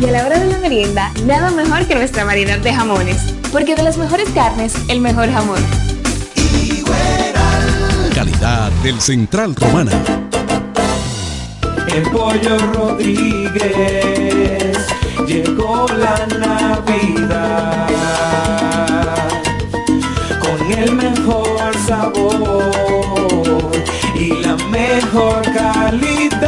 Y 0.00 0.06
a 0.06 0.10
la 0.10 0.26
hora 0.26 0.38
de 0.38 0.46
la 0.46 0.58
merienda, 0.58 1.10
nada 1.24 1.50
mejor 1.50 1.86
que 1.86 1.94
nuestra 1.94 2.24
variedad 2.24 2.58
de 2.58 2.74
jamones. 2.74 3.16
Porque 3.52 3.74
de 3.74 3.82
las 3.82 3.96
mejores 3.96 4.28
carnes, 4.30 4.74
el 4.88 5.00
mejor 5.00 5.30
jamón. 5.32 5.64
Calidad 8.14 8.70
del 8.82 9.00
Central 9.00 9.54
Romana. 9.56 10.27
El 11.94 12.02
pollo 12.10 12.58
Rodríguez 12.74 13.66
llegó 15.26 15.86
la 15.96 16.26
Navidad 16.38 17.88
con 20.40 20.72
el 20.72 20.92
mejor 20.92 21.74
sabor 21.86 23.70
y 24.14 24.28
la 24.42 24.56
mejor 24.70 25.42
calidad. 25.42 26.47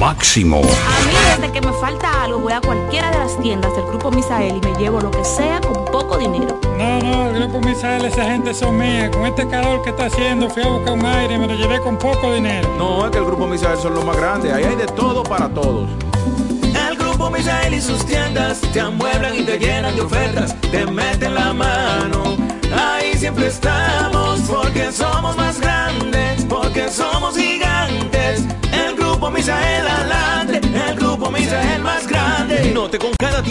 máximo. 0.00 0.56
A 0.56 1.06
mí 1.06 1.12
desde 1.36 1.52
que 1.52 1.60
me 1.60 1.72
falta 1.74 2.24
algo, 2.24 2.38
voy 2.38 2.54
a 2.54 2.60
cualquiera 2.62 3.10
de 3.10 3.18
las 3.18 3.38
tiendas 3.38 3.76
del 3.76 3.84
Grupo 3.84 4.10
Misael 4.10 4.56
y 4.56 4.60
me 4.66 4.74
llevo 4.78 4.98
lo 4.98 5.10
que 5.10 5.22
sea 5.22 5.60
con 5.60 5.84
poco 5.84 6.16
dinero. 6.16 6.58
No, 6.78 6.98
no, 7.00 7.26
el 7.26 7.34
Grupo 7.34 7.60
Misael, 7.60 8.06
esa 8.06 8.24
gente 8.24 8.54
son 8.54 8.78
mía. 8.78 9.10
Con 9.10 9.26
este 9.26 9.46
calor 9.46 9.82
que 9.82 9.90
está 9.90 10.06
haciendo, 10.06 10.48
fui 10.48 10.62
a 10.62 10.68
buscar 10.68 10.94
un 10.94 11.04
aire 11.04 11.34
y 11.34 11.38
me 11.38 11.46
lo 11.46 11.54
llevé 11.54 11.80
con 11.82 11.98
poco 11.98 12.32
dinero. 12.32 12.66
No, 12.78 13.04
es 13.04 13.10
que 13.10 13.18
el 13.18 13.26
Grupo 13.26 13.46
Misael 13.46 13.78
son 13.78 13.94
los 13.94 14.04
más 14.06 14.16
grandes. 14.16 14.54
Ahí 14.54 14.64
hay 14.64 14.76
de 14.76 14.86
todo 14.86 15.22
para 15.22 15.50
todos. 15.50 15.86
El 16.62 16.96
Grupo 16.96 17.28
Misael 17.28 17.74
y 17.74 17.80
sus 17.82 18.02
tiendas 18.06 18.62
te 18.72 18.80
amueblan 18.80 19.36
y 19.36 19.42
te 19.42 19.58
llenan 19.58 19.94
de 19.96 20.00
ofertas, 20.00 20.58
te 20.62 20.86
meten 20.86 21.34
la 21.34 21.52
mano. 21.52 22.38
Ahí 22.74 23.12
siempre 23.18 23.48
estamos 23.48 24.40
porque 24.48 24.92
somos 24.92 25.36
más 25.36 25.60
grandes, 25.60 26.46
porque 26.46 26.88
somos 26.88 27.36
gigantes. 27.36 28.46
Grupo 29.20 29.36
Misael 29.36 29.86
adelante, 29.86 30.60
el 30.88 30.96
Grupo 30.96 31.30
Misael 31.30 31.82
más 31.82 32.08
grande. 32.08 32.72
No 32.72 32.88
te 32.88 32.98
con 32.98 33.12
cada 33.18 33.38